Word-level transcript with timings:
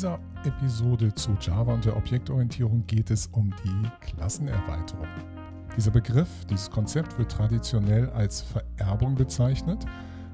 dieser 0.00 0.18
Episode 0.46 1.14
zu 1.14 1.36
Java 1.42 1.74
und 1.74 1.84
der 1.84 1.94
Objektorientierung 1.94 2.86
geht 2.86 3.10
es 3.10 3.26
um 3.32 3.52
die 3.62 3.90
Klassenerweiterung. 4.00 5.06
Dieser 5.76 5.90
Begriff, 5.90 6.26
dieses 6.48 6.70
Konzept 6.70 7.18
wird 7.18 7.30
traditionell 7.30 8.08
als 8.08 8.40
Vererbung 8.40 9.14
bezeichnet, 9.14 9.84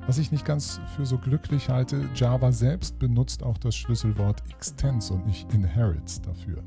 was 0.06 0.18
ich 0.18 0.30
nicht 0.30 0.44
ganz 0.44 0.80
für 0.94 1.04
so 1.04 1.18
glücklich 1.18 1.68
halte. 1.68 2.08
Java 2.14 2.52
selbst 2.52 3.00
benutzt 3.00 3.42
auch 3.42 3.58
das 3.58 3.74
Schlüsselwort 3.74 4.40
extends 4.50 5.10
und 5.10 5.26
nicht 5.26 5.52
inherits 5.52 6.20
dafür. 6.20 6.62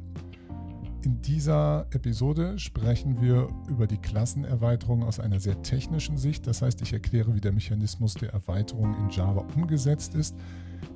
In 1.02 1.22
dieser 1.22 1.88
Episode 1.92 2.60
sprechen 2.60 3.22
wir 3.22 3.48
über 3.70 3.88
die 3.88 4.00
Klassenerweiterung 4.00 5.04
aus 5.04 5.22
einer 5.22 5.40
sehr 5.40 5.62
technischen 5.62 6.18
Sicht. 6.18 6.46
Das 6.48 6.62
heißt, 6.62 6.82
ich 6.82 6.92
erkläre, 6.92 7.34
wie 7.34 7.40
der 7.40 7.54
Mechanismus 7.54 8.16
der 8.16 8.34
Erweiterung 8.34 8.94
in 8.96 9.10
Java 9.10 9.46
umgesetzt 9.56 10.16
ist. 10.16 10.36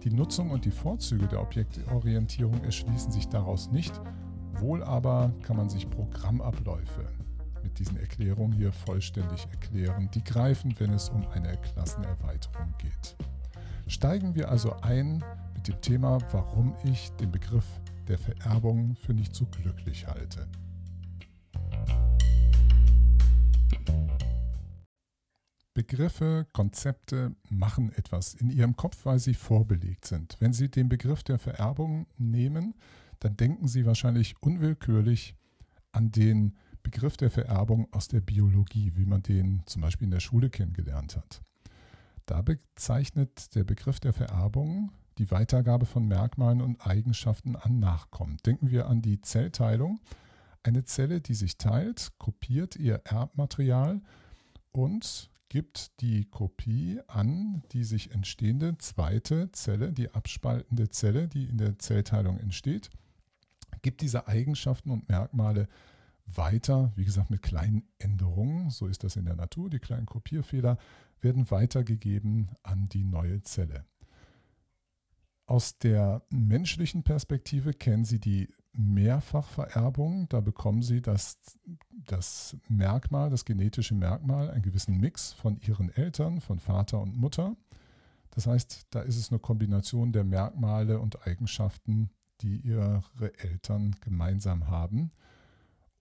Die 0.03 0.11
Nutzung 0.11 0.51
und 0.51 0.65
die 0.65 0.71
Vorzüge 0.71 1.27
der 1.27 1.41
Objektorientierung 1.41 2.63
erschließen 2.63 3.11
sich 3.11 3.27
daraus 3.27 3.71
nicht. 3.71 3.93
Wohl 4.59 4.83
aber 4.83 5.33
kann 5.43 5.57
man 5.57 5.69
sich 5.69 5.89
Programmabläufe 5.89 7.07
mit 7.63 7.79
diesen 7.79 7.97
Erklärungen 7.97 8.51
hier 8.51 8.71
vollständig 8.71 9.47
erklären, 9.51 10.09
die 10.13 10.23
greifen, 10.23 10.75
wenn 10.79 10.91
es 10.93 11.09
um 11.09 11.25
eine 11.27 11.57
Klassenerweiterung 11.57 12.73
geht. 12.77 13.15
Steigen 13.87 14.35
wir 14.35 14.49
also 14.49 14.73
ein 14.81 15.23
mit 15.55 15.67
dem 15.67 15.81
Thema, 15.81 16.19
warum 16.31 16.75
ich 16.83 17.11
den 17.13 17.31
Begriff 17.31 17.65
der 18.07 18.17
Vererbung 18.17 18.95
für 18.95 19.13
nicht 19.13 19.33
so 19.33 19.45
glücklich 19.45 20.07
halte. 20.07 20.47
Begriffe, 25.73 26.45
Konzepte 26.53 27.35
machen 27.49 27.91
etwas 27.93 28.33
in 28.35 28.49
Ihrem 28.49 28.75
Kopf, 28.75 29.05
weil 29.05 29.19
sie 29.19 29.33
vorbelegt 29.33 30.05
sind. 30.05 30.37
Wenn 30.39 30.53
Sie 30.53 30.69
den 30.69 30.87
Begriff 30.87 31.23
der 31.23 31.39
Vererbung 31.39 32.05
nehmen, 32.17 32.75
dann 33.19 33.37
denken 33.37 33.67
Sie 33.67 33.85
wahrscheinlich 33.85 34.35
unwillkürlich 34.41 35.35
an 35.91 36.11
den 36.11 36.55
Begriff 36.83 37.17
der 37.17 37.31
Vererbung 37.31 37.87
aus 37.91 38.07
der 38.07 38.21
Biologie, 38.21 38.91
wie 38.95 39.05
man 39.05 39.23
den 39.23 39.63
zum 39.65 39.81
Beispiel 39.81 40.05
in 40.05 40.11
der 40.11 40.19
Schule 40.19 40.49
kennengelernt 40.49 41.15
hat. 41.15 41.41
Da 42.25 42.41
bezeichnet 42.41 43.55
der 43.55 43.63
Begriff 43.63 43.99
der 43.99 44.13
Vererbung 44.13 44.91
die 45.17 45.31
Weitergabe 45.31 45.85
von 45.85 46.07
Merkmalen 46.07 46.61
und 46.61 46.85
Eigenschaften 46.85 47.55
an 47.55 47.79
Nachkommen. 47.79 48.37
Denken 48.45 48.71
wir 48.71 48.87
an 48.87 49.01
die 49.01 49.21
Zellteilung. 49.21 49.99
Eine 50.63 50.85
Zelle, 50.85 51.21
die 51.21 51.35
sich 51.35 51.57
teilt, 51.57 52.11
kopiert 52.17 52.75
ihr 52.75 53.01
Erbmaterial 53.05 54.01
und 54.71 55.29
gibt 55.53 56.01
die 56.01 56.25
Kopie 56.25 56.99
an 57.05 57.61
die 57.73 57.83
sich 57.83 58.09
entstehende 58.09 58.75
zweite 58.79 59.51
Zelle, 59.51 59.93
die 59.93 60.09
abspaltende 60.09 60.89
Zelle, 60.89 61.27
die 61.27 61.45
in 61.45 61.59
der 61.59 61.77
Zellteilung 61.77 62.39
entsteht, 62.39 62.89
gibt 63.83 64.01
diese 64.01 64.27
Eigenschaften 64.27 64.89
und 64.89 65.09
Merkmale 65.09 65.67
weiter, 66.25 66.91
wie 66.95 67.05
gesagt 67.05 67.29
mit 67.29 67.43
kleinen 67.43 67.83
Änderungen, 67.99 68.71
so 68.71 68.87
ist 68.87 69.03
das 69.03 69.15
in 69.15 69.25
der 69.25 69.35
Natur, 69.35 69.69
die 69.69 69.77
kleinen 69.77 70.07
Kopierfehler 70.07 70.79
werden 71.21 71.51
weitergegeben 71.51 72.49
an 72.63 72.87
die 72.87 73.03
neue 73.03 73.43
Zelle. 73.43 73.85
Aus 75.45 75.77
der 75.77 76.23
menschlichen 76.31 77.03
Perspektive 77.03 77.75
kennen 77.75 78.05
Sie 78.05 78.19
die 78.19 78.49
Mehrfachvererbung. 78.73 80.27
Da 80.29 80.41
bekommen 80.41 80.81
Sie 80.81 81.01
das, 81.01 81.37
das 82.05 82.57
Merkmal, 82.67 83.29
das 83.29 83.45
genetische 83.45 83.95
Merkmal, 83.95 84.49
einen 84.51 84.61
gewissen 84.61 84.97
Mix 84.97 85.33
von 85.33 85.59
Ihren 85.61 85.89
Eltern, 85.89 86.41
von 86.41 86.59
Vater 86.59 86.99
und 87.01 87.15
Mutter. 87.17 87.55
Das 88.31 88.47
heißt, 88.47 88.87
da 88.89 89.01
ist 89.01 89.17
es 89.17 89.31
eine 89.31 89.39
Kombination 89.39 90.11
der 90.11 90.23
Merkmale 90.23 90.99
und 90.99 91.27
Eigenschaften, 91.27 92.09
die 92.41 92.57
Ihre 92.57 93.03
Eltern 93.37 93.95
gemeinsam 94.01 94.67
haben. 94.67 95.11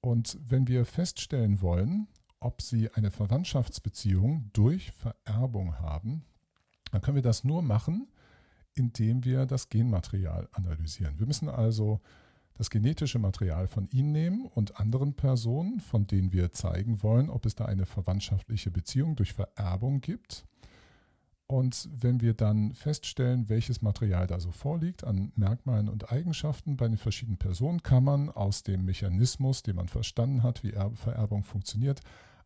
Und 0.00 0.38
wenn 0.49 0.66
wir 0.66 0.84
feststellen 0.84 1.61
wollen, 1.61 2.09
ob 2.41 2.61
Sie 2.62 2.93
eine 2.93 3.11
Verwandtschaftsbeziehung 3.11 4.50
durch 4.53 4.93
Vererbung 4.93 5.78
haben, 5.78 6.25
dann 6.91 7.00
können 7.00 7.16
wir 7.16 7.22
das 7.22 7.44
nur 7.44 7.62
machen, 7.62 8.09
indem 8.75 9.25
wir 9.25 9.47
das 9.47 9.69
Genmaterial 9.69 10.49
analysieren. 10.53 11.19
Wir 11.19 11.27
müssen 11.27 11.49
also 11.49 12.00
das 12.62 12.71
genetische 12.71 13.19
Material 13.19 13.67
von 13.67 13.89
Ihnen 13.91 14.12
nehmen 14.12 14.47
und 14.47 14.78
anderen 14.78 15.15
Personen, 15.15 15.81
von 15.81 16.06
denen 16.06 16.33
wir 16.33 16.53
zeigen 16.53 17.03
wollen, 17.03 17.28
ob 17.28 17.45
es 17.45 17.56
da 17.56 17.65
eine 17.65 17.87
verwandtschaftliche 17.87 18.71
Beziehung 18.71 19.17
durch 19.17 19.33
Vererbung 19.33 20.00
gibt. 20.00 20.47
Und 21.49 21.89
wenn 21.93 22.21
wir 22.21 22.34
dann 22.34 22.73
feststellen, 22.73 23.49
welches 23.49 23.83
Material 23.83 24.28
da 24.28 24.39
so 24.39 24.53
vorliegt 24.53 25.03
an 25.03 25.33
Merkmalen 25.34 25.89
und 25.89 26.12
Eigenschaften 26.12 26.77
bei 26.77 26.87
den 26.87 26.99
verschiedenen 26.99 27.37
Personen, 27.37 27.83
kann 27.83 28.05
man 28.05 28.31
aus 28.31 28.62
dem 28.62 28.84
Mechanismus, 28.84 29.65
den 29.65 29.75
man 29.75 29.89
verstanden 29.89 30.44
hat, 30.44 30.62
wie 30.62 30.75
Vererbung 30.94 31.43
funktioniert, 31.43 32.00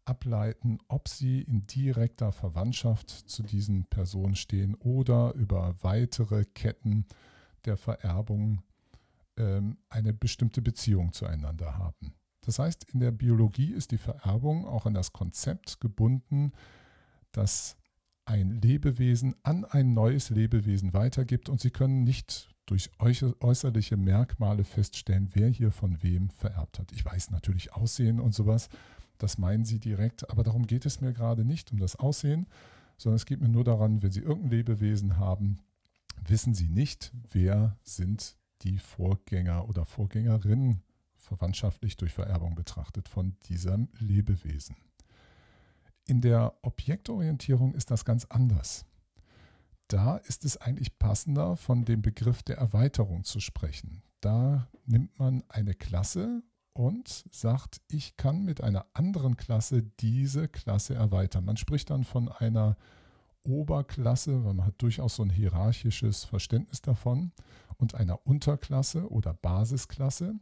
ableiten, 0.07 0.79
ob 0.89 1.09
sie 1.09 1.43
in 1.43 1.67
direkter 1.67 2.33
Verwandtschaft 2.33 3.11
zu 3.11 3.43
diesen 3.43 3.85
Personen 3.85 4.35
stehen 4.35 4.77
oder 4.77 5.35
über 5.35 5.75
weitere 5.83 6.47
Ketten 6.47 7.05
der 7.67 7.77
Vererbung 7.77 8.63
ähm, 9.37 9.79
eine 9.89 10.13
bestimmte 10.13 10.63
Beziehung 10.63 11.13
zueinander 11.13 11.79
haben. 11.79 12.15
Das 12.43 12.59
heißt, 12.59 12.85
in 12.93 13.01
der 13.01 13.11
Biologie 13.11 13.73
ist 13.73 13.91
die 13.91 13.99
Vererbung 13.99 14.67
auch 14.67 14.87
an 14.87 14.95
das 14.95 15.13
Konzept 15.13 15.81
gebunden, 15.81 16.53
dass 17.33 17.77
ein 18.25 18.51
Lebewesen 18.51 19.35
an 19.43 19.65
ein 19.65 19.95
neues 19.95 20.31
Lebewesen 20.31 20.93
weitergibt 20.93 21.49
und 21.49 21.61
Sie 21.61 21.71
können 21.71 22.05
nicht 22.05 22.49
durch 22.67 22.91
äußerliche 22.99 23.97
Merkmale 23.97 24.65
feststellen, 24.65 25.31
wer 25.35 25.49
hier 25.49 25.71
von 25.71 26.03
wem 26.03 26.31
vererbt 26.31 26.81
hat. 26.81 26.91
Ich 26.93 27.05
weiß 27.05 27.31
natürlich 27.31 27.73
Aussehen 27.73 28.19
und 28.19 28.35
sowas, 28.35 28.69
das 29.19 29.39
meinen 29.39 29.65
sie 29.65 29.79
direkt, 29.79 30.29
aber 30.31 30.43
darum 30.43 30.67
geht 30.67 30.85
es 30.85 31.01
mir 31.01 31.13
gerade 31.13 31.45
nicht, 31.45 31.71
um 31.73 31.79
das 31.79 31.97
Aussehen, 31.97 32.47
sondern 32.99 33.17
es 33.17 33.27
geht 33.27 33.41
mir 33.41 33.49
nur 33.49 33.65
daran, 33.65 34.03
wenn 34.03 34.11
sie 34.11 34.21
irgendein 34.21 34.51
Lebewesen 34.51 35.19
haben, 35.19 35.59
wissen 36.27 36.55
sie 36.55 36.69
nicht, 36.69 37.13
wer 37.31 37.79
sind 37.85 38.37
die 38.63 38.79
Vorgänger 38.79 39.69
oder 39.69 39.85
Vorgängerinnen 39.85 40.83
verwandtschaftlich 41.17 41.97
durch 41.97 42.13
Vererbung 42.13 42.55
betrachtet 42.55 43.09
von 43.09 43.37
diesem 43.49 43.89
Lebewesen. 43.99 44.77
In 46.07 46.21
der 46.21 46.55
Objektorientierung 46.63 47.75
ist 47.75 47.91
das 47.91 48.05
ganz 48.05 48.27
anders. 48.27 48.87
Da 49.89 50.17
ist 50.19 50.45
es 50.45 50.57
eigentlich 50.57 50.99
passender, 50.99 51.57
von 51.57 51.85
dem 51.85 52.03
Begriff 52.03 52.43
der 52.43 52.59
Erweiterung 52.59 53.25
zu 53.25 53.41
sprechen. 53.41 54.03
Da 54.21 54.69
nimmt 54.85 55.19
man 55.19 55.45
eine 55.49 55.75
Klasse 55.75 56.43
und 56.73 57.25
sagt, 57.31 57.81
ich 57.89 58.17
kann 58.17 58.45
mit 58.45 58.61
einer 58.61 58.87
anderen 58.93 59.37
Klasse 59.37 59.83
diese 59.83 60.49
Klasse 60.49 60.95
erweitern. 60.95 61.45
Man 61.45 61.57
spricht 61.57 61.91
dann 61.91 62.05
von 62.05 62.29
einer 62.29 62.77
Oberklasse, 63.45 64.45
weil 64.45 64.55
man 64.55 64.67
hat 64.67 64.83
durchaus 64.83 65.17
so 65.17 65.23
ein 65.23 65.31
hierarchisches 65.31 66.25
Verständnis 66.25 66.83
davon, 66.83 67.33
und 67.79 67.95
einer 67.95 68.27
Unterklasse 68.27 69.11
oder 69.11 69.35
Basisklasse. 69.35 70.35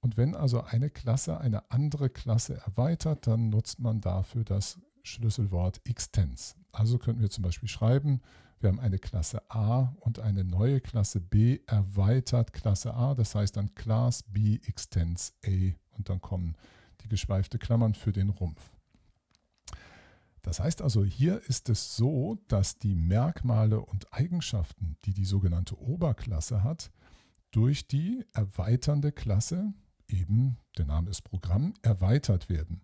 Und 0.00 0.16
wenn 0.16 0.34
also 0.34 0.62
eine 0.62 0.90
Klasse 0.90 1.38
eine 1.38 1.70
andere 1.70 2.08
Klasse 2.08 2.56
erweitert, 2.56 3.26
dann 3.26 3.50
nutzt 3.50 3.80
man 3.80 4.00
dafür 4.00 4.44
das 4.44 4.78
Schlüsselwort 5.02 5.80
extends. 5.84 6.56
Also 6.72 6.98
könnten 6.98 7.20
wir 7.20 7.30
zum 7.30 7.42
Beispiel 7.42 7.68
schreiben, 7.68 8.20
wir 8.60 8.68
haben 8.68 8.80
eine 8.80 8.98
Klasse 8.98 9.42
A 9.50 9.94
und 10.00 10.18
eine 10.18 10.44
neue 10.44 10.80
Klasse 10.80 11.20
B 11.20 11.60
erweitert 11.66 12.52
Klasse 12.52 12.92
A. 12.92 13.14
Das 13.14 13.34
heißt 13.34 13.56
dann 13.56 13.74
Class 13.74 14.22
B 14.22 14.58
extends 14.66 15.32
A 15.44 15.72
und 15.96 16.08
dann 16.08 16.20
kommen 16.20 16.56
die 17.02 17.08
geschweifte 17.08 17.58
Klammern 17.58 17.94
für 17.94 18.12
den 18.12 18.28
Rumpf. 18.28 18.70
Das 20.42 20.60
heißt 20.60 20.82
also, 20.82 21.04
hier 21.04 21.40
ist 21.48 21.68
es 21.68 21.96
so, 21.96 22.38
dass 22.48 22.78
die 22.78 22.94
Merkmale 22.94 23.80
und 23.80 24.12
Eigenschaften, 24.12 24.96
die 25.04 25.12
die 25.12 25.24
sogenannte 25.24 25.78
Oberklasse 25.78 26.62
hat, 26.62 26.90
durch 27.50 27.86
die 27.86 28.24
erweiternde 28.32 29.12
Klasse, 29.12 29.74
eben 30.08 30.56
der 30.78 30.86
Name 30.86 31.10
ist 31.10 31.22
Programm, 31.22 31.74
erweitert 31.82 32.48
werden. 32.48 32.80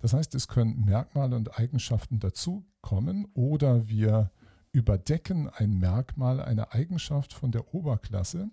Das 0.00 0.12
heißt, 0.12 0.34
es 0.34 0.48
können 0.48 0.84
Merkmale 0.84 1.36
und 1.36 1.58
Eigenschaften 1.58 2.20
dazukommen 2.20 3.26
oder 3.34 3.88
wir 3.88 4.30
überdecken 4.72 5.48
ein 5.48 5.78
Merkmal, 5.78 6.40
eine 6.40 6.72
Eigenschaft 6.72 7.32
von 7.32 7.52
der 7.52 7.74
Oberklasse, 7.74 8.50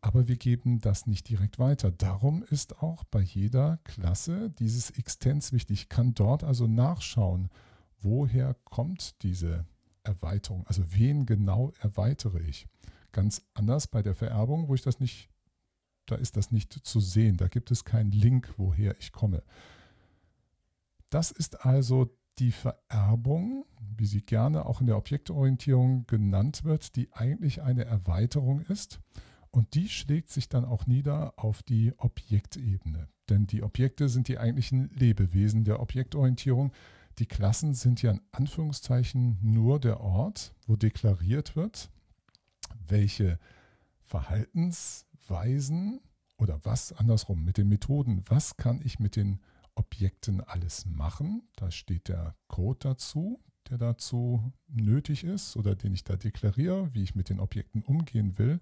aber 0.00 0.28
wir 0.28 0.36
geben 0.36 0.80
das 0.80 1.06
nicht 1.06 1.28
direkt 1.28 1.58
weiter. 1.58 1.90
Darum 1.90 2.42
ist 2.42 2.82
auch 2.82 3.04
bei 3.04 3.20
jeder 3.20 3.78
Klasse 3.84 4.50
dieses 4.50 4.90
Extens 4.90 5.52
wichtig. 5.52 5.82
Ich 5.82 5.88
kann 5.88 6.14
dort 6.14 6.42
also 6.42 6.66
nachschauen, 6.66 7.50
woher 8.00 8.54
kommt 8.64 9.22
diese 9.22 9.66
Erweiterung, 10.02 10.66
also 10.66 10.82
wen 10.92 11.26
genau 11.26 11.72
erweitere 11.80 12.40
ich. 12.40 12.66
Ganz 13.12 13.42
anders 13.54 13.86
bei 13.86 14.02
der 14.02 14.14
Vererbung, 14.14 14.68
wo 14.68 14.74
ich 14.74 14.82
das 14.82 15.00
nicht, 15.00 15.28
da 16.06 16.14
ist 16.14 16.36
das 16.36 16.50
nicht 16.50 16.72
zu 16.72 17.00
sehen, 17.00 17.36
da 17.36 17.48
gibt 17.48 17.70
es 17.70 17.84
keinen 17.84 18.10
Link, 18.10 18.54
woher 18.56 18.98
ich 18.98 19.12
komme. 19.12 19.42
Das 21.10 21.30
ist 21.30 21.66
also 21.66 22.16
die 22.38 22.52
Vererbung, 22.52 23.66
wie 23.96 24.06
sie 24.06 24.22
gerne 24.22 24.64
auch 24.64 24.80
in 24.80 24.86
der 24.86 24.96
Objektorientierung 24.96 26.06
genannt 26.06 26.64
wird, 26.64 26.96
die 26.96 27.12
eigentlich 27.12 27.62
eine 27.62 27.84
Erweiterung 27.84 28.62
ist. 28.62 29.00
Und 29.50 29.74
die 29.74 29.88
schlägt 29.88 30.30
sich 30.30 30.48
dann 30.48 30.64
auch 30.64 30.86
nieder 30.86 31.34
auf 31.36 31.62
die 31.62 31.92
Objektebene. 31.96 33.08
Denn 33.28 33.46
die 33.46 33.62
Objekte 33.62 34.08
sind 34.08 34.28
die 34.28 34.38
eigentlichen 34.38 34.90
Lebewesen 34.90 35.64
der 35.64 35.80
Objektorientierung. 35.80 36.72
Die 37.18 37.26
Klassen 37.26 37.74
sind 37.74 38.02
ja 38.02 38.12
in 38.12 38.20
Anführungszeichen 38.32 39.38
nur 39.42 39.80
der 39.80 40.00
Ort, 40.00 40.54
wo 40.66 40.76
deklariert 40.76 41.56
wird, 41.56 41.90
welche 42.86 43.38
Verhaltensweisen 44.04 46.00
oder 46.38 46.60
was 46.64 46.92
andersrum 46.92 47.44
mit 47.44 47.58
den 47.58 47.68
Methoden, 47.68 48.22
was 48.26 48.56
kann 48.56 48.80
ich 48.84 48.98
mit 48.98 49.16
den 49.16 49.40
Objekten 49.74 50.40
alles 50.40 50.86
machen. 50.86 51.42
Da 51.56 51.70
steht 51.70 52.08
der 52.08 52.34
Code 52.48 52.78
dazu, 52.80 53.40
der 53.68 53.78
dazu 53.78 54.52
nötig 54.68 55.24
ist 55.24 55.56
oder 55.56 55.74
den 55.74 55.94
ich 55.94 56.04
da 56.04 56.16
deklariere, 56.16 56.92
wie 56.94 57.02
ich 57.02 57.14
mit 57.14 57.28
den 57.28 57.40
Objekten 57.40 57.82
umgehen 57.82 58.38
will. 58.38 58.60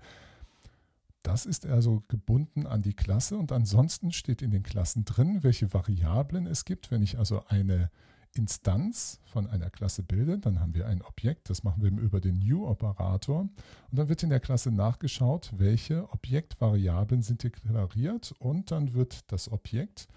Das 1.28 1.44
ist 1.44 1.66
also 1.66 2.02
gebunden 2.08 2.66
an 2.66 2.80
die 2.80 2.94
Klasse 2.94 3.36
und 3.36 3.52
ansonsten 3.52 4.12
steht 4.12 4.40
in 4.40 4.50
den 4.50 4.62
Klassen 4.62 5.04
drin, 5.04 5.42
welche 5.42 5.74
Variablen 5.74 6.46
es 6.46 6.64
gibt. 6.64 6.90
Wenn 6.90 7.02
ich 7.02 7.18
also 7.18 7.44
eine 7.48 7.90
Instanz 8.32 9.20
von 9.24 9.46
einer 9.46 9.68
Klasse 9.68 10.02
bilde, 10.02 10.38
dann 10.38 10.58
haben 10.58 10.72
wir 10.72 10.86
ein 10.86 11.02
Objekt, 11.02 11.50
das 11.50 11.64
machen 11.64 11.82
wir 11.82 11.90
über 11.90 12.22
den 12.22 12.38
New-Operator 12.38 13.40
und 13.40 13.52
dann 13.92 14.08
wird 14.08 14.22
in 14.22 14.30
der 14.30 14.40
Klasse 14.40 14.70
nachgeschaut, 14.70 15.52
welche 15.58 16.10
Objektvariablen 16.14 17.20
sind 17.20 17.42
deklariert 17.42 18.34
und 18.38 18.70
dann 18.70 18.94
wird 18.94 19.30
das 19.30 19.52
Objekt 19.52 20.08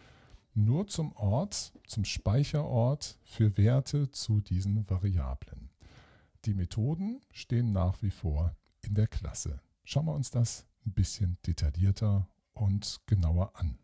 nur 0.53 0.87
zum 0.87 1.11
Ort, 1.17 1.73
zum 1.87 2.05
Speicherort 2.05 3.17
für 3.25 3.57
Werte 3.57 4.11
zu 4.11 4.39
diesen 4.39 4.89
Variablen. 4.89 5.71
Die 6.45 6.53
Methoden 6.53 7.19
stehen 7.31 7.73
nach 7.73 8.01
wie 8.01 8.11
vor 8.11 8.55
in 8.79 8.93
der 8.93 9.07
Klasse. 9.07 9.59
Schauen 9.83 10.05
wir 10.05 10.13
uns 10.13 10.31
das 10.31 10.70
ein 10.85 10.93
bisschen 10.93 11.37
detaillierter 11.45 12.27
und 12.53 13.01
genauer 13.05 13.51
an. 13.55 13.77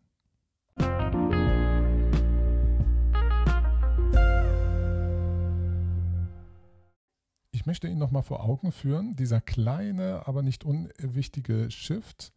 Ich 7.50 7.66
möchte 7.66 7.88
Ihnen 7.88 7.98
nochmal 7.98 8.22
vor 8.22 8.44
Augen 8.44 8.72
führen, 8.72 9.16
dieser 9.16 9.40
kleine, 9.40 10.26
aber 10.26 10.42
nicht 10.42 10.64
unwichtige 10.64 11.70
Shift, 11.70 12.32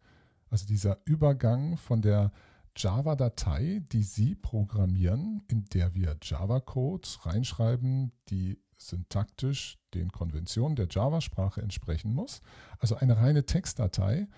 also 0.50 0.66
dieser 0.66 0.98
Übergang 1.06 1.76
von 1.76 2.02
der 2.02 2.32
Java-Datei, 2.76 3.82
die 3.92 4.02
Sie 4.02 4.34
programmieren, 4.34 5.42
in 5.48 5.64
der 5.66 5.94
wir 5.94 6.16
Java-Code 6.22 7.08
reinschreiben, 7.22 8.12
die 8.28 8.58
syntaktisch 8.88 9.78
den 9.94 10.12
Konventionen 10.12 10.76
der 10.76 10.88
Java-Sprache 10.90 11.62
entsprechen 11.62 12.14
muss. 12.14 12.40
Also 12.78 12.96
eine 12.96 13.18
reine 13.18 13.44
Textdatei 13.44 14.28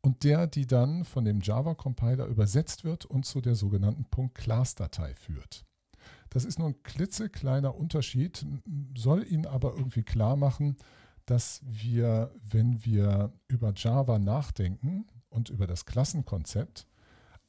und 0.00 0.24
der, 0.24 0.46
die 0.46 0.66
dann 0.66 1.04
von 1.04 1.24
dem 1.24 1.40
Java-Compiler 1.40 2.26
übersetzt 2.26 2.84
wird 2.84 3.06
und 3.06 3.24
zu 3.24 3.40
der 3.40 3.54
sogenannten 3.54 4.06
.class-Datei 4.34 5.14
führt. 5.14 5.64
Das 6.30 6.44
ist 6.44 6.58
nur 6.58 6.68
ein 6.68 6.82
klitzekleiner 6.82 7.74
Unterschied, 7.74 8.44
soll 8.96 9.24
Ihnen 9.26 9.46
aber 9.46 9.74
irgendwie 9.76 10.02
klar 10.02 10.36
machen, 10.36 10.76
dass 11.26 11.62
wir, 11.64 12.34
wenn 12.44 12.84
wir 12.84 13.32
über 13.48 13.72
Java 13.74 14.18
nachdenken 14.18 15.06
und 15.30 15.48
über 15.48 15.66
das 15.66 15.86
Klassenkonzept, 15.86 16.86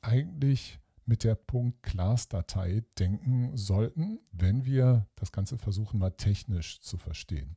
eigentlich 0.01 0.79
mit 1.05 1.23
der 1.23 1.37
.class-Datei 1.81 2.83
denken 2.97 3.55
sollten, 3.55 4.19
wenn 4.31 4.65
wir 4.65 5.07
das 5.15 5.31
Ganze 5.31 5.57
versuchen 5.57 5.99
mal 5.99 6.11
technisch 6.11 6.79
zu 6.79 6.97
verstehen. 6.97 7.55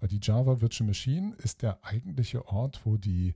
Weil 0.00 0.08
die 0.08 0.20
Java 0.20 0.60
Virtual 0.60 0.86
Machine 0.86 1.34
ist 1.36 1.62
der 1.62 1.84
eigentliche 1.84 2.46
Ort, 2.46 2.80
wo 2.84 2.96
die 2.96 3.34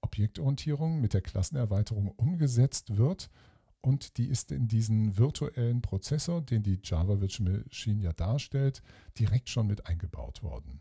Objektorientierung 0.00 1.00
mit 1.00 1.14
der 1.14 1.22
Klassenerweiterung 1.22 2.08
umgesetzt 2.08 2.96
wird 2.96 3.30
und 3.80 4.16
die 4.16 4.26
ist 4.26 4.50
in 4.50 4.68
diesen 4.68 5.16
virtuellen 5.16 5.82
Prozessor, 5.82 6.42
den 6.42 6.62
die 6.62 6.80
Java 6.82 7.20
Virtual 7.20 7.62
Machine 7.64 8.02
ja 8.02 8.12
darstellt, 8.12 8.82
direkt 9.18 9.48
schon 9.48 9.66
mit 9.66 9.86
eingebaut 9.86 10.42
worden. 10.42 10.80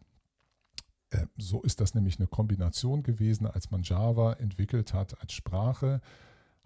Äh, 1.11 1.27
so 1.37 1.61
ist 1.61 1.79
das 1.79 1.93
nämlich 1.93 2.17
eine 2.19 2.27
Kombination 2.27 3.03
gewesen, 3.03 3.45
als 3.45 3.69
man 3.71 3.83
Java 3.83 4.33
entwickelt 4.33 4.93
hat 4.93 5.19
als 5.21 5.33
Sprache 5.33 6.01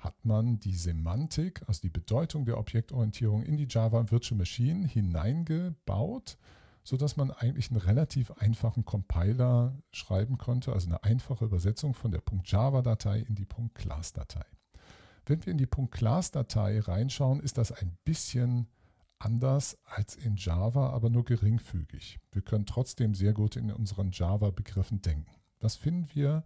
hat 0.02 0.26
man 0.26 0.60
die 0.60 0.76
Semantik, 0.76 1.62
also 1.68 1.82
die 1.82 1.90
Bedeutung 1.90 2.46
der 2.46 2.58
Objektorientierung 2.58 3.44
in 3.44 3.56
die 3.56 3.68
Java 3.70 4.10
Virtual 4.10 4.38
Machine 4.38 4.88
hineingebaut, 4.88 6.38
sodass 6.84 7.18
man 7.18 7.30
eigentlich 7.30 7.70
einen 7.70 7.80
relativ 7.80 8.32
einfachen 8.32 8.84
Compiler 8.84 9.78
schreiben 9.92 10.40
konnte, 10.40 10.74
also 10.74 10.88
eine 10.88 11.04
einfache 11.04 11.46
Übersetzung 11.46 11.94
von 11.94 12.12
der 12.12 12.24
.java-Datei 12.44 13.20
in 13.20 13.36
die 13.36 13.46
.class-Datei. 13.46 14.46
Wenn 15.28 15.46
wir 15.46 15.52
in 15.52 15.60
die 15.60 15.68
.class-Datei 15.68 16.80
reinschauen, 16.80 17.40
ist 17.40 17.60
das 17.60 17.72
ein 17.72 17.96
bisschen 18.04 18.68
anders 19.20 19.78
als 19.86 20.16
in 20.16 20.36
Java, 20.36 20.90
aber 20.90 21.12
nur 21.12 21.26
geringfügig. 21.26 22.20
Wir 22.32 22.42
können 22.42 22.66
trotzdem 22.66 23.14
sehr 23.14 23.34
gut 23.34 23.56
in 23.56 23.72
unseren 23.72 24.10
Java-Begriffen 24.12 25.04
denken. 25.04 25.32
Was 25.60 25.76
finden 25.76 26.10
wir 26.16 26.44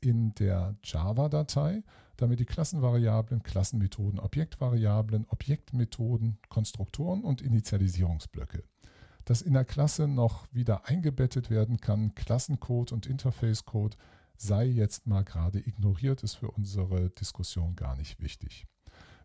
in 0.00 0.34
der 0.34 0.76
Java-Datei? 0.82 1.82
Damit 2.16 2.40
die 2.40 2.44
Klassenvariablen, 2.44 3.42
Klassenmethoden, 3.42 4.18
Objektvariablen, 4.18 5.26
Objektmethoden, 5.28 6.38
Konstruktoren 6.48 7.22
und 7.22 7.42
Initialisierungsblöcke. 7.42 8.64
Dass 9.24 9.42
in 9.42 9.54
der 9.54 9.64
Klasse 9.64 10.06
noch 10.08 10.46
wieder 10.52 10.86
eingebettet 10.86 11.50
werden 11.50 11.80
kann, 11.80 12.14
Klassencode 12.14 12.92
und 12.92 13.06
Interfacecode, 13.06 13.96
sei 14.36 14.66
jetzt 14.66 15.06
mal 15.06 15.24
gerade 15.24 15.58
ignoriert, 15.58 16.22
ist 16.22 16.34
für 16.34 16.50
unsere 16.50 17.10
Diskussion 17.10 17.74
gar 17.74 17.96
nicht 17.96 18.20
wichtig. 18.20 18.66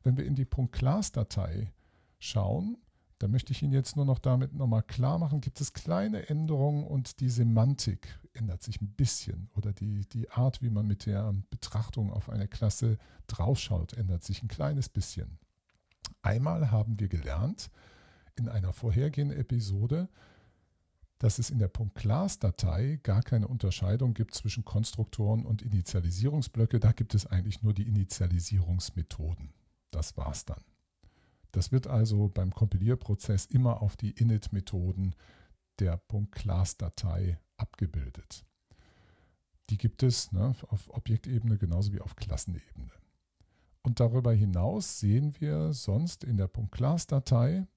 Wenn 0.03 0.17
wir 0.17 0.25
in 0.25 0.35
die 0.35 0.45
.class-Datei 0.45 1.71
schauen, 2.19 2.77
da 3.21 3.27
möchte 3.27 3.51
ich 3.51 3.61
Ihnen 3.61 3.73
jetzt 3.73 3.95
nur 3.95 4.05
noch 4.05 4.17
damit 4.17 4.53
nochmal 4.53 4.81
klar 4.81 5.19
machen, 5.19 5.41
gibt 5.41 5.61
es 5.61 5.73
kleine 5.73 6.27
Änderungen 6.27 6.83
und 6.83 7.19
die 7.19 7.29
Semantik 7.29 8.19
ändert 8.33 8.63
sich 8.63 8.81
ein 8.81 8.93
bisschen 8.93 9.49
oder 9.55 9.73
die, 9.73 10.07
die 10.09 10.29
Art, 10.31 10.61
wie 10.63 10.71
man 10.71 10.87
mit 10.87 11.05
der 11.05 11.33
Betrachtung 11.51 12.11
auf 12.11 12.29
eine 12.29 12.47
Klasse 12.47 12.97
draufschaut, 13.27 13.93
ändert 13.93 14.23
sich 14.23 14.41
ein 14.41 14.47
kleines 14.47 14.89
bisschen. 14.89 15.37
Einmal 16.23 16.71
haben 16.71 16.99
wir 16.99 17.09
gelernt 17.09 17.69
in 18.35 18.49
einer 18.49 18.73
vorhergehenden 18.73 19.37
Episode, 19.37 20.09
dass 21.19 21.37
es 21.37 21.51
in 21.51 21.59
der 21.59 21.69
.class-Datei 21.69 22.99
gar 23.03 23.21
keine 23.21 23.47
Unterscheidung 23.47 24.15
gibt 24.15 24.33
zwischen 24.33 24.65
Konstruktoren 24.65 25.45
und 25.45 25.61
Initialisierungsblöcke. 25.61 26.79
Da 26.79 26.91
gibt 26.91 27.13
es 27.13 27.27
eigentlich 27.27 27.61
nur 27.61 27.75
die 27.75 27.87
Initialisierungsmethoden. 27.87 29.53
Das 29.91 30.17
war's 30.17 30.45
dann. 30.45 30.63
Das 31.51 31.71
wird 31.71 31.87
also 31.87 32.29
beim 32.29 32.53
Kompilierprozess 32.53 33.45
immer 33.45 33.81
auf 33.81 33.97
die 33.97 34.11
Init-Methoden 34.11 35.15
der 35.79 36.01
.class-Datei 36.31 37.39
abgebildet. 37.57 38.45
Die 39.69 39.77
gibt 39.77 40.03
es 40.03 40.31
ne, 40.31 40.53
auf 40.67 40.89
Objektebene 40.89 41.57
genauso 41.57 41.93
wie 41.93 42.01
auf 42.01 42.15
Klassenebene. 42.15 42.91
Und 43.83 43.99
darüber 43.99 44.33
hinaus 44.33 44.99
sehen 44.99 45.33
wir 45.39 45.73
sonst 45.73 46.23
in 46.23 46.37
der 46.37 46.49
.class-Datei 46.49 47.67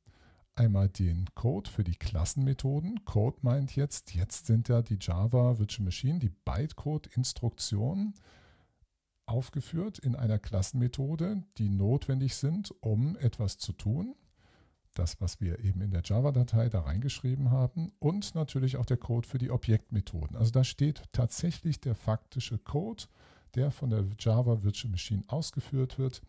einmal 0.54 0.88
den 0.88 1.26
Code 1.34 1.70
für 1.70 1.84
die 1.84 1.96
Klassenmethoden. 1.96 3.04
Code 3.04 3.38
meint 3.42 3.74
jetzt, 3.74 4.14
jetzt 4.14 4.46
sind 4.46 4.68
ja 4.68 4.82
die 4.82 4.98
Java 5.00 5.58
Virtual 5.58 5.84
Machine, 5.84 6.18
die 6.18 6.30
Bytecode-Instruktionen 6.30 8.14
aufgeführt 9.26 9.98
in 9.98 10.16
einer 10.16 10.38
Klassenmethode, 10.38 11.42
die 11.58 11.68
notwendig 11.68 12.36
sind, 12.36 12.74
um 12.80 13.16
etwas 13.16 13.58
zu 13.58 13.72
tun. 13.72 14.14
Das, 14.94 15.20
was 15.20 15.40
wir 15.40 15.58
eben 15.58 15.80
in 15.80 15.90
der 15.90 16.02
Java-Datei 16.04 16.68
da 16.68 16.80
reingeschrieben 16.80 17.50
haben 17.50 17.92
und 17.98 18.34
natürlich 18.34 18.76
auch 18.76 18.86
der 18.86 18.96
Code 18.96 19.26
für 19.26 19.38
die 19.38 19.50
Objektmethoden. 19.50 20.36
Also 20.36 20.52
da 20.52 20.62
steht 20.62 21.02
tatsächlich 21.12 21.80
der 21.80 21.96
faktische 21.96 22.58
Code, 22.58 23.04
der 23.56 23.70
von 23.72 23.90
der 23.90 24.04
Java 24.18 24.62
Virtual 24.62 24.90
Machine 24.90 25.24
ausgeführt 25.26 25.98
wird, 25.98 26.22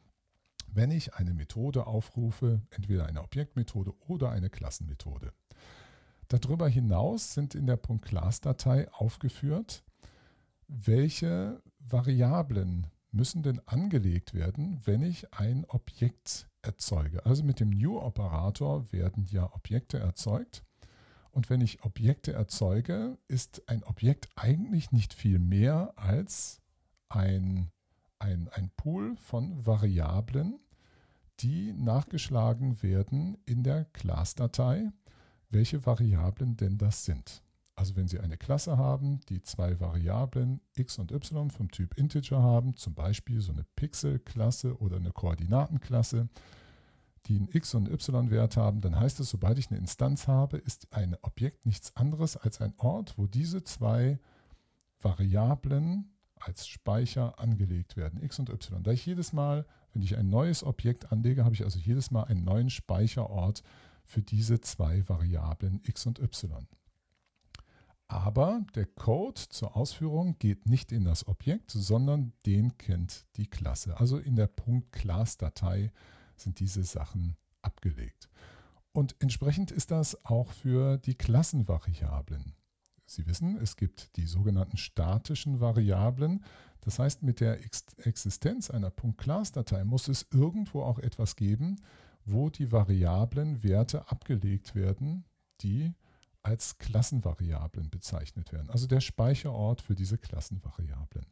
wenn 0.67 0.91
ich 0.91 1.13
eine 1.13 1.33
Methode 1.33 1.85
aufrufe, 1.85 2.61
entweder 2.71 3.05
eine 3.05 3.21
Objektmethode 3.21 3.93
oder 4.07 4.31
eine 4.31 4.49
Klassenmethode. 4.49 5.31
Darüber 6.27 6.67
hinaus 6.67 7.33
sind 7.33 7.53
in 7.53 7.67
der 7.67 7.77
.class-Datei 7.77 8.91
aufgeführt, 8.91 9.83
welche 10.67 11.61
Variablen 11.79 12.87
müssen 13.11 13.43
denn 13.43 13.61
angelegt 13.65 14.33
werden, 14.33 14.79
wenn 14.85 15.01
ich 15.01 15.33
ein 15.33 15.65
Objekt 15.65 16.49
erzeuge. 16.61 17.25
Also 17.25 17.43
mit 17.43 17.59
dem 17.59 17.69
New-Operator 17.69 18.91
werden 18.91 19.25
ja 19.29 19.51
Objekte 19.53 19.99
erzeugt. 19.99 20.63
Und 21.31 21.49
wenn 21.49 21.61
ich 21.61 21.83
Objekte 21.83 22.33
erzeuge, 22.33 23.17
ist 23.27 23.67
ein 23.67 23.83
Objekt 23.83 24.29
eigentlich 24.35 24.91
nicht 24.91 25.13
viel 25.13 25.39
mehr 25.39 25.93
als 25.95 26.61
ein, 27.09 27.71
ein, 28.19 28.49
ein 28.49 28.71
Pool 28.75 29.15
von 29.17 29.65
Variablen, 29.65 30.59
die 31.39 31.73
nachgeschlagen 31.73 32.81
werden 32.81 33.37
in 33.45 33.63
der 33.63 33.85
Class-Datei, 33.85 34.91
welche 35.49 35.85
Variablen 35.85 36.55
denn 36.57 36.77
das 36.77 37.05
sind. 37.05 37.43
Also 37.77 37.95
wenn 37.97 38.07
Sie 38.07 38.19
eine 38.19 38.37
Klasse 38.37 38.77
haben, 38.77 39.19
die 39.27 39.41
zwei 39.41 39.79
Variablen 39.79 40.61
x 40.75 40.97
und 40.97 41.11
y 41.11 41.51
vom 41.51 41.69
Typ 41.69 41.97
Integer 41.97 42.41
haben, 42.41 42.77
zum 42.77 42.93
Beispiel 42.93 43.41
so 43.41 43.51
eine 43.51 43.65
Pixel-Klasse 43.75 44.79
oder 44.79 44.95
eine 44.95 45.11
Koordinatenklasse, 45.11 46.29
die 47.25 47.35
einen 47.35 47.49
x- 47.51 47.75
und 47.75 47.89
y-Wert 47.89 48.55
haben, 48.55 48.81
dann 48.81 48.97
heißt 48.97 49.19
es, 49.19 49.29
sobald 49.29 49.57
ich 49.57 49.69
eine 49.69 49.79
Instanz 49.79 50.27
habe, 50.27 50.57
ist 50.57 50.87
ein 50.93 51.17
Objekt 51.21 51.65
nichts 51.65 51.95
anderes 51.95 52.37
als 52.37 52.61
ein 52.61 52.73
Ort, 52.77 53.17
wo 53.17 53.27
diese 53.27 53.63
zwei 53.63 54.19
Variablen 55.01 56.13
als 56.39 56.67
Speicher 56.67 57.39
angelegt 57.39 57.97
werden, 57.97 58.21
x 58.21 58.39
und 58.39 58.49
y. 58.49 58.83
Da 58.83 58.91
ich 58.91 59.05
jedes 59.05 59.33
Mal, 59.33 59.65
wenn 59.93 60.01
ich 60.01 60.17
ein 60.17 60.29
neues 60.29 60.63
Objekt 60.63 61.11
anlege, 61.11 61.43
habe 61.43 61.55
ich 61.55 61.63
also 61.63 61.79
jedes 61.79 62.11
Mal 62.11 62.23
einen 62.23 62.43
neuen 62.43 62.69
Speicherort 62.69 63.63
für 64.05 64.21
diese 64.21 64.61
zwei 64.61 65.07
Variablen 65.09 65.81
x 65.83 66.05
und 66.05 66.19
y. 66.19 66.67
Aber 68.07 68.63
der 68.75 68.85
Code 68.85 69.41
zur 69.49 69.75
Ausführung 69.75 70.37
geht 70.37 70.67
nicht 70.67 70.91
in 70.91 71.05
das 71.05 71.27
Objekt, 71.27 71.71
sondern 71.71 72.33
den 72.45 72.77
kennt 72.77 73.25
die 73.35 73.47
Klasse. 73.47 73.99
Also 73.99 74.19
in 74.19 74.35
der 74.35 74.49
.class-Datei 74.91 75.91
sind 76.35 76.59
diese 76.59 76.83
Sachen 76.83 77.35
abgelegt. 77.61 78.29
Und 78.91 79.15
entsprechend 79.19 79.71
ist 79.71 79.91
das 79.91 80.23
auch 80.23 80.51
für 80.51 80.97
die 80.97 81.15
Klassenvariablen. 81.15 82.53
Sie 83.07 83.25
wissen, 83.27 83.57
es 83.57 83.75
gibt 83.75 84.15
die 84.17 84.25
sogenannten 84.25 84.77
statischen 84.77 85.59
Variablen. 85.59 86.43
Das 86.81 86.99
heißt, 86.99 87.23
mit 87.23 87.39
der 87.39 87.59
Existenz 87.97 88.69
einer 88.69 88.91
.class-Datei 88.91 89.83
muss 89.83 90.07
es 90.07 90.27
irgendwo 90.31 90.83
auch 90.83 90.99
etwas 90.99 91.35
geben, 91.35 91.77
wo 92.23 92.49
die 92.49 92.71
Variablen 92.71 93.63
Werte 93.63 94.09
abgelegt 94.09 94.75
werden, 94.75 95.25
die 95.61 95.93
als 96.45 96.77
Klassenvariablen 96.77 97.89
bezeichnet 97.89 98.53
werden. 98.53 98.69
Also 98.69 98.85
der 98.85 99.01
Speicherort 99.01 99.81
für 99.81 99.95
diese 99.95 100.19
Klassenvariablen. 100.19 101.25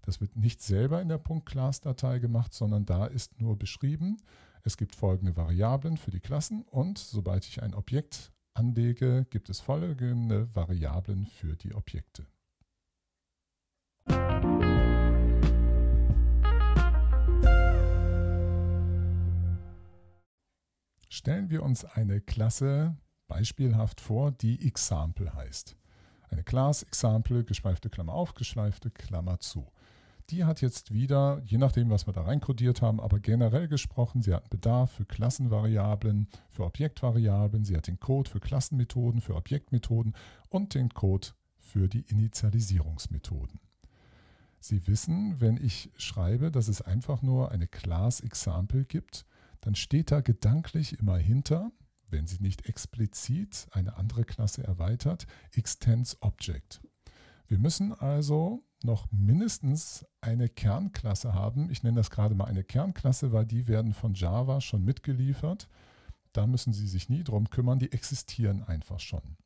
Das 0.00 0.22
wird 0.22 0.36
nicht 0.36 0.62
selber 0.62 1.02
in 1.02 1.08
der 1.08 1.18
.class-Datei 1.18 2.18
gemacht, 2.18 2.54
sondern 2.54 2.86
da 2.86 3.06
ist 3.06 3.40
nur 3.40 3.58
beschrieben, 3.58 4.16
es 4.62 4.78
gibt 4.78 4.94
folgende 4.94 5.36
Variablen 5.36 5.98
für 5.98 6.10
die 6.10 6.20
Klassen 6.20 6.62
und 6.62 6.96
sobald 6.96 7.44
ich 7.44 7.62
ein 7.62 7.74
Objekt 7.74 8.32
anlege, 8.54 9.26
gibt 9.28 9.50
es 9.50 9.60
folgende 9.60 10.54
Variablen 10.54 11.26
für 11.26 11.56
die 11.56 11.74
Objekte. 11.74 12.26
Stellen 21.10 21.50
wir 21.50 21.62
uns 21.62 21.84
eine 21.84 22.20
Klasse 22.22 22.96
beispielhaft 23.26 24.00
vor, 24.00 24.32
die 24.32 24.66
Example 24.66 25.34
heißt. 25.34 25.76
Eine 26.30 26.42
Class 26.42 26.82
Example, 26.82 27.44
geschweifte 27.44 27.90
Klammer 27.90 28.14
auf, 28.14 28.34
geschweifte 28.34 28.90
Klammer 28.90 29.40
zu. 29.40 29.66
Die 30.30 30.44
hat 30.44 30.62
jetzt 30.62 30.92
wieder, 30.92 31.42
je 31.44 31.58
nachdem, 31.58 31.90
was 31.90 32.06
wir 32.06 32.14
da 32.14 32.22
reinkodiert 32.22 32.80
haben, 32.80 32.98
aber 32.98 33.20
generell 33.20 33.68
gesprochen, 33.68 34.22
sie 34.22 34.32
hat 34.32 34.44
einen 34.44 34.50
Bedarf 34.50 34.92
für 34.92 35.04
Klassenvariablen, 35.04 36.28
für 36.48 36.64
Objektvariablen, 36.64 37.64
sie 37.64 37.76
hat 37.76 37.86
den 37.86 38.00
Code 38.00 38.30
für 38.30 38.40
Klassenmethoden, 38.40 39.20
für 39.20 39.36
Objektmethoden 39.36 40.14
und 40.48 40.74
den 40.74 40.88
Code 40.88 41.28
für 41.58 41.88
die 41.88 42.00
Initialisierungsmethoden. 42.08 43.60
Sie 44.60 44.86
wissen, 44.86 45.42
wenn 45.42 45.58
ich 45.58 45.90
schreibe, 45.98 46.50
dass 46.50 46.68
es 46.68 46.80
einfach 46.80 47.20
nur 47.20 47.52
eine 47.52 47.66
Class 47.66 48.20
Example 48.20 48.86
gibt, 48.86 49.26
dann 49.60 49.74
steht 49.74 50.10
da 50.10 50.22
gedanklich 50.22 50.98
immer 50.98 51.18
hinter, 51.18 51.70
wenn 52.10 52.26
sie 52.26 52.40
nicht 52.40 52.68
explizit 52.68 53.68
eine 53.72 53.96
andere 53.96 54.24
Klasse 54.24 54.64
erweitert, 54.64 55.26
extends 55.52 56.16
Object. 56.20 56.80
Wir 57.46 57.58
müssen 57.58 57.92
also 57.92 58.64
noch 58.82 59.10
mindestens 59.10 60.04
eine 60.20 60.48
Kernklasse 60.48 61.32
haben. 61.32 61.70
Ich 61.70 61.82
nenne 61.82 61.96
das 61.96 62.10
gerade 62.10 62.34
mal 62.34 62.44
eine 62.44 62.64
Kernklasse, 62.64 63.32
weil 63.32 63.46
die 63.46 63.66
werden 63.66 63.94
von 63.94 64.14
Java 64.14 64.60
schon 64.60 64.84
mitgeliefert. 64.84 65.68
Da 66.32 66.46
müssen 66.46 66.72
Sie 66.72 66.86
sich 66.86 67.08
nie 67.08 67.24
drum 67.24 67.48
kümmern, 67.50 67.78
die 67.78 67.92
existieren 67.92 68.62
einfach 68.64 69.00
schon. 69.00 69.36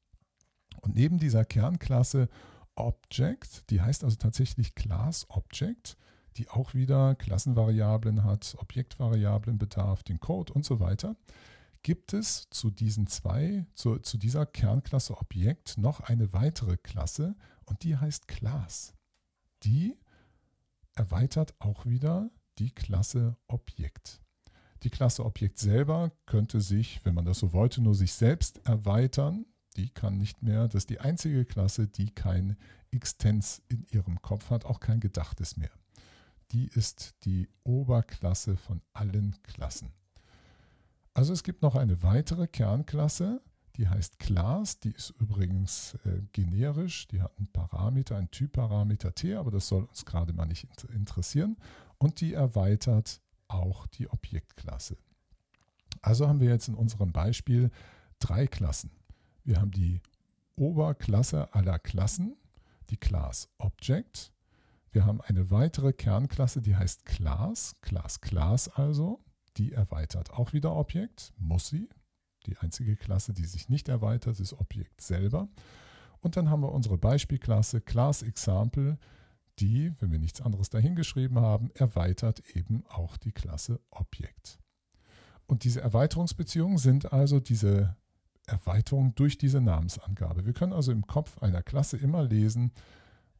Und 0.80 0.94
neben 0.94 1.18
dieser 1.18 1.44
Kernklasse 1.44 2.28
Object, 2.74 3.70
die 3.70 3.80
heißt 3.80 4.04
also 4.04 4.16
tatsächlich 4.16 4.74
Class 4.74 5.26
Object, 5.28 5.96
die 6.36 6.48
auch 6.48 6.74
wieder 6.74 7.14
Klassenvariablen 7.16 8.24
hat, 8.24 8.56
Objektvariablen 8.58 9.58
bedarf, 9.58 10.02
den 10.04 10.20
Code 10.20 10.52
und 10.52 10.64
so 10.64 10.78
weiter, 10.78 11.16
gibt 11.88 12.12
es 12.12 12.50
zu 12.50 12.70
diesen 12.70 13.06
zwei, 13.06 13.64
zu, 13.72 13.98
zu 13.98 14.18
dieser 14.18 14.44
Kernklasse 14.44 15.16
Objekt 15.16 15.78
noch 15.78 16.00
eine 16.00 16.34
weitere 16.34 16.76
Klasse 16.76 17.34
und 17.64 17.82
die 17.82 17.96
heißt 17.96 18.28
Class 18.28 18.92
die 19.64 19.96
erweitert 20.94 21.54
auch 21.60 21.86
wieder 21.86 22.30
die 22.58 22.70
Klasse 22.70 23.36
Objekt. 23.46 24.20
Die 24.82 24.90
Klasse 24.90 25.24
Objekt 25.24 25.58
selber 25.58 26.12
könnte 26.26 26.60
sich, 26.60 27.00
wenn 27.04 27.14
man 27.14 27.24
das 27.24 27.40
so 27.40 27.52
wollte, 27.52 27.80
nur 27.80 27.94
sich 27.94 28.12
selbst 28.12 28.60
erweitern. 28.66 29.46
Die 29.76 29.90
kann 29.90 30.18
nicht 30.18 30.42
mehr, 30.42 30.66
das 30.68 30.82
ist 30.82 30.90
die 30.90 31.00
einzige 31.00 31.44
Klasse, 31.44 31.86
die 31.86 32.10
kein 32.10 32.56
Extens 32.90 33.62
in 33.68 33.86
ihrem 33.90 34.20
Kopf 34.22 34.50
hat, 34.50 34.64
auch 34.64 34.80
kein 34.80 35.00
Gedachtes 35.00 35.56
mehr. 35.56 35.70
Die 36.52 36.66
ist 36.66 37.16
die 37.24 37.48
Oberklasse 37.64 38.56
von 38.56 38.82
allen 38.92 39.40
Klassen. 39.42 39.97
Also 41.18 41.32
es 41.32 41.42
gibt 41.42 41.62
noch 41.62 41.74
eine 41.74 42.04
weitere 42.04 42.46
Kernklasse, 42.46 43.40
die 43.76 43.88
heißt 43.88 44.20
Class, 44.20 44.78
die 44.78 44.92
ist 44.92 45.10
übrigens 45.18 45.98
äh, 46.04 46.22
generisch, 46.32 47.08
die 47.08 47.20
hat 47.20 47.36
einen 47.38 47.48
Parameter, 47.48 48.16
einen 48.16 48.30
Typparameter 48.30 49.12
T, 49.16 49.34
aber 49.34 49.50
das 49.50 49.66
soll 49.66 49.82
uns 49.82 50.04
gerade 50.04 50.32
mal 50.32 50.46
nicht 50.46 50.68
interessieren. 50.94 51.56
Und 51.98 52.20
die 52.20 52.34
erweitert 52.34 53.20
auch 53.48 53.88
die 53.88 54.08
Objektklasse. 54.08 54.96
Also 56.02 56.28
haben 56.28 56.38
wir 56.38 56.50
jetzt 56.50 56.68
in 56.68 56.76
unserem 56.76 57.10
Beispiel 57.10 57.72
drei 58.20 58.46
Klassen. 58.46 58.92
Wir 59.42 59.60
haben 59.60 59.72
die 59.72 60.00
Oberklasse 60.54 61.52
aller 61.52 61.80
Klassen, 61.80 62.36
die 62.90 62.96
Class 62.96 63.48
Object. 63.58 64.30
Wir 64.92 65.04
haben 65.04 65.20
eine 65.22 65.50
weitere 65.50 65.92
Kernklasse, 65.92 66.62
die 66.62 66.76
heißt 66.76 67.06
Class, 67.06 67.74
Class 67.80 68.20
Class 68.20 68.68
also. 68.68 69.18
Die 69.58 69.72
erweitert 69.72 70.32
auch 70.32 70.52
wieder 70.52 70.74
Objekt, 70.74 71.32
muss 71.36 71.68
sie, 71.68 71.88
die 72.46 72.56
einzige 72.58 72.96
Klasse, 72.96 73.34
die 73.34 73.44
sich 73.44 73.68
nicht 73.68 73.88
erweitert, 73.88 74.38
ist 74.40 74.54
Objekt 74.54 75.00
selber. 75.00 75.48
Und 76.20 76.36
dann 76.36 76.48
haben 76.48 76.62
wir 76.62 76.72
unsere 76.72 76.96
Beispielklasse 76.96 77.80
Class 77.80 78.22
Example, 78.22 78.98
die, 79.58 79.92
wenn 80.00 80.12
wir 80.12 80.18
nichts 80.18 80.40
anderes 80.40 80.70
dahingeschrieben 80.70 81.40
haben, 81.40 81.70
erweitert 81.74 82.40
eben 82.54 82.84
auch 82.88 83.16
die 83.16 83.32
Klasse 83.32 83.80
Objekt. 83.90 84.60
Und 85.46 85.64
diese 85.64 85.80
Erweiterungsbeziehungen 85.80 86.78
sind 86.78 87.12
also 87.12 87.40
diese 87.40 87.96
Erweiterung 88.46 89.14
durch 89.14 89.38
diese 89.38 89.60
Namensangabe. 89.60 90.46
Wir 90.46 90.52
können 90.52 90.72
also 90.72 90.92
im 90.92 91.06
Kopf 91.06 91.38
einer 91.38 91.62
Klasse 91.62 91.96
immer 91.96 92.22
lesen, 92.22 92.72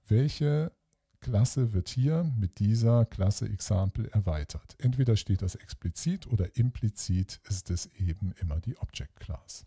welche 0.07 0.73
Klasse 1.21 1.73
wird 1.73 1.89
hier 1.89 2.25
mit 2.37 2.59
dieser 2.59 3.05
Klasse 3.05 3.49
Example 3.49 4.11
erweitert. 4.13 4.77
Entweder 4.79 5.17
steht 5.17 5.43
das 5.43 5.57
explizit 5.57 6.27
oder 6.27 6.57
implizit 6.57 7.41
ist 7.49 7.71
es 7.71 7.87
eben 7.97 8.33
immer 8.41 8.61
die 8.61 8.77
Object 8.79 9.21
Class. 9.21 9.67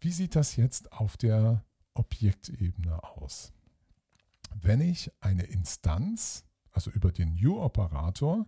Wie 0.00 0.12
sieht 0.12 0.36
das 0.36 0.56
jetzt 0.56 0.92
auf 0.92 1.16
der 1.16 1.64
Objektebene 1.94 3.02
aus? 3.02 3.52
Wenn 4.54 4.80
ich 4.80 5.10
eine 5.20 5.44
Instanz, 5.44 6.44
also 6.72 6.90
über 6.90 7.12
den 7.12 7.34
New-Operator, 7.34 8.46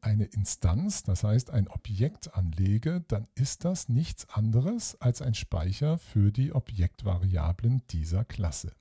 eine 0.00 0.24
Instanz, 0.26 1.02
das 1.02 1.24
heißt 1.24 1.50
ein 1.50 1.68
Objekt 1.68 2.34
anlege, 2.34 3.02
dann 3.08 3.26
ist 3.34 3.64
das 3.64 3.88
nichts 3.88 4.28
anderes 4.28 5.00
als 5.00 5.22
ein 5.22 5.34
Speicher 5.34 5.98
für 5.98 6.30
die 6.30 6.52
Objektvariablen 6.52 7.82
dieser 7.88 8.24
Klasse. 8.24 8.72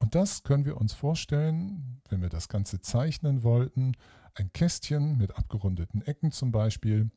Und 0.00 0.14
das 0.14 0.42
können 0.42 0.64
wir 0.64 0.78
uns 0.78 0.92
vorstellen, 0.92 2.00
wenn 2.08 2.22
wir 2.22 2.30
das 2.30 2.48
Ganze 2.48 2.80
zeichnen 2.80 3.42
wollten, 3.42 3.92
ein 4.34 4.52
Kästchen 4.52 5.18
mit 5.18 5.36
abgerundeten 5.36 6.02
Ecken 6.02 6.32
zum 6.32 6.50
Beispiel, 6.50 7.10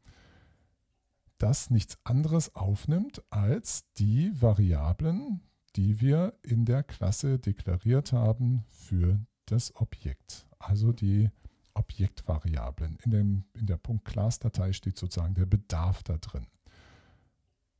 das 1.38 1.70
nichts 1.70 1.98
anderes 2.04 2.56
aufnimmt 2.56 3.24
als 3.30 3.92
die 3.94 4.32
Variablen, 4.40 5.42
die 5.76 6.02
wir 6.02 6.34
in 6.44 6.66
der 6.66 6.84
Klasse 6.84 7.40
deklariert 7.40 8.14
haben 8.14 8.64
für 8.68 9.20
das 9.46 9.76
Objekt, 9.76 10.46
also 10.60 10.92
die 10.92 11.32
Objektvariablen. 11.74 12.98
In, 13.04 13.12
dem, 13.12 13.44
in 13.54 13.66
der 13.66 13.80
.class-Datei 13.80 14.74
steht 14.74 14.98
sozusagen 14.98 15.34
der 15.34 15.46
Bedarf 15.46 16.04
da 16.04 16.18
drin. 16.18 16.48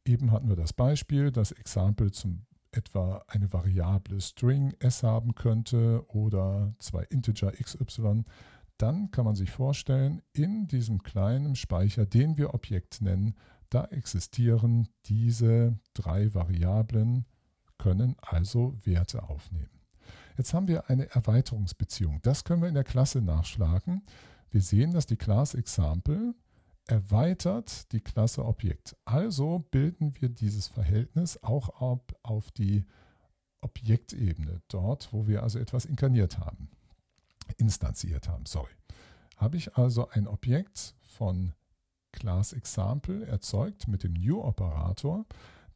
Eben 0.06 0.32
hatten 0.32 0.50
wir 0.50 0.56
das 0.56 0.74
Beispiel, 0.74 1.32
das 1.32 1.52
Example 1.52 2.12
zum 2.12 2.46
etwa 2.74 3.24
eine 3.28 3.52
Variable 3.52 4.20
String 4.22 4.74
s 4.80 5.04
haben 5.04 5.36
könnte 5.36 6.06
oder 6.10 6.74
zwei 6.80 7.04
Integer 7.04 7.52
xy, 7.52 8.24
dann 8.78 9.12
kann 9.12 9.26
man 9.26 9.36
sich 9.36 9.52
vorstellen, 9.52 10.22
in 10.34 10.68
diesem 10.68 11.04
kleinen 11.04 11.56
Speicher, 11.56 12.06
den 12.06 12.38
wir 12.38 12.54
Objekt 12.54 13.02
nennen, 13.02 13.36
da 13.70 13.86
existieren 13.86 14.90
diese 15.06 15.80
drei 15.94 16.34
Variablen 16.34 17.26
können 17.78 18.16
also 18.22 18.76
Werte 18.84 19.24
aufnehmen. 19.24 19.70
Jetzt 20.38 20.54
haben 20.54 20.68
wir 20.68 20.90
eine 20.90 21.10
Erweiterungsbeziehung. 21.10 22.20
Das 22.24 22.44
können 22.44 22.62
wir 22.62 22.70
in 22.70 22.76
der 22.76 22.84
Klasse 22.84 23.22
nachschlagen. 23.22 24.04
Wir 24.50 24.62
sehen, 24.62 24.92
dass 24.92 25.06
die 25.06 25.16
Class 25.16 25.54
Example 25.54 26.34
erweitert 26.88 27.92
die 27.92 28.02
Klasse 28.02 28.46
Objekt. 28.46 28.96
Also 29.06 29.60
bilden 29.72 30.14
wir 30.20 30.30
dieses 30.30 30.68
Verhältnis 30.68 31.42
auch 31.42 31.70
ab 31.82 32.14
auf 32.24 32.52
die 32.52 32.86
Objektebene, 33.62 34.62
dort, 34.68 35.14
wo 35.14 35.28
wir 35.28 35.44
also 35.44 35.60
etwas 35.60 35.86
inkarniert 35.86 36.40
haben, 36.40 36.70
instanziert 37.58 38.28
haben, 38.28 38.46
sorry. 38.46 38.72
Habe 39.38 39.58
ich 39.58 39.78
also 39.78 40.10
ein 40.10 40.28
Objekt 40.28 40.96
von 41.02 41.54
Class 42.12 42.54
Example 42.54 43.26
erzeugt 43.26 43.88
mit 43.88 44.04
dem 44.04 44.14
New-Operator, 44.14 45.26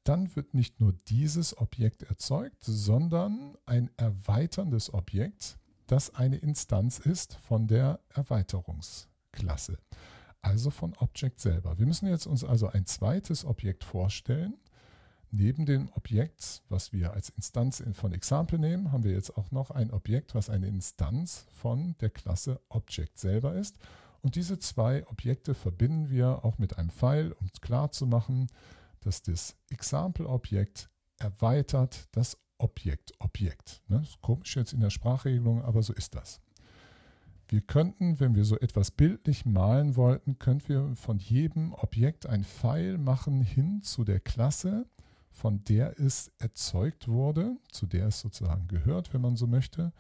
dann 0.04 0.34
wird 0.36 0.54
nicht 0.54 0.80
nur 0.80 0.94
dieses 0.94 1.58
Objekt 1.58 2.04
erzeugt, 2.04 2.64
sondern 2.64 3.58
ein 3.66 3.90
erweiterndes 3.98 4.94
Objekt, 4.94 5.58
das 5.88 6.16
eine 6.16 6.38
Instanz 6.38 7.00
ist 7.00 7.36
von 7.36 7.68
der 7.68 8.00
Erweiterungsklasse, 8.10 9.78
also 10.48 10.70
von 10.70 10.94
Object 10.96 11.42
selber. 11.42 11.78
Wir 11.78 11.86
müssen 11.86 12.08
jetzt 12.08 12.26
uns 12.26 12.44
also 12.44 12.68
ein 12.68 12.86
zweites 12.86 13.44
Objekt 13.44 13.84
vorstellen. 13.84 14.54
Neben 15.30 15.66
dem 15.66 15.90
Objekt, 15.94 16.64
was 16.70 16.94
wir 16.94 17.12
als 17.12 17.30
Instanz 17.30 17.84
von 17.92 18.14
Example 18.14 18.58
nehmen, 18.58 18.94
haben 18.94 19.04
wir 19.04 19.12
jetzt 19.12 19.38
auch 19.38 19.52
noch 19.52 19.72
ein 19.72 19.92
Objekt, 19.92 20.36
was 20.36 20.50
eine 20.50 20.68
Instanz 20.68 21.46
von 21.52 21.96
der 22.00 22.12
Klasse 22.12 22.62
Object 22.70 23.20
selber 23.20 23.56
ist. 23.56 23.78
Und 24.22 24.36
diese 24.36 24.58
zwei 24.58 25.06
Objekte 25.08 25.54
verbinden 25.54 26.10
wir 26.10 26.46
auch 26.46 26.58
mit 26.60 26.78
einem 26.78 26.92
Pfeil, 26.92 27.34
um 27.34 27.50
klar 27.62 27.92
zu 27.92 28.08
machen, 28.08 28.48
dass 29.02 29.22
das 29.22 29.58
Example-Objekt 29.70 30.90
erweitert 31.18 32.08
das 32.14 32.38
Objekt-Objekt. 32.58 33.82
Ne? 33.90 34.02
Ist 34.02 34.22
komisch 34.22 34.56
jetzt 34.56 34.72
in 34.72 34.80
der 34.80 34.92
Sprachregelung, 34.92 35.62
aber 35.62 35.84
so 35.84 35.94
ist 35.94 36.16
das. 36.16 36.40
Wir 37.50 37.62
könnten, 37.62 38.20
wenn 38.20 38.36
wir 38.36 38.44
so 38.44 38.60
etwas 38.60 38.92
bildlich 38.92 39.46
malen 39.46 39.96
wollten, 39.96 40.38
könnten 40.38 40.68
wir 40.68 40.96
von 40.96 41.18
jedem 41.18 41.74
Objekt 41.74 42.26
ein 42.26 42.44
Pfeil 42.44 42.98
machen 42.98 43.42
hin 43.42 43.82
zu 43.84 44.04
der 44.04 44.20
Klasse, 44.20 44.86
von 45.32 45.64
der 45.64 45.98
es 45.98 46.32
erzeugt 46.40 47.08
wurde, 47.08 47.56
zu 47.72 47.86
der 47.86 48.08
es 48.08 48.20
sozusagen 48.20 48.68
gehört, 48.68 49.14
wenn 49.14 49.22
man 49.22 49.38
so 49.38 49.48
möchte, 49.48 49.94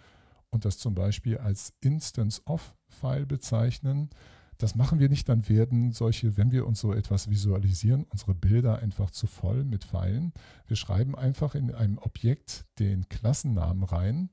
und 0.49 0.65
das 0.65 0.77
zum 0.77 0.93
Beispiel 0.93 1.37
als 1.37 1.73
Instance 1.79 2.41
of 2.45 2.75
File 2.89 3.25
bezeichnen. 3.25 4.09
Das 4.57 4.75
machen 4.75 4.99
wir 4.99 5.07
nicht, 5.07 5.29
dann 5.29 5.47
werden 5.47 5.91
solche, 5.93 6.35
wenn 6.35 6.51
wir 6.51 6.65
uns 6.65 6.81
so 6.81 6.91
etwas 6.91 7.29
visualisieren, 7.29 8.05
unsere 8.09 8.33
Bilder 8.33 8.79
einfach 8.79 9.11
zu 9.11 9.27
voll 9.27 9.63
mit 9.63 9.85
Pfeilen. 9.85 10.33
Wir 10.65 10.75
schreiben 10.75 11.15
einfach 11.15 11.55
in 11.55 11.73
einem 11.73 11.97
Objekt 11.97 12.65
den 12.79 13.07
Klassennamen 13.07 13.83
rein 13.83 14.29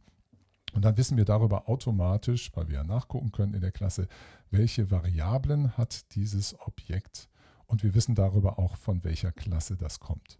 und 0.74 0.84
dann 0.84 0.96
wissen 0.96 1.16
wir 1.16 1.24
darüber 1.24 1.68
automatisch, 1.68 2.50
weil 2.54 2.68
wir 2.68 2.76
ja 2.76 2.84
nachgucken 2.84 3.32
können 3.32 3.54
in 3.54 3.60
der 3.60 3.72
Klasse, 3.72 4.08
welche 4.50 4.90
Variablen 4.90 5.76
hat 5.76 6.14
dieses 6.14 6.58
Objekt 6.60 7.28
und 7.66 7.82
wir 7.82 7.94
wissen 7.94 8.14
darüber 8.14 8.58
auch, 8.58 8.76
von 8.76 9.02
welcher 9.04 9.32
Klasse 9.32 9.76
das 9.76 10.00
kommt. 10.00 10.38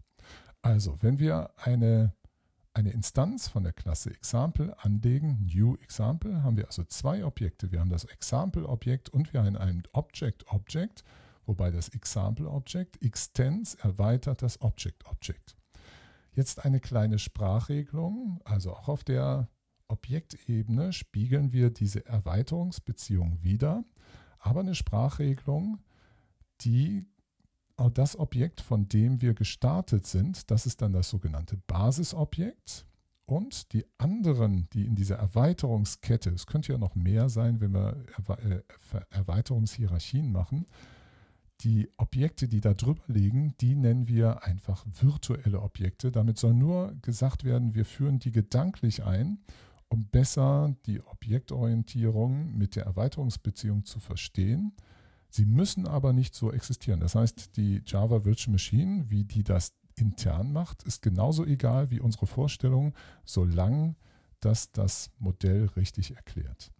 Also, 0.61 1.01
wenn 1.01 1.19
wir 1.19 1.51
eine 1.57 2.13
eine 2.75 2.91
Instanz 2.91 3.47
von 3.47 3.63
der 3.63 3.71
Klasse 3.71 4.11
Example 4.11 4.75
anlegen, 4.79 5.49
New 5.51 5.75
Example, 5.75 6.43
haben 6.43 6.57
wir 6.57 6.67
also 6.67 6.83
zwei 6.83 7.23
Objekte. 7.23 7.71
Wir 7.71 7.79
haben 7.79 7.89
das 7.89 8.03
Example-Objekt 8.03 9.07
und 9.09 9.31
wir 9.31 9.43
haben 9.43 9.55
ein 9.55 9.83
Object-Object, 9.93 11.05
wobei 11.45 11.71
das 11.71 11.87
Example-Object 11.89 13.01
extends 13.01 13.75
erweitert 13.75 14.41
das 14.41 14.61
Object-Object. 14.61 15.55
Jetzt 16.33 16.65
eine 16.65 16.81
kleine 16.81 17.17
Sprachregelung, 17.17 18.41
also 18.43 18.73
auch 18.75 18.89
auf 18.89 19.05
der 19.05 19.47
Objektebene 19.87 20.93
spiegeln 20.93 21.53
wir 21.53 21.69
diese 21.69 22.05
Erweiterungsbeziehung 22.05 23.43
wieder, 23.43 23.83
aber 24.39 24.61
eine 24.61 24.75
Sprachregelung, 24.75 25.79
die 26.61 27.05
das 27.93 28.17
Objekt, 28.17 28.61
von 28.61 28.87
dem 28.87 29.21
wir 29.21 29.33
gestartet 29.33 30.05
sind, 30.07 30.49
das 30.49 30.65
ist 30.65 30.81
dann 30.81 30.93
das 30.93 31.09
sogenannte 31.09 31.57
Basisobjekt. 31.67 32.85
Und 33.25 33.73
die 33.73 33.85
anderen, 33.97 34.69
die 34.71 34.85
in 34.85 34.95
dieser 34.95 35.17
Erweiterungskette, 35.17 36.29
es 36.29 36.45
könnte 36.45 36.73
ja 36.73 36.77
noch 36.77 36.95
mehr 36.95 37.27
sein, 37.27 37.59
wenn 37.59 37.73
wir 37.73 38.05
äh, 38.27 38.61
Erweiterungshierarchien 39.09 40.31
machen, 40.31 40.67
die 41.61 41.89
Objekte, 41.97 42.47
die 42.47 42.61
da 42.61 42.73
drüber 42.73 43.01
liegen, 43.07 43.55
die 43.61 43.75
nennen 43.75 44.07
wir 44.07 44.43
einfach 44.43 44.85
virtuelle 44.85 45.61
Objekte. 45.61 46.11
Damit 46.11 46.37
soll 46.37 46.53
nur 46.53 46.93
gesagt 47.01 47.43
werden, 47.43 47.73
wir 47.73 47.85
führen 47.85 48.19
die 48.19 48.31
gedanklich 48.31 49.03
ein, 49.03 49.39
um 49.95 50.07
besser 50.07 50.75
die 50.85 51.01
Objektorientierung 51.01 52.57
mit 52.57 52.75
der 52.75 52.83
Erweiterungsbeziehung 52.83 53.85
zu 53.85 54.01
verstehen. 54.01 54.73
Sie 55.29 55.45
müssen 55.45 55.87
aber 55.87 56.11
nicht 56.11 56.35
so 56.35 56.51
existieren. 56.51 56.99
Das 56.99 57.15
heißt, 57.15 57.55
die 57.55 57.81
Java 57.85 58.25
Virtual 58.25 58.51
Machine, 58.51 59.05
wie 59.07 59.23
die 59.23 59.43
das 59.43 59.73
intern 59.95 60.51
macht, 60.51 60.83
ist 60.83 61.01
genauso 61.01 61.45
egal 61.45 61.91
wie 61.91 62.01
unsere 62.01 62.27
Vorstellung, 62.27 62.93
solange 63.23 63.95
das 64.41 64.73
das 64.73 65.11
Modell 65.17 65.67
richtig 65.77 66.13
erklärt. 66.13 66.73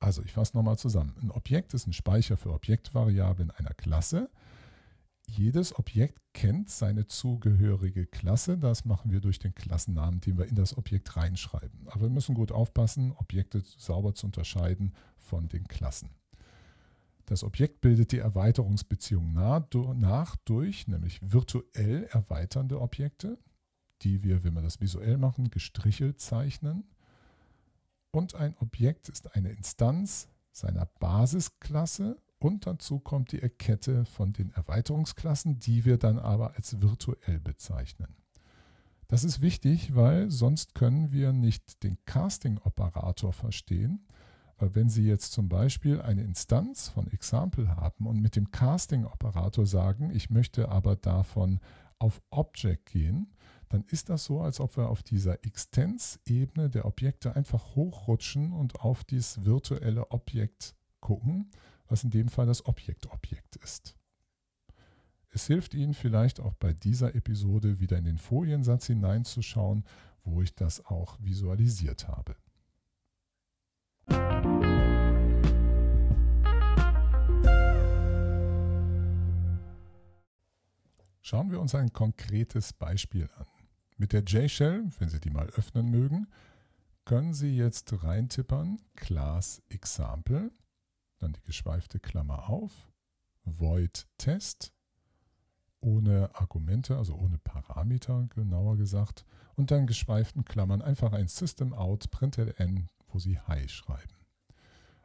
Also 0.00 0.22
ich 0.24 0.32
fasse 0.32 0.56
nochmal 0.56 0.78
zusammen. 0.78 1.14
Ein 1.22 1.30
Objekt 1.30 1.72
ist 1.72 1.86
ein 1.86 1.92
Speicher 1.92 2.36
für 2.36 2.52
Objektvariablen 2.52 3.52
einer 3.52 3.74
Klasse. 3.74 4.28
Jedes 5.34 5.78
Objekt 5.78 6.20
kennt 6.34 6.68
seine 6.68 7.06
zugehörige 7.06 8.04
Klasse. 8.04 8.58
Das 8.58 8.84
machen 8.84 9.12
wir 9.12 9.20
durch 9.20 9.38
den 9.38 9.54
Klassennamen, 9.54 10.20
den 10.20 10.36
wir 10.36 10.46
in 10.46 10.56
das 10.56 10.76
Objekt 10.76 11.16
reinschreiben. 11.16 11.88
Aber 11.88 12.02
wir 12.02 12.10
müssen 12.10 12.34
gut 12.34 12.52
aufpassen, 12.52 13.12
Objekte 13.12 13.62
sauber 13.78 14.14
zu 14.14 14.26
unterscheiden 14.26 14.92
von 15.16 15.48
den 15.48 15.66
Klassen. 15.68 16.10
Das 17.24 17.44
Objekt 17.44 17.80
bildet 17.80 18.12
die 18.12 18.18
Erweiterungsbeziehung 18.18 19.32
nach 19.32 20.36
durch, 20.44 20.86
nämlich 20.86 21.18
virtuell 21.22 22.04
erweiternde 22.10 22.78
Objekte, 22.78 23.38
die 24.02 24.22
wir, 24.22 24.44
wenn 24.44 24.52
wir 24.52 24.60
das 24.60 24.82
visuell 24.82 25.16
machen, 25.16 25.48
gestrichelt 25.48 26.20
zeichnen. 26.20 26.84
Und 28.10 28.34
ein 28.34 28.54
Objekt 28.58 29.08
ist 29.08 29.34
eine 29.34 29.50
Instanz 29.50 30.28
seiner 30.50 30.84
Basisklasse 30.84 32.18
und 32.42 32.66
dazu 32.66 32.98
kommt 32.98 33.32
die 33.32 33.38
Kette 33.38 34.04
von 34.04 34.32
den 34.32 34.50
Erweiterungsklassen, 34.50 35.58
die 35.58 35.84
wir 35.84 35.96
dann 35.96 36.18
aber 36.18 36.54
als 36.54 36.80
virtuell 36.80 37.40
bezeichnen. 37.40 38.16
Das 39.08 39.24
ist 39.24 39.40
wichtig, 39.40 39.94
weil 39.94 40.30
sonst 40.30 40.74
können 40.74 41.12
wir 41.12 41.32
nicht 41.32 41.82
den 41.82 41.98
Casting-Operator 42.06 43.32
verstehen, 43.32 44.06
wenn 44.58 44.88
Sie 44.88 45.06
jetzt 45.06 45.32
zum 45.32 45.48
Beispiel 45.48 46.00
eine 46.00 46.22
Instanz 46.22 46.88
von 46.88 47.08
Example 47.08 47.68
haben 47.76 48.06
und 48.06 48.20
mit 48.20 48.36
dem 48.36 48.50
Casting-Operator 48.50 49.66
sagen, 49.66 50.10
ich 50.14 50.30
möchte 50.30 50.68
aber 50.68 50.96
davon 50.96 51.60
auf 51.98 52.22
Object 52.30 52.86
gehen, 52.86 53.34
dann 53.68 53.84
ist 53.88 54.08
das 54.08 54.24
so, 54.24 54.40
als 54.40 54.60
ob 54.60 54.76
wir 54.76 54.88
auf 54.88 55.02
dieser 55.02 55.44
Extens-Ebene 55.44 56.70
der 56.70 56.84
Objekte 56.84 57.34
einfach 57.34 57.74
hochrutschen 57.74 58.52
und 58.52 58.80
auf 58.80 59.02
dieses 59.04 59.44
virtuelle 59.44 60.10
Objekt 60.10 60.74
gucken, 61.00 61.50
was 61.92 62.04
in 62.04 62.10
dem 62.10 62.28
Fall 62.28 62.46
das 62.46 62.64
Objekt-Objekt 62.64 63.56
ist. 63.56 63.94
Es 65.28 65.46
hilft 65.46 65.74
Ihnen 65.74 65.92
vielleicht 65.92 66.40
auch 66.40 66.54
bei 66.54 66.72
dieser 66.72 67.14
Episode 67.14 67.80
wieder 67.80 67.98
in 67.98 68.04
den 68.04 68.16
Foliensatz 68.16 68.86
hineinzuschauen, 68.86 69.84
wo 70.24 70.40
ich 70.40 70.54
das 70.54 70.86
auch 70.86 71.18
visualisiert 71.20 72.08
habe. 72.08 72.34
Schauen 81.20 81.50
wir 81.50 81.60
uns 81.60 81.74
ein 81.74 81.92
konkretes 81.92 82.72
Beispiel 82.72 83.28
an. 83.36 83.46
Mit 83.98 84.14
der 84.14 84.22
J-Shell, 84.22 84.90
wenn 84.98 85.10
Sie 85.10 85.20
die 85.20 85.30
mal 85.30 85.48
öffnen 85.50 85.90
mögen, 85.90 86.26
können 87.04 87.34
Sie 87.34 87.54
jetzt 87.54 88.02
reintippern 88.02 88.80
Class 88.96 89.60
Example, 89.68 90.50
dann 91.22 91.32
die 91.32 91.42
geschweifte 91.42 91.98
Klammer 91.98 92.48
auf, 92.48 92.88
Void 93.44 94.06
Test, 94.18 94.72
ohne 95.80 96.30
Argumente, 96.34 96.96
also 96.96 97.14
ohne 97.14 97.38
Parameter 97.38 98.26
genauer 98.34 98.76
gesagt, 98.76 99.24
und 99.56 99.70
dann 99.70 99.86
geschweiften 99.86 100.44
Klammern 100.44 100.82
einfach 100.82 101.12
ein 101.12 101.28
System 101.28 101.72
Out 101.74 102.10
println, 102.10 102.88
wo 103.08 103.18
Sie 103.18 103.38
Hi 103.38 103.68
schreiben. 103.68 104.14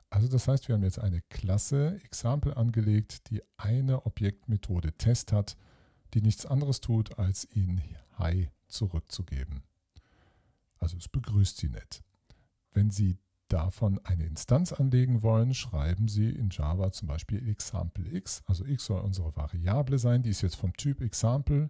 Also 0.10 0.28
das 0.28 0.48
heißt, 0.48 0.68
wir 0.68 0.76
haben 0.76 0.84
jetzt 0.84 1.00
eine 1.00 1.22
Klasse 1.30 2.00
Example 2.04 2.56
angelegt, 2.56 3.30
die 3.30 3.42
eine 3.58 4.06
Objektmethode 4.06 4.94
Test 4.94 5.32
hat 5.32 5.58
die 6.14 6.22
nichts 6.22 6.46
anderes 6.46 6.82
tut, 6.82 7.18
als 7.20 7.48
ihnen 7.52 7.82
Hi 8.18 8.50
zurückzugeben. 8.68 9.64
Also 10.80 10.98
es 10.98 11.08
begrüßt 11.10 11.58
sie 11.58 11.70
nett. 11.70 12.04
Wenn 12.72 12.92
Sie 12.92 13.18
davon 13.48 14.00
eine 14.04 14.26
Instanz 14.26 14.74
anlegen 14.74 15.22
wollen, 15.22 15.54
schreiben 15.54 16.08
Sie 16.08 16.30
in 16.30 16.50
Java 16.50 16.92
zum 16.92 17.08
Beispiel 17.08 17.48
Example 17.48 18.06
x. 18.16 18.44
Also 18.46 18.66
x 18.66 18.86
soll 18.86 19.02
unsere 19.02 19.36
Variable 19.36 20.00
sein, 20.00 20.24
die 20.24 20.30
ist 20.30 20.42
jetzt 20.42 20.56
vom 20.56 20.74
Typ 20.74 21.02
Example 21.02 21.70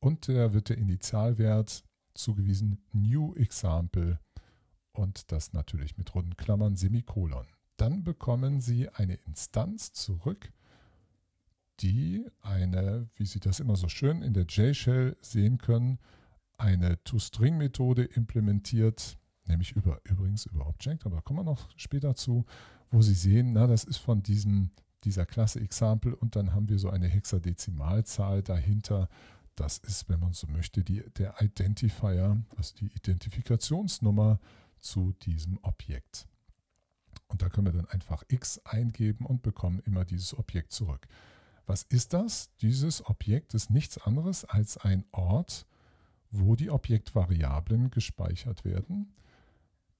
und 0.00 0.28
der 0.28 0.52
wird 0.52 0.68
der 0.68 0.78
Initialwert 0.78 1.84
zugewiesen 2.14 2.82
New 2.92 3.34
Example 3.34 4.18
und 4.92 5.32
das 5.32 5.52
natürlich 5.52 5.96
mit 5.96 6.14
runden 6.14 6.36
Klammern 6.36 6.76
Semikolon. 6.76 7.46
Dann 7.76 8.04
bekommen 8.04 8.60
Sie 8.60 8.88
eine 8.90 9.14
Instanz 9.14 9.92
zurück, 9.92 10.52
die 11.80 12.26
eine, 12.40 13.06
wie 13.16 13.26
Sie 13.26 13.40
das 13.40 13.60
immer 13.60 13.76
so 13.76 13.88
schön 13.88 14.22
in 14.22 14.34
der 14.34 14.44
J-Shell 14.44 15.16
sehen 15.20 15.58
können, 15.58 15.98
eine 16.58 17.02
ToString-Methode 17.02 18.04
implementiert, 18.04 19.18
nämlich 19.52 19.72
über, 19.72 20.00
übrigens 20.04 20.46
über 20.46 20.66
Object, 20.66 21.06
aber 21.06 21.16
da 21.16 21.20
kommen 21.22 21.40
wir 21.40 21.44
noch 21.44 21.68
später 21.76 22.14
zu, 22.14 22.44
wo 22.90 23.00
Sie 23.02 23.14
sehen, 23.14 23.52
na, 23.52 23.66
das 23.66 23.84
ist 23.84 23.98
von 23.98 24.22
diesem, 24.22 24.70
dieser 25.04 25.26
Klasse 25.26 25.60
Example 25.60 26.16
und 26.16 26.36
dann 26.36 26.52
haben 26.52 26.68
wir 26.68 26.78
so 26.78 26.90
eine 26.90 27.08
Hexadezimalzahl 27.08 28.42
dahinter. 28.42 29.08
Das 29.54 29.78
ist, 29.78 30.08
wenn 30.08 30.20
man 30.20 30.32
so 30.32 30.46
möchte, 30.46 30.82
die, 30.82 31.02
der 31.18 31.40
Identifier, 31.40 32.42
also 32.56 32.74
die 32.76 32.90
Identifikationsnummer 32.94 34.40
zu 34.80 35.12
diesem 35.22 35.58
Objekt. 35.62 36.26
Und 37.28 37.42
da 37.42 37.48
können 37.48 37.66
wir 37.66 37.72
dann 37.72 37.88
einfach 37.88 38.24
x 38.28 38.58
eingeben 38.64 39.26
und 39.26 39.42
bekommen 39.42 39.80
immer 39.84 40.04
dieses 40.04 40.36
Objekt 40.38 40.72
zurück. 40.72 41.06
Was 41.66 41.84
ist 41.84 42.12
das? 42.12 42.50
Dieses 42.60 43.06
Objekt 43.06 43.54
ist 43.54 43.70
nichts 43.70 43.98
anderes 43.98 44.44
als 44.44 44.76
ein 44.76 45.04
Ort, 45.12 45.66
wo 46.30 46.56
die 46.56 46.70
Objektvariablen 46.70 47.90
gespeichert 47.90 48.64
werden. 48.64 49.14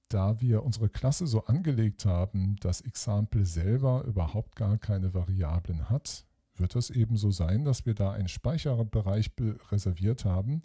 Da 0.09 0.39
wir 0.41 0.63
unsere 0.63 0.89
Klasse 0.89 1.27
so 1.27 1.45
angelegt 1.45 2.05
haben, 2.05 2.55
dass 2.57 2.81
Example 2.81 3.45
selber 3.45 4.03
überhaupt 4.03 4.55
gar 4.55 4.77
keine 4.77 5.13
Variablen 5.13 5.89
hat, 5.89 6.25
wird 6.55 6.75
es 6.75 6.89
eben 6.89 7.17
so 7.17 7.31
sein, 7.31 7.65
dass 7.65 7.85
wir 7.85 7.95
da 7.95 8.11
einen 8.11 8.27
Speicherbereich 8.27 9.31
reserviert 9.71 10.25
haben, 10.25 10.61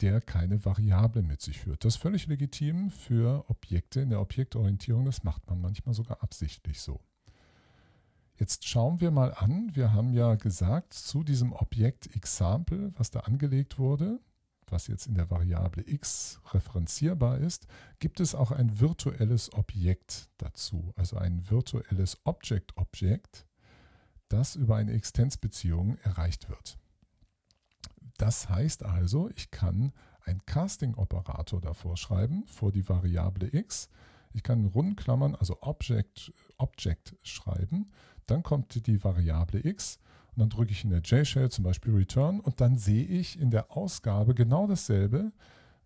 der 0.00 0.20
keine 0.20 0.64
Variable 0.64 1.22
mit 1.22 1.40
sich 1.40 1.58
führt. 1.58 1.84
Das 1.84 1.94
ist 1.94 2.02
völlig 2.02 2.26
legitim 2.26 2.90
für 2.90 3.44
Objekte 3.48 4.00
in 4.00 4.10
der 4.10 4.20
Objektorientierung. 4.20 5.04
Das 5.04 5.24
macht 5.24 5.48
man 5.48 5.60
manchmal 5.60 5.94
sogar 5.94 6.22
absichtlich 6.22 6.80
so. 6.80 7.00
Jetzt 8.36 8.68
schauen 8.68 9.00
wir 9.00 9.10
mal 9.10 9.34
an. 9.34 9.70
Wir 9.74 9.92
haben 9.92 10.12
ja 10.12 10.36
gesagt, 10.36 10.94
zu 10.94 11.24
diesem 11.24 11.52
Objekt 11.52 12.14
Example, 12.14 12.92
was 12.96 13.10
da 13.10 13.20
angelegt 13.20 13.78
wurde, 13.78 14.20
was 14.70 14.86
jetzt 14.86 15.06
in 15.06 15.14
der 15.14 15.30
Variable 15.30 15.82
x 15.86 16.40
referenzierbar 16.52 17.38
ist, 17.38 17.66
gibt 17.98 18.20
es 18.20 18.34
auch 18.34 18.50
ein 18.50 18.80
virtuelles 18.80 19.52
Objekt 19.52 20.28
dazu, 20.38 20.92
also 20.96 21.16
ein 21.16 21.48
virtuelles 21.50 22.18
Object-Objekt, 22.24 23.46
das 24.28 24.56
über 24.56 24.76
eine 24.76 24.92
Extensbeziehung 24.92 25.96
erreicht 25.98 26.48
wird. 26.48 26.78
Das 28.18 28.48
heißt 28.48 28.84
also, 28.84 29.30
ich 29.30 29.50
kann 29.50 29.92
einen 30.24 30.44
Casting-Operator 30.44 31.60
davor 31.60 31.96
schreiben, 31.96 32.46
vor 32.46 32.72
die 32.72 32.88
Variable 32.88 33.48
x. 33.52 33.88
Ich 34.32 34.42
kann 34.42 34.60
in 34.60 34.66
Rundenklammern, 34.66 35.34
also 35.34 35.56
Object, 35.62 36.32
Object 36.58 37.16
schreiben. 37.22 37.90
Dann 38.26 38.42
kommt 38.42 38.86
die 38.86 39.02
Variable 39.02 39.64
x 39.64 40.00
und 40.38 40.42
dann 40.42 40.56
drücke 40.56 40.70
ich 40.70 40.84
in 40.84 40.90
der 40.90 41.00
JShell 41.00 41.50
zum 41.50 41.64
Beispiel 41.64 41.92
Return 41.92 42.38
und 42.38 42.60
dann 42.60 42.78
sehe 42.78 43.04
ich 43.04 43.40
in 43.40 43.50
der 43.50 43.76
Ausgabe 43.76 44.36
genau 44.36 44.68
dasselbe, 44.68 45.32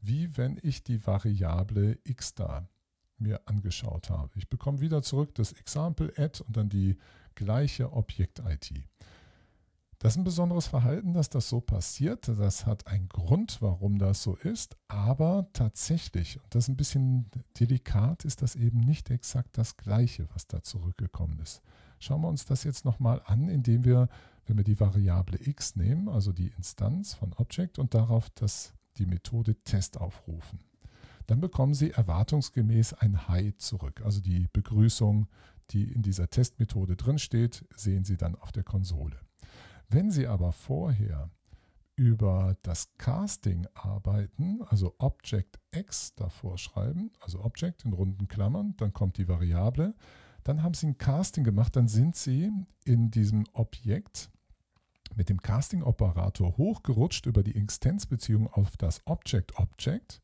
wie 0.02 0.36
wenn 0.36 0.60
ich 0.62 0.84
die 0.84 1.06
Variable 1.06 1.98
x 2.04 2.34
da 2.34 2.68
mir 3.16 3.40
angeschaut 3.46 4.10
habe. 4.10 4.30
Ich 4.34 4.50
bekomme 4.50 4.82
wieder 4.82 5.02
zurück 5.02 5.34
das 5.36 5.52
Example 5.52 6.12
add 6.18 6.44
und 6.44 6.54
dann 6.54 6.68
die 6.68 6.98
gleiche 7.34 7.94
Objekt-ID. 7.94 8.84
Das 10.00 10.12
ist 10.12 10.18
ein 10.18 10.24
besonderes 10.24 10.66
Verhalten, 10.66 11.14
dass 11.14 11.30
das 11.30 11.48
so 11.48 11.62
passiert. 11.62 12.28
Das 12.28 12.66
hat 12.66 12.88
einen 12.88 13.08
Grund, 13.08 13.62
warum 13.62 13.98
das 13.98 14.22
so 14.22 14.34
ist. 14.34 14.76
Aber 14.88 15.48
tatsächlich, 15.54 16.42
und 16.42 16.54
das 16.54 16.64
ist 16.64 16.68
ein 16.68 16.76
bisschen 16.76 17.30
delikat, 17.58 18.26
ist 18.26 18.42
das 18.42 18.54
eben 18.54 18.80
nicht 18.80 19.08
exakt 19.08 19.56
das 19.56 19.78
Gleiche, 19.78 20.28
was 20.34 20.46
da 20.46 20.62
zurückgekommen 20.62 21.38
ist. 21.38 21.62
Schauen 22.00 22.20
wir 22.20 22.28
uns 22.28 22.44
das 22.44 22.64
jetzt 22.64 22.84
nochmal 22.84 23.22
an, 23.24 23.48
indem 23.48 23.84
wir, 23.84 24.08
wenn 24.46 24.56
wir 24.56 24.64
die 24.64 24.80
Variable 24.80 25.38
x 25.40 25.76
nehmen, 25.76 26.08
also 26.08 26.32
die 26.32 26.52
Instanz 26.56 27.14
von 27.14 27.32
Object 27.34 27.78
und 27.78 27.94
darauf 27.94 28.30
das, 28.30 28.74
die 28.98 29.06
Methode 29.06 29.56
Test 29.64 29.98
aufrufen. 29.98 30.60
Dann 31.26 31.40
bekommen 31.40 31.74
Sie 31.74 31.90
erwartungsgemäß 31.90 32.94
ein 32.94 33.28
Hi 33.28 33.56
zurück. 33.56 34.02
Also 34.04 34.20
die 34.20 34.48
Begrüßung, 34.52 35.28
die 35.70 35.90
in 35.90 36.02
dieser 36.02 36.28
Testmethode 36.28 36.96
drinsteht, 36.96 37.64
sehen 37.74 38.04
Sie 38.04 38.16
dann 38.16 38.34
auf 38.34 38.52
der 38.52 38.64
Konsole. 38.64 39.18
Wenn 39.88 40.10
Sie 40.10 40.26
aber 40.26 40.52
vorher 40.52 41.30
über 41.96 42.56
das 42.62 42.96
Casting 42.98 43.66
arbeiten, 43.74 44.62
also 44.68 44.94
Object 44.98 45.60
X 45.70 46.14
davor 46.14 46.58
schreiben, 46.58 47.12
also 47.20 47.44
Object 47.44 47.84
in 47.84 47.92
runden 47.92 48.28
Klammern, 48.28 48.74
dann 48.78 48.92
kommt 48.92 49.18
die 49.18 49.28
Variable, 49.28 49.94
dann 50.44 50.62
haben 50.62 50.74
Sie 50.74 50.86
ein 50.86 50.98
Casting 50.98 51.44
gemacht, 51.44 51.76
dann 51.76 51.88
sind 51.88 52.16
Sie 52.16 52.50
in 52.84 53.10
diesem 53.10 53.44
Objekt 53.52 54.30
mit 55.14 55.28
dem 55.28 55.40
Casting-Operator 55.40 56.56
hochgerutscht 56.56 57.26
über 57.26 57.42
die 57.42 57.54
Extensbeziehung 57.54 58.48
auf 58.48 58.76
das 58.76 59.00
Object-Object 59.06 60.22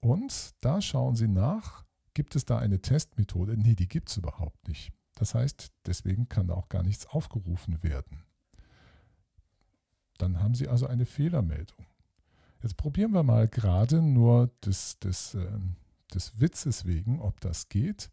und 0.00 0.54
da 0.60 0.80
schauen 0.80 1.16
Sie 1.16 1.28
nach, 1.28 1.84
gibt 2.14 2.36
es 2.36 2.44
da 2.44 2.58
eine 2.58 2.80
Testmethode? 2.80 3.56
Nee, 3.56 3.74
die 3.74 3.88
gibt 3.88 4.10
es 4.10 4.16
überhaupt 4.16 4.68
nicht. 4.68 4.92
Das 5.14 5.34
heißt, 5.34 5.72
deswegen 5.86 6.28
kann 6.28 6.48
da 6.48 6.54
auch 6.54 6.68
gar 6.68 6.82
nichts 6.82 7.06
aufgerufen 7.06 7.82
werden. 7.82 8.24
Dann 10.18 10.40
haben 10.40 10.54
Sie 10.54 10.68
also 10.68 10.86
eine 10.86 11.06
Fehlermeldung. 11.06 11.86
Jetzt 12.62 12.76
probieren 12.76 13.12
wir 13.12 13.22
mal 13.22 13.48
gerade 13.48 14.02
nur 14.02 14.50
des, 14.64 14.98
des, 14.98 15.34
äh, 15.34 15.58
des 16.12 16.40
Witzes 16.40 16.84
wegen, 16.86 17.20
ob 17.20 17.40
das 17.40 17.68
geht, 17.68 18.10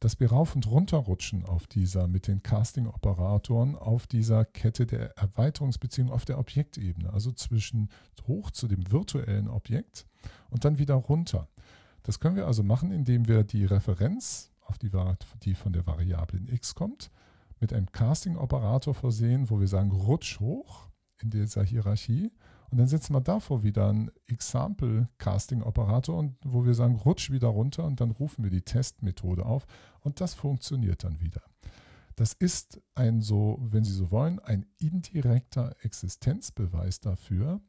dass 0.00 0.20
wir 0.20 0.30
rauf 0.30 0.54
und 0.54 0.66
runter 0.66 0.98
rutschen 0.98 1.44
auf 1.44 1.66
dieser 1.66 2.06
mit 2.06 2.26
den 2.26 2.42
Casting-Operatoren 2.42 3.76
auf 3.76 4.06
dieser 4.06 4.44
Kette 4.44 4.86
der 4.86 5.16
Erweiterungsbeziehung 5.16 6.10
auf 6.10 6.24
der 6.24 6.38
Objektebene, 6.38 7.12
also 7.12 7.32
zwischen 7.32 7.88
hoch 8.26 8.50
zu 8.50 8.68
dem 8.68 8.90
virtuellen 8.90 9.48
Objekt 9.48 10.06
und 10.50 10.64
dann 10.64 10.78
wieder 10.78 10.94
runter. 10.94 11.48
Das 12.02 12.20
können 12.20 12.36
wir 12.36 12.46
also 12.46 12.62
machen, 12.62 12.92
indem 12.92 13.26
wir 13.26 13.42
die 13.42 13.64
Referenz, 13.64 14.52
auf 14.66 14.78
die, 14.78 14.90
die 15.42 15.54
von 15.54 15.72
der 15.72 15.86
Variablen 15.86 16.48
x 16.48 16.74
kommt, 16.74 17.10
mit 17.60 17.72
einem 17.72 17.90
Casting-Operator 17.90 18.94
versehen, 18.94 19.48
wo 19.50 19.60
wir 19.60 19.68
sagen, 19.68 19.90
rutsch 19.90 20.40
hoch 20.40 20.88
in 21.18 21.30
dieser 21.30 21.64
Hierarchie. 21.64 22.32
Und 22.70 22.78
dann 22.78 22.86
setzen 22.86 23.14
wir 23.14 23.20
davor 23.20 23.62
wieder 23.62 23.88
einen 23.88 24.10
Example-Casting-Operator, 24.26 26.30
wo 26.44 26.64
wir 26.64 26.74
sagen, 26.74 26.96
rutsch 26.96 27.30
wieder 27.30 27.48
runter 27.48 27.84
und 27.84 28.00
dann 28.00 28.10
rufen 28.10 28.44
wir 28.44 28.50
die 28.50 28.62
Testmethode 28.62 29.46
auf 29.46 29.66
und 30.00 30.20
das 30.20 30.34
funktioniert 30.34 31.04
dann 31.04 31.20
wieder. 31.20 31.42
Das 32.16 32.32
ist 32.32 32.80
ein 32.94 33.20
so, 33.20 33.58
wenn 33.60 33.84
Sie 33.84 33.92
so 33.92 34.10
wollen, 34.10 34.38
ein 34.38 34.64
indirekter 34.78 35.76
Existenzbeweis 35.82 37.00
dafür, 37.00 37.60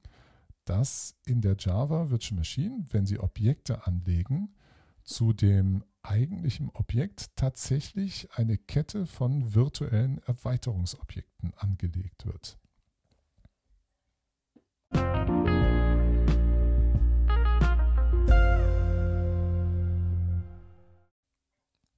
dass 0.63 1.15
in 1.25 1.41
der 1.41 1.57
Java 1.59 2.09
Virtual 2.09 2.37
Machine, 2.37 2.85
wenn 2.91 3.05
Sie 3.05 3.19
Objekte 3.19 3.85
anlegen, 3.85 4.55
zu 5.03 5.33
dem 5.33 5.83
eigentlichen 6.01 6.69
Objekt 6.73 7.35
tatsächlich 7.35 8.29
eine 8.33 8.57
Kette 8.57 9.05
von 9.05 9.53
virtuellen 9.53 10.19
Erweiterungsobjekten 10.19 11.53
angelegt 11.55 12.25
wird. 12.25 12.57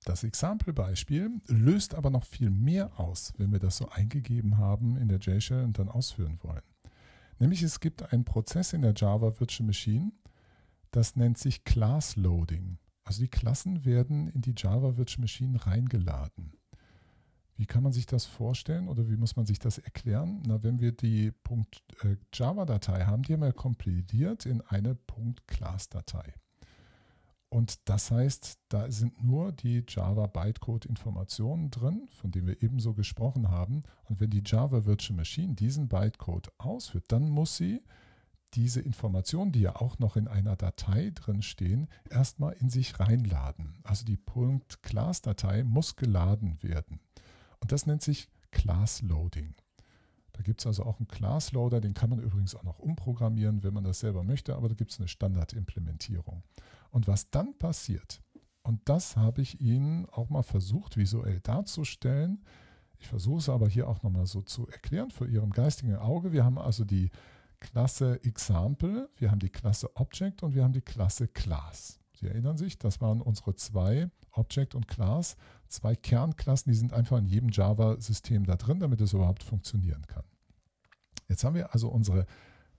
Das 0.05 0.23
Example-Beispiel 0.23 1.41
löst 1.47 1.93
aber 1.93 2.09
noch 2.09 2.23
viel 2.23 2.49
mehr 2.49 2.99
aus, 2.99 3.33
wenn 3.37 3.51
wir 3.51 3.59
das 3.59 3.77
so 3.77 3.89
eingegeben 3.89 4.57
haben 4.57 4.97
in 4.97 5.09
der 5.09 5.19
JShell 5.19 5.63
und 5.63 5.77
dann 5.77 5.89
ausführen 5.89 6.39
wollen. 6.41 6.63
Nämlich 7.37 7.61
es 7.63 7.79
gibt 7.79 8.11
einen 8.11 8.25
Prozess 8.25 8.73
in 8.73 8.81
der 8.81 8.93
Java 8.95 9.39
Virtual 9.39 9.67
Machine, 9.67 10.11
das 10.91 11.15
nennt 11.15 11.37
sich 11.37 11.63
Class 11.63 12.15
Loading. 12.15 12.77
Also 13.03 13.21
die 13.21 13.29
Klassen 13.29 13.85
werden 13.85 14.27
in 14.29 14.41
die 14.41 14.53
Java 14.55 14.97
Virtual 14.97 15.21
Machine 15.21 15.65
reingeladen. 15.65 16.53
Wie 17.55 17.65
kann 17.65 17.83
man 17.83 17.91
sich 17.91 18.05
das 18.05 18.25
vorstellen 18.25 18.87
oder 18.87 19.09
wie 19.09 19.17
muss 19.17 19.35
man 19.35 19.45
sich 19.45 19.59
das 19.59 19.79
erklären? 19.79 20.41
Na, 20.47 20.63
wenn 20.63 20.79
wir 20.79 20.93
die 20.93 21.27
äh, 21.27 22.15
.java-Datei 22.33 23.03
haben, 23.03 23.23
die 23.23 23.33
haben 23.33 23.41
wir 23.41 23.51
kompiliert 23.51 24.45
in 24.45 24.61
eine 24.61 24.97
.class-Datei. 25.45 26.33
Und 27.49 27.89
das 27.89 28.11
heißt, 28.11 28.59
da 28.69 28.91
sind 28.91 29.23
nur 29.23 29.51
die 29.51 29.83
Java 29.87 30.27
Bytecode-Informationen 30.27 31.71
drin, 31.71 32.07
von 32.11 32.29
denen 32.29 32.47
wir 32.47 32.61
ebenso 32.61 32.93
gesprochen 32.93 33.49
haben. 33.49 33.83
Und 34.03 34.19
wenn 34.19 34.29
die 34.29 34.43
Java 34.45 34.85
Virtual 34.85 35.17
Machine 35.17 35.55
diesen 35.55 35.87
Bytecode 35.87 36.51
ausführt, 36.59 37.05
dann 37.07 37.27
muss 37.27 37.57
sie 37.57 37.81
diese 38.53 38.81
Informationen, 38.81 39.51
die 39.51 39.61
ja 39.61 39.75
auch 39.75 39.99
noch 39.99 40.15
in 40.15 40.27
einer 40.27 40.55
Datei 40.55 41.11
drin 41.13 41.41
stehen, 41.41 41.87
erstmal 42.09 42.53
in 42.53 42.69
sich 42.69 42.99
reinladen. 42.99 43.79
Also 43.83 44.05
die 44.05 44.19
.class-Datei 44.81 45.63
muss 45.63 45.95
geladen 45.95 46.61
werden. 46.61 46.99
Und 47.59 47.71
das 47.71 47.85
nennt 47.85 48.01
sich 48.01 48.29
Class 48.51 49.01
Loading. 49.01 49.55
Da 50.33 50.41
gibt 50.41 50.61
es 50.61 50.67
also 50.67 50.83
auch 50.83 50.99
einen 50.99 51.07
Class-Loader, 51.07 51.81
den 51.81 51.93
kann 51.93 52.09
man 52.09 52.19
übrigens 52.19 52.55
auch 52.55 52.63
noch 52.63 52.79
umprogrammieren, 52.79 53.63
wenn 53.63 53.73
man 53.73 53.83
das 53.83 53.99
selber 53.99 54.23
möchte, 54.23 54.55
aber 54.55 54.69
da 54.69 54.75
gibt 54.75 54.91
es 54.91 54.99
eine 54.99 55.07
Standardimplementierung. 55.07 56.43
Und 56.91 57.07
was 57.07 57.29
dann 57.29 57.57
passiert, 57.57 58.21
und 58.63 58.81
das 58.85 59.15
habe 59.15 59.41
ich 59.41 59.61
Ihnen 59.61 60.07
auch 60.09 60.29
mal 60.29 60.43
versucht 60.43 60.97
visuell 60.97 61.39
darzustellen, 61.41 62.43
ich 62.99 63.07
versuche 63.07 63.39
es 63.39 63.49
aber 63.49 63.69
hier 63.69 63.87
auch 63.87 64.03
nochmal 64.03 64.25
so 64.25 64.41
zu 64.41 64.67
erklären 64.67 65.09
für 65.09 65.25
Ihrem 65.25 65.51
geistigen 65.51 65.95
Auge. 65.95 66.33
Wir 66.33 66.43
haben 66.43 66.57
also 66.57 66.83
die 66.83 67.09
Klasse 67.59 68.23
Example, 68.23 69.09
wir 69.15 69.31
haben 69.31 69.39
die 69.39 69.49
Klasse 69.49 69.95
Object 69.95 70.43
und 70.43 70.53
wir 70.53 70.63
haben 70.63 70.73
die 70.73 70.81
Klasse 70.81 71.27
Class. 71.27 71.99
Sie 72.13 72.27
erinnern 72.27 72.57
sich, 72.57 72.77
das 72.77 72.99
waren 72.99 73.21
unsere 73.21 73.55
zwei 73.55 74.09
Object 74.31 74.75
und 74.75 74.87
Class, 74.87 75.37
zwei 75.67 75.95
Kernklassen, 75.95 76.71
die 76.71 76.77
sind 76.77 76.93
einfach 76.93 77.17
in 77.17 77.25
jedem 77.25 77.49
Java-System 77.49 78.45
da 78.45 78.55
drin, 78.55 78.79
damit 78.79 79.01
es 79.01 79.13
überhaupt 79.13 79.43
funktionieren 79.43 80.05
kann. 80.07 80.23
Jetzt 81.27 81.43
haben 81.43 81.55
wir 81.55 81.73
also 81.73 81.89
unsere 81.89 82.25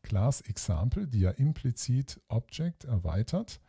Class 0.03 0.41
Example, 0.43 1.07
die 1.07 1.21
ja 1.21 1.31
implizit 1.31 2.21
Object 2.29 2.85
erweitert. 2.85 3.61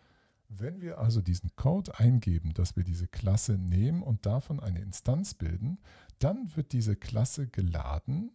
Wenn 0.54 0.82
wir 0.82 1.00
also 1.00 1.22
diesen 1.22 1.56
Code 1.56 1.98
eingeben, 1.98 2.54
dass 2.54 2.76
wir 2.76 2.84
diese 2.84 3.08
Klasse 3.08 3.58
nehmen 3.58 4.04
und 4.04 4.26
davon 4.26 4.60
eine 4.60 4.82
Instanz 4.82 5.34
bilden, 5.34 5.80
dann 6.20 6.56
wird 6.56 6.74
diese 6.74 6.98
Klasse 6.98 7.48
geladen 7.48 8.32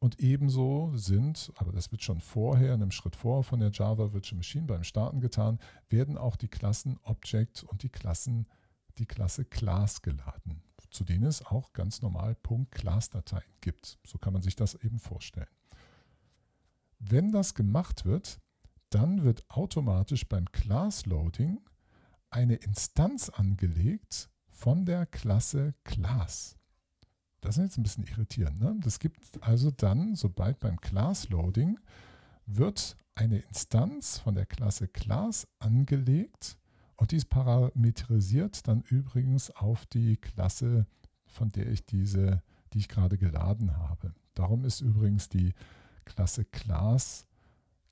und 0.00 0.18
ebenso 0.18 0.96
sind, 0.96 1.52
aber 1.54 1.70
das 1.70 1.92
wird 1.92 2.02
schon 2.02 2.20
vorher, 2.20 2.74
in 2.74 2.82
einem 2.82 2.90
Schritt 2.90 3.14
vorher 3.14 3.44
von 3.44 3.60
der 3.60 3.70
Java 3.70 4.12
Virtual 4.12 4.36
Machine 4.36 4.66
beim 4.66 4.82
Starten 4.82 5.20
getan, 5.20 5.60
werden 5.88 6.18
auch 6.18 6.34
die 6.34 6.48
Klassen 6.48 6.98
Object 7.04 7.62
und 7.62 7.84
die 7.84 7.88
Klassen, 7.88 8.48
die 8.98 9.06
Klasse 9.06 9.44
Class 9.44 10.02
geladen, 10.02 10.62
zu 10.90 11.04
denen 11.04 11.24
es 11.24 11.46
auch 11.46 11.72
ganz 11.72 12.02
normal 12.02 12.36
.class-Dateien 12.70 13.52
gibt. 13.60 13.98
So 14.04 14.18
kann 14.18 14.32
man 14.32 14.42
sich 14.42 14.56
das 14.56 14.74
eben 14.74 14.98
vorstellen. 14.98 15.46
Wenn 16.98 17.30
das 17.30 17.54
gemacht 17.54 18.04
wird, 18.04 18.40
dann 18.90 19.24
wird 19.24 19.44
automatisch 19.48 20.28
beim 20.28 20.50
Class 20.52 21.06
Loading 21.06 21.60
eine 22.30 22.56
Instanz 22.56 23.28
angelegt 23.28 24.30
von 24.48 24.84
der 24.84 25.06
Klasse 25.06 25.74
Class. 25.84 26.56
Das 27.40 27.56
ist 27.56 27.62
jetzt 27.62 27.78
ein 27.78 27.82
bisschen 27.82 28.06
irritierend. 28.06 28.60
Ne? 28.60 28.76
Das 28.82 28.98
gibt 28.98 29.42
also 29.42 29.70
dann, 29.70 30.14
sobald 30.14 30.60
beim 30.60 30.80
Class 30.80 31.28
Loading 31.30 31.78
wird 32.46 32.96
eine 33.14 33.38
Instanz 33.38 34.18
von 34.18 34.34
der 34.34 34.46
Klasse 34.46 34.88
Class 34.88 35.48
angelegt 35.58 36.58
und 36.96 37.12
die 37.12 37.16
ist 37.16 37.30
parametrisiert 37.30 38.68
dann 38.68 38.82
übrigens 38.82 39.50
auf 39.50 39.86
die 39.86 40.16
Klasse, 40.18 40.86
von 41.26 41.50
der 41.50 41.68
ich 41.68 41.86
diese, 41.86 42.42
die 42.72 42.78
ich 42.78 42.88
gerade 42.88 43.16
geladen 43.16 43.78
habe. 43.78 44.12
Darum 44.34 44.64
ist 44.64 44.80
übrigens 44.80 45.28
die 45.28 45.54
Klasse 46.04 46.44
Class 46.44 47.26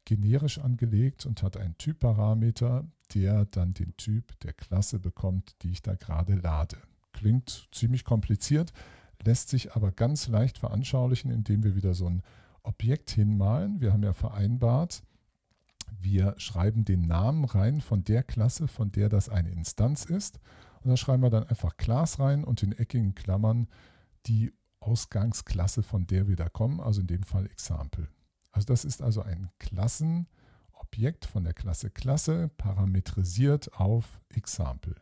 generisch 0.08 0.58
angelegt 0.58 1.26
und 1.26 1.42
hat 1.42 1.58
einen 1.58 1.76
Typparameter, 1.76 2.86
der 3.12 3.44
dann 3.44 3.74
den 3.74 3.94
Typ 3.98 4.40
der 4.40 4.54
Klasse 4.54 4.98
bekommt, 4.98 5.54
die 5.62 5.70
ich 5.70 5.82
da 5.82 5.96
gerade 5.96 6.34
lade. 6.34 6.78
Klingt 7.12 7.68
ziemlich 7.72 8.04
kompliziert, 8.04 8.72
lässt 9.22 9.50
sich 9.50 9.74
aber 9.74 9.92
ganz 9.92 10.26
leicht 10.26 10.56
veranschaulichen, 10.56 11.30
indem 11.30 11.62
wir 11.62 11.76
wieder 11.76 11.92
so 11.92 12.06
ein 12.06 12.22
Objekt 12.62 13.10
hinmalen. 13.10 13.82
Wir 13.82 13.92
haben 13.92 14.02
ja 14.02 14.14
vereinbart, 14.14 15.02
wir 16.00 16.34
schreiben 16.38 16.86
den 16.86 17.02
Namen 17.02 17.44
rein 17.44 17.82
von 17.82 18.02
der 18.02 18.22
Klasse, 18.22 18.66
von 18.66 18.90
der 18.90 19.10
das 19.10 19.28
eine 19.28 19.50
Instanz 19.50 20.06
ist. 20.06 20.40
Und 20.80 20.88
da 20.88 20.96
schreiben 20.96 21.22
wir 21.22 21.30
dann 21.30 21.46
einfach 21.46 21.76
Class 21.76 22.18
rein 22.18 22.44
und 22.44 22.62
in 22.62 22.72
eckigen 22.72 23.14
Klammern 23.14 23.68
die 24.24 24.54
Ausgangsklasse, 24.80 25.82
von 25.82 26.06
der 26.06 26.28
wir 26.28 26.36
da 26.36 26.48
kommen, 26.48 26.80
also 26.80 27.02
in 27.02 27.08
dem 27.08 27.24
Fall 27.24 27.44
Example. 27.44 28.08
Also 28.58 28.66
das 28.66 28.84
ist 28.84 29.02
also 29.02 29.22
ein 29.22 29.50
Klassenobjekt 29.60 31.26
von 31.26 31.44
der 31.44 31.54
Klasse 31.54 31.90
Klasse 31.90 32.50
parametrisiert 32.56 33.72
auf 33.74 34.20
Example. 34.30 34.96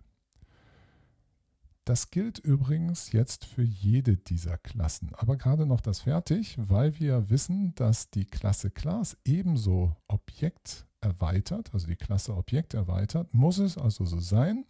Das 1.87 2.11
gilt 2.11 2.39
übrigens 2.39 3.13
jetzt 3.13 3.47
für 3.47 3.63
jede 3.63 4.19
dieser 4.19 4.59
Klassen. 4.59 5.15
Aber 5.15 5.39
gerade 5.39 5.65
noch 5.65 5.81
das 5.81 6.01
fertig, 6.01 6.59
weil 6.59 7.01
wir 7.01 7.31
wissen, 7.31 7.75
dass 7.77 8.11
die 8.11 8.27
Klasse 8.27 8.71
Class 8.71 9.17
ebenso 9.25 9.97
Objekt 10.07 10.87
erweitert, 11.01 11.73
also 11.73 11.87
die 11.87 11.97
Klasse 11.97 12.37
Objekt 12.37 12.75
erweitert, 12.75 13.33
muss 13.33 13.57
es 13.57 13.79
also 13.79 14.05
so 14.05 14.21
sein, 14.21 14.67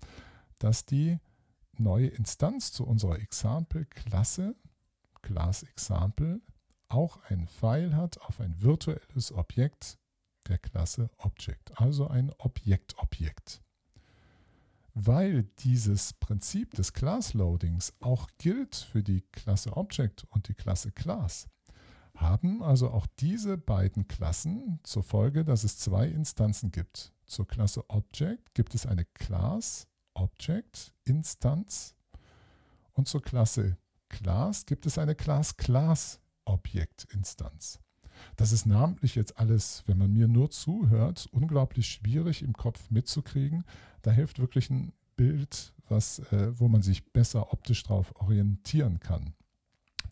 dass 0.61 0.87
die 0.87 1.19
neue 1.77 2.07
Instanz 2.07 2.71
zu 2.71 2.87
unserer 2.87 3.19
Example-Klasse, 3.19 4.55
Class 5.23 5.65
Example, 5.65 6.41
auch 6.89 7.19
ein 7.29 7.47
Pfeil 7.47 7.97
hat 7.97 8.21
auf 8.23 8.41
ein 8.41 8.61
virtuelles 8.61 9.33
Objekt 9.33 9.99
der 10.49 10.59
Klasse 10.59 11.11
Object, 11.19 11.81
also 11.81 12.09
ein 12.09 12.33
Objekt-Objekt. 12.39 13.63
Weil 14.95 15.45
dieses 15.59 16.15
Prinzip 16.15 16.75
des 16.75 16.93
Class-Loadings 16.93 17.95
auch 18.01 18.29
gilt 18.39 18.77
für 18.77 19.03
die 19.03 19.23
Klasse 19.33 19.77
Object 19.77 20.25
und 20.31 20.49
die 20.49 20.55
Klasse 20.55 20.93
Class, 20.93 21.49
haben 22.15 22.63
also 22.63 22.91
auch 22.91 23.07
diese 23.19 23.59
beiden 23.59 24.09
Klassen 24.09 24.81
zur 24.83 25.03
Folge, 25.03 25.45
dass 25.45 25.65
es 25.65 25.79
zwei 25.79 26.09
Instanzen 26.09 26.71
gibt. 26.71 27.13
Zur 27.27 27.47
Klasse 27.47 27.89
Object 27.91 28.55
gibt 28.55 28.75
es 28.75 28.87
eine 28.87 29.05
Class 29.05 29.87
Object 30.15 30.95
Instanz 31.05 31.95
und 32.93 33.07
zur 33.07 33.21
Klasse 33.21 33.77
Class 34.09 34.65
gibt 34.65 34.87
es 34.87 34.97
eine 34.97 35.15
Class 35.15 35.57
Class 35.57 36.21
Object 36.47 37.07
Instanz. 37.13 37.79
Das 38.37 38.53
ist 38.53 38.67
namentlich 38.67 39.15
jetzt 39.15 39.39
alles, 39.39 39.83
wenn 39.87 39.99
man 39.99 40.13
mir 40.13 40.29
nur 40.29 40.51
zuhört, 40.51 41.29
unglaublich 41.33 41.89
schwierig 41.89 42.43
im 42.43 42.55
Kopf 42.55 42.91
mitzukriegen. 42.91 43.65
Da 44.03 44.11
hilft 44.11 44.39
wirklich 44.39 44.71
ein 44.71 44.93
Bild, 45.17 45.75
was, 45.89 46.21
äh, 46.33 46.59
wo 46.59 46.69
man 46.69 46.83
sich 46.83 47.13
besser 47.13 47.53
optisch 47.53 47.83
darauf 47.83 48.15
orientieren 48.17 49.01
kann. 49.01 49.35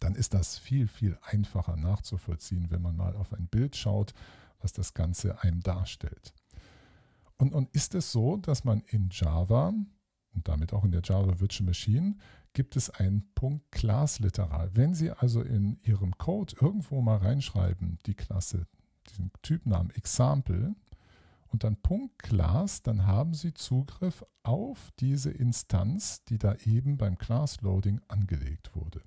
Dann 0.00 0.14
ist 0.14 0.34
das 0.34 0.58
viel, 0.58 0.86
viel 0.86 1.18
einfacher 1.22 1.76
nachzuvollziehen, 1.76 2.70
wenn 2.70 2.82
man 2.82 2.96
mal 2.96 3.16
auf 3.16 3.32
ein 3.32 3.46
Bild 3.46 3.76
schaut, 3.76 4.12
was 4.60 4.72
das 4.72 4.94
Ganze 4.94 5.42
einem 5.42 5.60
darstellt. 5.60 6.34
Und, 7.36 7.52
und 7.52 7.70
ist 7.74 7.94
es 7.94 8.12
so, 8.12 8.36
dass 8.36 8.64
man 8.64 8.80
in 8.86 9.08
Java 9.10 9.72
und 10.34 10.48
damit 10.48 10.72
auch 10.72 10.84
in 10.84 10.92
der 10.92 11.02
Java 11.02 11.40
Virtual 11.40 11.66
Machine 11.66 12.16
gibt 12.52 12.76
es 12.76 12.90
einen 12.90 13.24
Punkt 13.34 13.70
Class-Literal. 13.72 14.70
Wenn 14.74 14.94
Sie 14.94 15.10
also 15.10 15.42
in 15.42 15.78
Ihrem 15.82 16.16
Code 16.16 16.54
irgendwo 16.60 17.00
mal 17.00 17.16
reinschreiben, 17.16 17.98
die 18.06 18.14
Klasse, 18.14 18.66
diesen 19.10 19.30
Typnamen 19.42 19.90
Example 19.90 20.74
und 21.48 21.64
dann 21.64 21.76
Punkt 21.76 22.18
Class, 22.20 22.82
dann 22.82 23.06
haben 23.06 23.34
Sie 23.34 23.54
Zugriff 23.54 24.24
auf 24.42 24.92
diese 25.00 25.30
Instanz, 25.30 26.24
die 26.24 26.38
da 26.38 26.54
eben 26.64 26.96
beim 26.96 27.18
Class-Loading 27.18 28.00
angelegt 28.08 28.74
wurde. 28.74 29.02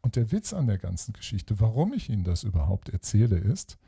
Und 0.00 0.16
der 0.16 0.32
Witz 0.32 0.52
an 0.52 0.66
der 0.66 0.78
ganzen 0.78 1.12
Geschichte, 1.12 1.60
warum 1.60 1.92
ich 1.92 2.08
Ihnen 2.08 2.24
das 2.24 2.44
überhaupt 2.44 2.88
erzähle, 2.88 3.36
ist, 3.36 3.78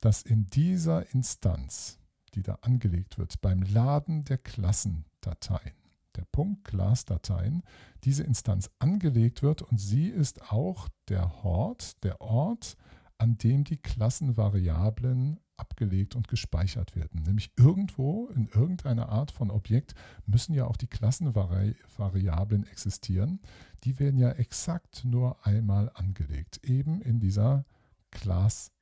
dass 0.00 0.22
in 0.22 0.46
dieser 0.48 1.14
Instanz, 1.14 1.98
die 2.34 2.42
da 2.42 2.58
angelegt 2.60 3.18
wird, 3.18 3.40
beim 3.40 3.62
Laden 3.62 4.24
der 4.24 4.38
Klassendateien, 4.38 5.83
der 6.16 6.24
Punkt 6.30 6.64
Class-Dateien, 6.64 7.62
diese 8.04 8.22
Instanz 8.22 8.70
angelegt 8.78 9.42
wird 9.42 9.62
und 9.62 9.78
sie 9.78 10.08
ist 10.08 10.52
auch 10.52 10.88
der 11.08 11.42
Hort, 11.42 12.02
der 12.04 12.20
Ort, 12.20 12.76
an 13.18 13.38
dem 13.38 13.64
die 13.64 13.76
Klassenvariablen 13.76 15.40
abgelegt 15.56 16.16
und 16.16 16.28
gespeichert 16.28 16.96
werden. 16.96 17.22
Nämlich 17.22 17.52
irgendwo 17.56 18.26
in 18.28 18.48
irgendeiner 18.48 19.08
Art 19.08 19.30
von 19.30 19.50
Objekt 19.50 19.94
müssen 20.26 20.52
ja 20.52 20.66
auch 20.66 20.76
die 20.76 20.88
Klassenvariablen 20.88 22.66
existieren. 22.66 23.40
Die 23.84 23.98
werden 23.98 24.18
ja 24.18 24.30
exakt 24.32 25.04
nur 25.04 25.46
einmal 25.46 25.90
angelegt, 25.94 26.64
eben 26.64 27.00
in 27.02 27.20
dieser 27.20 27.64
Class, 28.10 28.72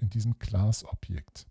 in 0.00 0.10
diesem 0.10 0.38
Class-Objekt. 0.38 1.46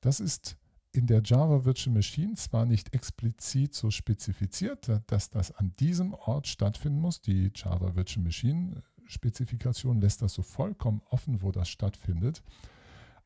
Das 0.00 0.20
ist 0.20 0.56
in 0.92 1.06
der 1.06 1.22
Java 1.24 1.64
Virtual 1.64 1.94
Machine 1.94 2.34
zwar 2.34 2.66
nicht 2.66 2.94
explizit 2.94 3.74
so 3.74 3.90
spezifiziert, 3.90 4.90
dass 5.06 5.30
das 5.30 5.52
an 5.52 5.72
diesem 5.78 6.14
Ort 6.14 6.48
stattfinden 6.48 7.00
muss. 7.00 7.20
Die 7.20 7.52
Java 7.54 7.94
Virtual 7.94 8.24
Machine 8.24 8.82
Spezifikation 9.06 10.00
lässt 10.00 10.22
das 10.22 10.34
so 10.34 10.42
vollkommen 10.42 11.02
offen, 11.10 11.42
wo 11.42 11.52
das 11.52 11.68
stattfindet. 11.68 12.42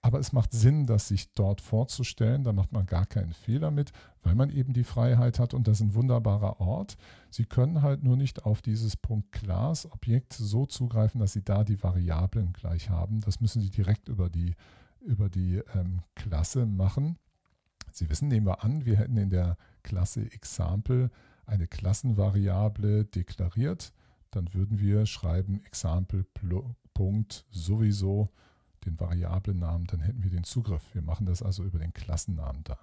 Aber 0.05 0.19
es 0.19 0.35
macht 0.35 0.53
Sinn, 0.53 0.85
das 0.85 1.09
sich 1.09 1.33
dort 1.33 1.63
vorzustellen. 1.63 2.45
Da 2.45 2.53
macht 2.53 2.73
man 2.73 2.85
gar 2.85 3.07
keinen 3.07 3.33
Fehler 3.33 3.71
mit, 3.71 3.93
weil 4.23 4.35
man 4.35 4.51
eben 4.51 4.75
die 4.75 4.85
Freiheit 4.85 5.39
hat 5.39 5.55
und 5.55 5.67
das 5.67 5.81
ist 5.81 5.87
ein 5.87 5.95
wunderbarer 5.95 6.61
Ort. 6.61 6.99
Sie 7.31 7.47
können 7.47 7.81
halt 7.81 8.03
nur 8.03 8.17
nicht 8.17 8.45
auf 8.45 8.61
dieses 8.61 8.99
Punkt 8.99 9.33
Class 9.33 9.91
Objekt 9.91 10.35
so 10.35 10.67
zugreifen, 10.67 11.21
dass 11.21 11.33
Sie 11.33 11.43
da 11.43 11.65
die 11.65 11.83
Variablen 11.83 12.53
gleich 12.53 12.91
haben. 12.91 13.21
Das 13.21 13.41
müssen 13.41 13.63
Sie 13.63 13.71
direkt 13.71 14.09
über 14.11 14.29
die, 14.29 14.55
über 15.01 15.31
die 15.31 15.63
ähm, 15.75 16.03
Klasse 16.15 16.67
machen. 16.67 17.17
Sie 17.95 18.11
wissen, 18.11 18.27
nehmen 18.27 18.47
wir 18.47 18.65
an, 18.65 18.85
wir 18.85 18.97
hätten 18.97 19.17
in 19.17 19.31
der 19.31 19.57
Klasse 19.85 20.23
Example 20.33 21.11
eine 21.47 21.69
Klassenvariable 21.69 23.05
deklariert, 23.05 23.93
dann 24.33 24.53
würden 24.53 24.81
wir 24.81 25.07
schreiben 25.07 25.65
Example 25.65 26.27
Punkt 26.93 27.47
sowieso 27.51 28.31
den 28.85 28.99
Variablennamen, 28.99 29.87
dann 29.87 30.01
hätten 30.01 30.25
wir 30.25 30.31
den 30.31 30.45
Zugriff. 30.45 30.83
Wir 30.93 31.03
machen 31.03 31.25
das 31.25 31.41
also 31.41 31.63
über 31.63 31.79
den 31.79 31.95
Klassennamen 31.95 32.65
da. 32.65 32.79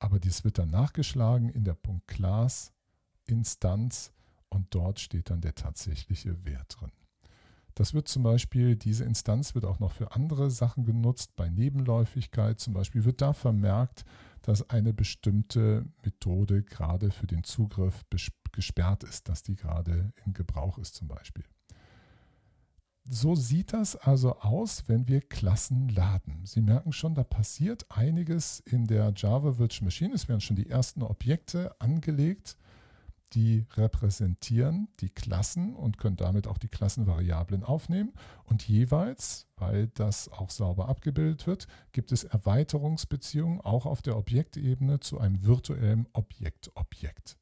Aber 0.00 0.18
dies 0.18 0.42
wird 0.42 0.58
dann 0.58 0.70
nachgeschlagen 0.70 1.48
in 1.48 1.62
der 1.62 1.74
Punkt 1.74 2.08
Class 2.08 2.72
Instanz 3.26 4.12
und 4.48 4.74
dort 4.74 4.98
steht 4.98 5.30
dann 5.30 5.40
der 5.40 5.54
tatsächliche 5.54 6.44
Wert 6.44 6.80
drin. 6.80 6.90
Das 7.74 7.94
wird 7.94 8.08
zum 8.08 8.24
Beispiel, 8.24 8.76
diese 8.76 9.04
Instanz 9.04 9.54
wird 9.54 9.64
auch 9.64 9.78
noch 9.78 9.92
für 9.92 10.12
andere 10.12 10.50
Sachen 10.50 10.84
genutzt. 10.84 11.36
Bei 11.36 11.48
Nebenläufigkeit 11.48 12.58
zum 12.58 12.74
Beispiel 12.74 13.04
wird 13.04 13.20
da 13.20 13.32
vermerkt, 13.32 14.04
dass 14.42 14.68
eine 14.70 14.92
bestimmte 14.92 15.86
Methode 16.04 16.62
gerade 16.62 17.10
für 17.10 17.26
den 17.26 17.44
Zugriff 17.44 18.04
gesperrt 18.52 19.04
ist, 19.04 19.28
dass 19.28 19.42
die 19.42 19.56
gerade 19.56 20.12
in 20.24 20.32
Gebrauch 20.32 20.78
ist 20.78 20.94
zum 20.94 21.08
Beispiel. 21.08 21.44
So 23.04 23.34
sieht 23.34 23.72
das 23.72 23.96
also 23.96 24.36
aus, 24.36 24.84
wenn 24.86 25.08
wir 25.08 25.20
Klassen 25.20 25.88
laden. 25.88 26.44
Sie 26.44 26.60
merken 26.60 26.92
schon, 26.92 27.14
da 27.14 27.24
passiert 27.24 27.86
einiges 27.90 28.60
in 28.60 28.86
der 28.86 29.12
Java 29.16 29.58
Virtual 29.58 29.86
Machine. 29.86 30.14
Es 30.14 30.28
werden 30.28 30.40
schon 30.40 30.56
die 30.56 30.68
ersten 30.68 31.02
Objekte 31.02 31.74
angelegt, 31.80 32.56
die 33.32 33.66
repräsentieren 33.74 34.88
die 35.00 35.10
Klassen 35.10 35.74
und 35.74 35.98
können 35.98 36.16
damit 36.16 36.46
auch 36.46 36.58
die 36.58 36.68
Klassenvariablen 36.68 37.62
aufnehmen. 37.62 38.12
Und 38.44 38.66
jeweils, 38.66 39.46
weil 39.56 39.88
das 39.88 40.28
auch 40.28 40.50
sauber 40.50 40.88
abgebildet 40.88 41.46
wird, 41.46 41.66
gibt 41.92 42.12
es 42.12 42.24
Erweiterungsbeziehungen 42.24 43.60
auch 43.60 43.86
auf 43.86 44.02
der 44.02 44.16
Objektebene 44.16 45.00
zu 45.00 45.18
einem 45.18 45.44
virtuellen 45.44 46.06
Objekt-Objekt. 46.12 47.36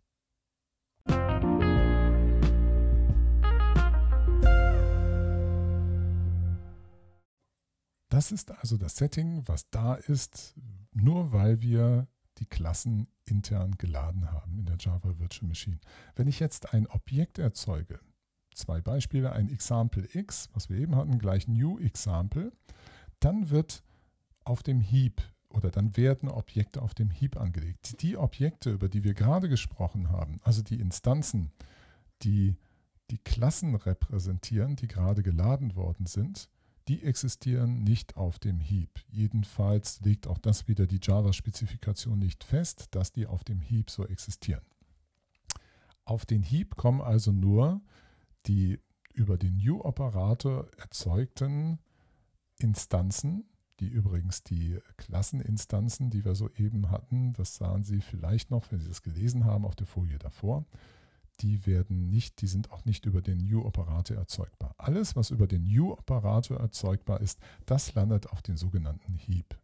Das 8.11 8.33
ist 8.33 8.51
also 8.51 8.77
das 8.77 8.97
Setting, 8.97 9.47
was 9.47 9.71
da 9.71 9.95
ist, 9.95 10.55
nur 10.93 11.33
weil 11.33 11.63
wir 11.63 12.09
die 12.39 12.47
Klassen 12.47 13.09
intern 13.25 13.77
geladen 13.79 14.31
haben 14.33 14.59
in 14.59 14.67
der 14.67 14.77
Java 14.79 15.19
Virtual 15.19 15.49
Machine. 15.49 15.79
Wenn 16.17 16.29
ich 16.29 16.41
jetzt 16.41 16.73
ein 16.73 16.87
Objekt 16.87 17.39
erzeuge, 17.39 18.01
zwei 18.55 18.81
Beispiele, 18.81 19.33
ein 19.33 19.49
Example 19.49 20.09
x, 20.13 20.49
was 20.53 20.69
wir 20.69 20.79
eben 20.79 20.97
hatten, 20.97 21.19
gleich 21.19 21.49
New 21.49 21.79
Example, 21.79 22.53
dann 23.21 23.51
wird 23.51 23.83
auf 24.45 24.63
dem 24.63 24.81
Heap 24.81 25.23
oder 25.51 25.71
dann 25.71 25.97
werden 25.97 26.29
Objekte 26.29 26.83
auf 26.83 26.95
dem 26.95 27.11
Heap 27.11 27.37
angelegt. 27.37 28.01
Die 28.03 28.17
Objekte, 28.17 28.71
über 28.71 28.89
die 28.89 29.05
wir 29.05 29.15
gerade 29.15 29.49
gesprochen 29.49 30.11
haben, 30.11 30.39
also 30.43 30.63
die 30.63 30.81
Instanzen, 30.81 31.53
die 32.23 32.57
die 33.11 33.19
Klassen 33.19 33.75
repräsentieren, 33.75 34.77
die 34.77 34.87
gerade 34.87 35.23
geladen 35.23 35.75
worden 35.75 36.07
sind, 36.07 36.51
die 36.89 37.03
existieren 37.03 37.85
nicht 37.85 38.17
auf 38.17 38.39
dem 38.39 38.61
Heap. 38.61 39.01
Jedenfalls 39.09 40.01
legt 40.01 40.27
auch 40.27 40.39
das 40.39 40.69
wieder 40.69 40.87
die 40.87 41.01
Java-Spezifikation 41.03 42.19
nicht 42.19 42.45
fest, 42.45 42.89
dass 42.93 43.13
die 43.13 43.27
auf 43.27 43.45
dem 43.45 43.61
Heap 43.61 43.91
so 43.91 44.07
existieren. 44.07 44.65
Auf 46.05 46.25
den 46.25 46.43
Heap 46.43 46.77
kommen 46.77 47.03
also 47.03 47.33
nur 47.33 47.83
die 48.47 48.81
über 49.13 49.37
den 49.37 49.57
New-Operator 49.57 50.69
erzeugten 50.79 51.79
Instanzen, 52.59 53.45
die 53.81 53.89
übrigens 53.89 54.43
die 54.43 54.79
Klasseninstanzen, 54.97 56.09
die 56.11 56.25
wir 56.25 56.35
soeben 56.35 56.91
hatten, 56.91 57.35
das 57.35 57.57
sahen 57.57 57.85
Sie 57.85 58.01
vielleicht 58.01 58.51
noch, 58.51 58.71
wenn 58.73 58.81
Sie 58.81 58.89
das 58.89 59.03
gelesen 59.03 59.45
haben 59.45 59.65
auf 59.65 59.77
der 59.77 59.87
Folie 59.87 60.19
davor, 60.19 60.65
die 61.41 61.67
werden 61.67 62.09
nicht, 62.09 62.41
die 62.41 62.47
sind 62.47 62.71
auch 62.71 62.85
nicht 62.85 63.07
über 63.07 63.23
den 63.23 63.39
New-Operator 63.39 64.17
erzeugbar. 64.17 64.75
Alles, 64.79 65.17
was 65.17 65.31
über 65.31 65.47
den 65.47 65.65
New-Operator 65.65 66.59
erzeugbar 66.59 67.21
ist, 67.21 67.39
das 67.67 67.95
landet 67.95 68.31
auf 68.31 68.43
den 68.43 68.57
sogenannten 68.57 69.15
Heap. 69.15 69.59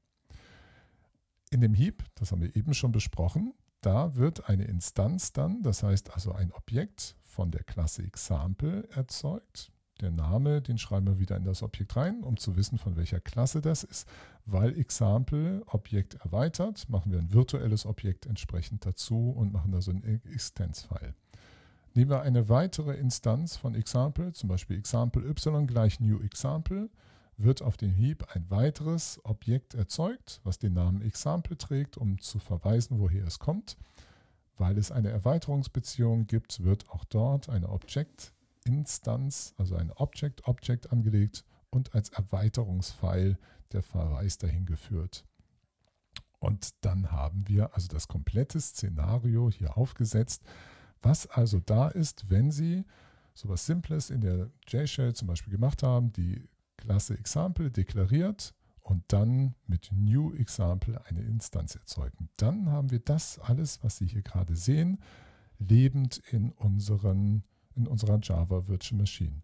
In 1.51 1.61
dem 1.61 1.75
Heap, 1.75 2.05
das 2.15 2.33
haben 2.33 2.43
wir 2.43 2.55
eben 2.57 2.75
schon 2.75 2.93
besprochen, 2.93 3.55
da 3.81 4.17
wird 4.17 4.49
eine 4.49 4.65
Instanz 4.65 5.33
dann, 5.33 5.63
das 5.63 5.83
heißt 5.83 6.15
also 6.15 6.33
ein 6.33 6.53
Objekt 6.53 7.17
von 7.23 7.51
der 7.51 7.65
Klasse 7.65 8.03
Example 8.03 8.89
erzeugt. 8.91 9.71
Der 10.01 10.11
Name, 10.11 10.61
den 10.61 10.79
schreiben 10.79 11.07
wir 11.07 11.19
wieder 11.19 11.37
in 11.37 11.45
das 11.45 11.63
Objekt 11.63 11.95
rein, 11.97 12.25
um 12.25 12.37
zu 12.37 12.57
wissen, 12.57 12.79
von 12.79 12.97
welcher 12.97 13.21
Klasse 13.21 13.61
das 13.61 13.85
ist. 13.85 14.09
Weil 14.45 14.77
Example 14.79 15.63
Objekt 15.67 16.15
erweitert, 16.15 16.89
machen 16.89 17.13
wir 17.13 17.19
ein 17.19 17.33
virtuelles 17.33 17.87
Objekt 17.87 18.27
entsprechend 18.27 18.85
dazu 18.85 19.31
und 19.31 19.53
machen 19.53 19.71
da 19.71 19.81
so 19.81 19.93
einen 19.93 20.03
Extens-File. 20.03 21.15
Nehmen 21.97 22.11
wir 22.11 22.23
eine 22.23 22.49
weitere 22.49 22.97
Instanz 22.97 23.57
von 23.57 23.77
Example, 23.77 24.33
zum 24.33 24.49
Beispiel 24.49 24.77
Example 24.77 25.23
y 25.23 25.67
gleich 25.69 26.01
New 26.01 26.21
Example, 26.23 26.91
wird 27.37 27.63
auf 27.63 27.77
dem 27.77 27.93
Heap 27.93 28.35
ein 28.35 28.51
weiteres 28.51 29.21
Objekt 29.23 29.75
erzeugt, 29.75 30.41
was 30.43 30.59
den 30.59 30.73
Namen 30.73 31.03
Example 31.03 31.57
trägt, 31.57 31.97
um 31.97 32.21
zu 32.21 32.41
verweisen, 32.41 32.99
woher 32.99 33.25
es 33.25 33.39
kommt. 33.39 33.77
Weil 34.57 34.77
es 34.77 34.91
eine 34.91 35.11
Erweiterungsbeziehung 35.11 36.27
gibt, 36.27 36.65
wird 36.65 36.91
auch 36.91 37.05
dort 37.05 37.49
eine 37.49 37.69
Object-Instanz, 37.69 39.55
also 39.57 39.77
ein 39.77 39.93
Object-Object 39.93 40.91
angelegt 40.93 41.45
und 41.71 41.95
als 41.95 42.09
Erweiterungsfile 42.09 43.39
der 43.73 43.83
Verweis 43.83 44.39
dahin 44.39 44.67
geführt. 44.67 45.25
Und 46.41 46.71
dann 46.81 47.13
haben 47.13 47.47
wir 47.47 47.75
also 47.75 47.87
das 47.87 48.09
komplette 48.09 48.61
Szenario 48.61 49.49
hier 49.49 49.77
aufgesetzt, 49.77 50.43
was 51.05 51.27
also 51.27 51.61
da 51.61 51.88
ist, 51.88 52.31
wenn 52.31 52.51
Sie 52.51 52.85
so 53.35 53.49
etwas 53.49 53.67
Simples 53.67 54.11
in 54.11 54.21
der 54.21 54.51
J-Shell 54.69 55.14
zum 55.14 55.29
Beispiel 55.29 55.53
gemacht 55.53 55.83
haben, 55.83 56.12
die 56.12 56.49
Klasse 56.77 57.19
Example 57.19 57.71
deklariert 57.71 58.55
und 58.83 59.03
dann 59.09 59.55
mit 59.67 59.90
New 59.93 60.35
Example 60.35 61.01
eine 61.07 61.23
Instanz 61.23 61.75
erzeugen. 61.75 62.29
Dann 62.37 62.71
haben 62.71 62.90
wir 62.90 63.01
das 63.01 63.38
alles, 63.38 63.83
was 63.83 63.97
Sie 63.97 64.07
hier 64.07 64.23
gerade 64.23 64.57
sehen, 64.57 64.99
lebend 65.59 66.23
in, 66.31 66.51
unseren, 66.53 67.45
in 67.75 67.87
unserer 67.87 68.19
Java 68.23 68.69
Virtual 68.69 69.01
Machine. 69.01 69.43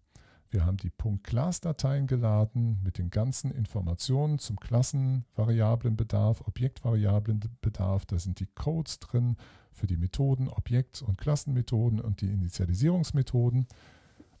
Wir 0.51 0.65
haben 0.65 0.75
die 0.75 0.91
.class-Dateien 0.91 2.07
geladen 2.07 2.81
mit 2.83 2.97
den 2.97 3.09
ganzen 3.09 3.51
Informationen 3.51 4.37
zum 4.37 4.59
Klassenvariablenbedarf, 4.59 6.41
Objektvariablenbedarf. 6.41 8.05
Da 8.05 8.19
sind 8.19 8.41
die 8.41 8.47
Codes 8.47 8.99
drin 8.99 9.37
für 9.71 9.87
die 9.87 9.95
Methoden, 9.95 10.49
Objekt- 10.49 11.01
und 11.03 11.17
Klassenmethoden 11.17 12.01
und 12.01 12.19
die 12.19 12.29
Initialisierungsmethoden. 12.29 13.65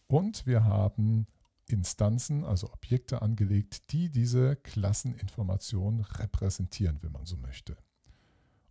Und 0.07 0.45
wir 0.45 0.65
haben 0.65 1.27
Instanzen, 1.69 2.43
also 2.43 2.73
Objekte 2.73 3.21
angelegt, 3.21 3.93
die 3.93 4.09
diese 4.09 4.57
Klasseninformationen 4.57 6.01
repräsentieren, 6.01 6.97
wenn 7.01 7.13
man 7.13 7.25
so 7.25 7.37
möchte. 7.37 7.77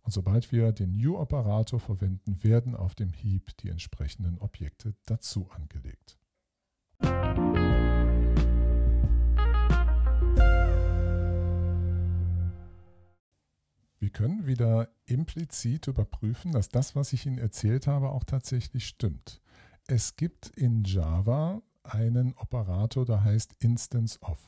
Und 0.03 0.13
sobald 0.13 0.51
wir 0.51 0.71
den 0.73 0.95
New-Operator 0.95 1.79
verwenden, 1.79 2.43
werden 2.43 2.75
auf 2.75 2.93
dem 2.93 3.11
Heap 3.11 3.57
die 3.57 3.69
entsprechenden 3.69 4.37
Objekte 4.37 4.93
dazu 5.05 5.49
angelegt. 5.49 6.20
Wir 13.99 14.09
können 14.09 14.45
wieder 14.47 14.89
implizit 15.05 15.87
überprüfen, 15.87 16.51
dass 16.51 16.69
das, 16.69 16.95
was 16.95 17.13
ich 17.13 17.25
Ihnen 17.25 17.37
erzählt 17.37 17.87
habe, 17.87 18.09
auch 18.09 18.23
tatsächlich 18.23 18.87
stimmt. 18.87 19.41
Es 19.87 20.15
gibt 20.15 20.47
in 20.57 20.83
Java 20.83 21.61
einen 21.83 22.33
Operator, 22.33 23.05
der 23.05 23.23
heißt 23.23 23.55
Instance 23.59 24.19
of. 24.21 24.39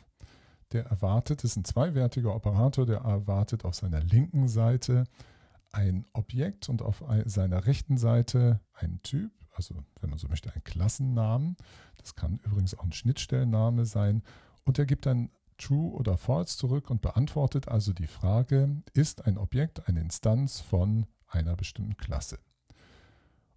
Der 0.72 0.86
erwartet, 0.86 1.44
ist 1.44 1.56
ein 1.56 1.66
zweiwertiger 1.66 2.36
Operator, 2.36 2.86
der 2.86 3.00
erwartet 3.00 3.64
auf 3.64 3.76
seiner 3.76 4.02
linken 4.02 4.48
Seite 4.48 5.06
ein 5.72 6.06
Objekt 6.14 6.70
und 6.70 6.82
auf 6.82 7.04
seiner 7.26 7.66
rechten 7.66 7.98
Seite 7.98 8.60
einen 8.74 9.02
Typ, 9.04 9.32
also 9.54 9.76
wenn 10.02 10.10
man 10.10 10.20
so 10.20 10.28
möchte, 10.28 10.52
einen 10.52 10.64
Klassennamen. 10.64 11.58
Das 12.04 12.16
kann 12.16 12.40
übrigens 12.44 12.78
auch 12.78 12.84
ein 12.84 12.92
Schnittstellenname 12.92 13.86
sein. 13.86 14.22
Und 14.66 14.78
er 14.78 14.86
gibt 14.86 15.06
dann 15.06 15.30
True 15.58 15.94
oder 15.94 16.18
False 16.18 16.58
zurück 16.58 16.90
und 16.90 17.02
beantwortet 17.02 17.68
also 17.68 17.94
die 17.94 18.08
Frage, 18.08 18.82
ist 18.94 19.26
ein 19.26 19.38
Objekt 19.38 19.88
eine 19.88 20.02
Instanz 20.02 20.60
von 20.60 21.06
einer 21.28 21.56
bestimmten 21.56 21.98
Klasse? 21.98 22.40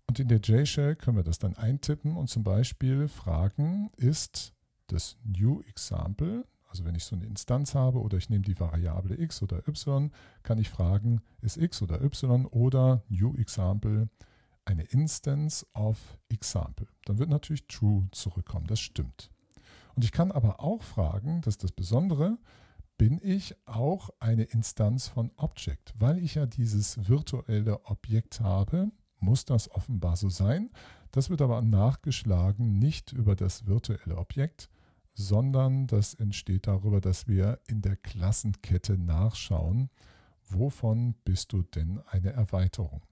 Und 0.06 0.20
in 0.20 0.28
der 0.28 0.40
JShell 0.40 0.94
können 0.94 1.16
wir 1.16 1.24
das 1.24 1.38
dann 1.38 1.56
eintippen 1.56 2.16
und 2.16 2.28
zum 2.28 2.44
Beispiel 2.44 3.08
fragen, 3.08 3.90
ist 3.96 4.54
das 4.86 5.16
New 5.24 5.62
Example, 5.62 6.46
also 6.68 6.84
wenn 6.84 6.94
ich 6.94 7.04
so 7.04 7.16
eine 7.16 7.26
Instanz 7.26 7.74
habe 7.74 8.00
oder 8.00 8.16
ich 8.18 8.30
nehme 8.30 8.44
die 8.44 8.58
Variable 8.60 9.20
x 9.20 9.42
oder 9.42 9.66
y, 9.66 10.12
kann 10.44 10.58
ich 10.58 10.68
fragen, 10.68 11.22
ist 11.40 11.56
x 11.56 11.82
oder 11.82 12.02
y 12.02 12.46
oder 12.46 13.02
New 13.08 13.34
Example 13.36 14.08
eine 14.66 14.82
Instance 14.84 15.66
of 15.74 16.18
Example. 16.28 16.86
Dann 17.06 17.18
wird 17.18 17.30
natürlich 17.30 17.66
True 17.66 18.06
zurückkommen, 18.12 18.66
das 18.66 18.80
stimmt. 18.80 19.30
Und 19.94 20.04
ich 20.04 20.12
kann 20.12 20.30
aber 20.30 20.60
auch 20.60 20.82
fragen, 20.82 21.40
das 21.40 21.54
ist 21.54 21.64
das 21.64 21.72
Besondere, 21.72 22.36
bin 22.98 23.20
ich 23.22 23.54
auch 23.66 24.10
eine 24.20 24.44
Instanz 24.44 25.08
von 25.08 25.30
Object? 25.36 25.94
Weil 25.98 26.18
ich 26.18 26.34
ja 26.34 26.46
dieses 26.46 27.08
virtuelle 27.08 27.84
Objekt 27.86 28.40
habe, 28.40 28.90
muss 29.18 29.44
das 29.44 29.70
offenbar 29.70 30.16
so 30.16 30.28
sein. 30.28 30.70
Das 31.12 31.30
wird 31.30 31.40
aber 31.42 31.62
nachgeschlagen 31.62 32.78
nicht 32.78 33.12
über 33.12 33.36
das 33.36 33.66
virtuelle 33.66 34.18
Objekt, 34.18 34.68
sondern 35.14 35.86
das 35.86 36.14
entsteht 36.14 36.66
darüber, 36.66 37.00
dass 37.00 37.26
wir 37.26 37.60
in 37.68 37.80
der 37.80 37.96
Klassenkette 37.96 38.98
nachschauen, 38.98 39.88
wovon 40.48 41.14
bist 41.24 41.52
du 41.52 41.62
denn 41.62 42.00
eine 42.06 42.32
Erweiterung. 42.32 43.02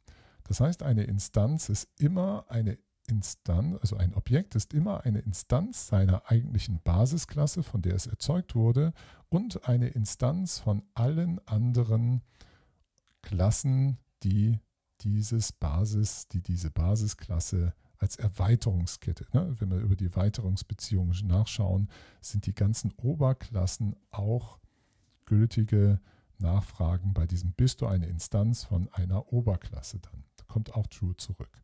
Das 0.44 0.60
heißt, 0.60 0.82
eine 0.82 1.04
Instanz 1.04 1.68
ist 1.68 1.88
immer 1.98 2.44
eine 2.48 2.78
Instanz, 3.06 3.78
also 3.80 3.96
ein 3.96 4.14
Objekt 4.14 4.54
ist 4.54 4.72
immer 4.72 5.04
eine 5.04 5.20
Instanz 5.20 5.88
seiner 5.88 6.30
eigentlichen 6.30 6.80
Basisklasse, 6.82 7.62
von 7.62 7.82
der 7.82 7.94
es 7.94 8.06
erzeugt 8.06 8.54
wurde, 8.54 8.92
und 9.28 9.68
eine 9.68 9.88
Instanz 9.88 10.58
von 10.58 10.82
allen 10.94 11.46
anderen 11.46 12.22
Klassen, 13.22 13.98
die 14.22 14.58
dieses 15.00 15.52
Basis, 15.52 16.28
die 16.28 16.42
diese 16.42 16.70
Basisklasse 16.70 17.74
als 17.98 18.16
Erweiterungskette. 18.16 19.26
Ne? 19.32 19.54
Wenn 19.58 19.70
wir 19.70 19.78
über 19.78 19.96
die 19.96 20.06
Erweiterungsbeziehungen 20.06 21.14
nachschauen, 21.26 21.90
sind 22.20 22.46
die 22.46 22.54
ganzen 22.54 22.92
Oberklassen 23.02 23.96
auch 24.10 24.58
gültige 25.26 26.00
Nachfragen 26.38 27.14
bei 27.14 27.26
diesem 27.26 27.52
bist 27.52 27.80
du 27.80 27.86
eine 27.86 28.06
Instanz 28.06 28.64
von 28.64 28.88
einer 28.92 29.32
Oberklasse 29.32 30.00
dann. 30.00 30.23
Kommt 30.54 30.72
auch 30.76 30.86
true 30.86 31.16
zurück. 31.16 31.60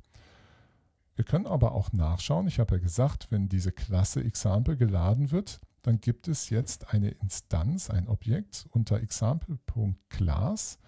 Wir 1.14 1.24
können 1.24 1.46
aber 1.46 1.76
auch 1.76 1.92
nachschauen, 1.92 2.48
ich 2.48 2.58
habe 2.58 2.74
ja 2.74 2.82
gesagt, 2.82 3.30
wenn 3.30 3.48
diese 3.48 3.70
Klasse 3.70 4.20
Example 4.20 4.76
geladen 4.76 5.30
wird, 5.30 5.60
dann 5.82 6.00
gibt 6.00 6.26
es 6.26 6.50
jetzt 6.50 6.92
eine 6.92 7.10
Instanz, 7.10 7.88
ein 7.88 8.08
Objekt 8.08 8.66
unter 8.72 9.00
example.class 9.00 10.80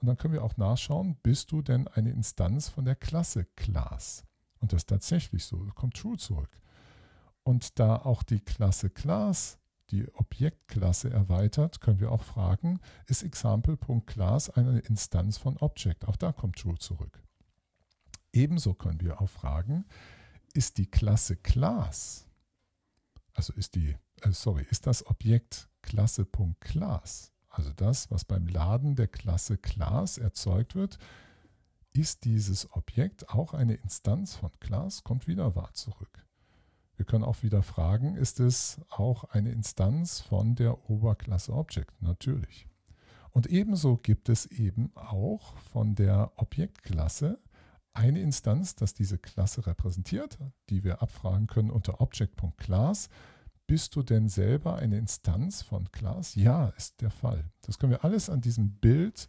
und 0.00 0.06
dann 0.06 0.16
können 0.16 0.32
wir 0.32 0.42
auch 0.42 0.56
nachschauen, 0.56 1.18
bist 1.22 1.52
du 1.52 1.60
denn 1.60 1.86
eine 1.86 2.12
Instanz 2.12 2.70
von 2.70 2.86
der 2.86 2.96
Klasse 2.96 3.44
Class? 3.56 4.24
Und 4.60 4.72
das 4.72 4.78
ist 4.78 4.88
tatsächlich 4.88 5.44
so, 5.44 5.58
kommt 5.74 5.98
true 5.98 6.16
zurück. 6.16 6.62
Und 7.42 7.78
da 7.78 7.96
auch 7.96 8.22
die 8.22 8.40
Klasse 8.40 8.88
Class 8.88 9.58
die 9.90 10.08
Objektklasse 10.14 11.10
erweitert, 11.10 11.82
können 11.82 12.00
wir 12.00 12.10
auch 12.10 12.22
fragen, 12.22 12.80
ist 13.06 13.22
example.class 13.22 14.48
eine 14.48 14.78
Instanz 14.78 15.36
von 15.36 15.58
Object? 15.58 16.08
Auch 16.08 16.16
da 16.16 16.32
kommt 16.32 16.56
true 16.56 16.78
zurück. 16.78 17.22
Ebenso 18.32 18.74
können 18.74 19.00
wir 19.00 19.20
auch 19.20 19.28
fragen, 19.28 19.84
ist 20.52 20.78
die 20.78 20.90
Klasse 20.90 21.36
Class, 21.36 22.26
also 23.34 23.52
ist 23.54 23.74
die, 23.74 23.96
äh, 24.22 24.32
sorry, 24.32 24.66
ist 24.70 24.86
das 24.86 25.06
Objekt 25.06 25.68
Klasse.class, 25.82 27.32
also 27.48 27.72
das, 27.72 28.10
was 28.10 28.24
beim 28.24 28.46
Laden 28.46 28.94
der 28.94 29.08
Klasse 29.08 29.58
Class 29.58 30.18
erzeugt 30.18 30.74
wird, 30.74 30.98
ist 31.92 32.24
dieses 32.24 32.70
Objekt 32.72 33.30
auch 33.30 33.52
eine 33.54 33.74
Instanz 33.74 34.36
von 34.36 34.50
Class, 34.60 35.02
kommt 35.02 35.26
wieder 35.26 35.56
wahr 35.56 35.72
zurück. 35.74 36.24
Wir 36.96 37.06
können 37.06 37.24
auch 37.24 37.42
wieder 37.42 37.62
fragen, 37.62 38.14
ist 38.14 38.40
es 38.40 38.80
auch 38.90 39.24
eine 39.24 39.50
Instanz 39.52 40.20
von 40.20 40.54
der 40.54 40.90
Oberklasse 40.90 41.52
Object? 41.52 42.00
Natürlich. 42.02 42.68
Und 43.30 43.46
ebenso 43.46 43.96
gibt 43.96 44.28
es 44.28 44.46
eben 44.46 44.94
auch 44.94 45.56
von 45.58 45.94
der 45.94 46.32
Objektklasse 46.36 47.40
eine 47.92 48.20
Instanz, 48.20 48.74
das 48.74 48.94
diese 48.94 49.18
Klasse 49.18 49.66
repräsentiert, 49.66 50.38
die 50.68 50.84
wir 50.84 51.02
abfragen 51.02 51.46
können 51.46 51.70
unter 51.70 52.00
Object.class. 52.00 53.08
Bist 53.66 53.94
du 53.94 54.02
denn 54.02 54.28
selber 54.28 54.76
eine 54.76 54.98
Instanz 54.98 55.62
von 55.62 55.90
Class? 55.92 56.34
Ja, 56.34 56.68
ist 56.70 57.00
der 57.00 57.10
Fall. 57.10 57.50
Das 57.62 57.78
können 57.78 57.92
wir 57.92 58.04
alles 58.04 58.28
an 58.28 58.40
diesem 58.40 58.72
Bild 58.78 59.28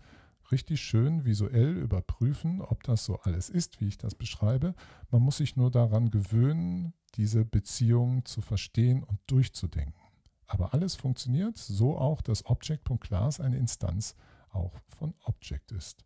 richtig 0.52 0.82
schön 0.82 1.26
visuell 1.26 1.78
überprüfen, 1.78 2.62
ob 2.62 2.84
das 2.84 3.06
so 3.06 3.20
alles 3.20 3.50
ist, 3.50 3.80
wie 3.80 3.88
ich 3.88 3.98
das 3.98 4.16
beschreibe. 4.16 4.76
Man 5.10 5.22
muss 5.22 5.38
sich 5.38 5.56
nur 5.56 5.72
daran 5.72 6.12
gewöhnen, 6.12 6.94
diese 7.16 7.46
Beziehung 7.46 8.26
zu 8.26 8.42
verstehen 8.42 9.04
und 9.04 9.20
durchzudenken. 9.28 10.02
Aber 10.48 10.74
alles 10.74 10.96
funktioniert, 10.96 11.58
so 11.58 11.98
auch, 11.98 12.22
dass 12.22 12.46
Object.class 12.46 13.40
eine 13.40 13.58
Instanz 13.58 14.16
auch 14.50 14.74
von 14.90 15.14
Object 15.24 15.72
ist. 15.72 16.04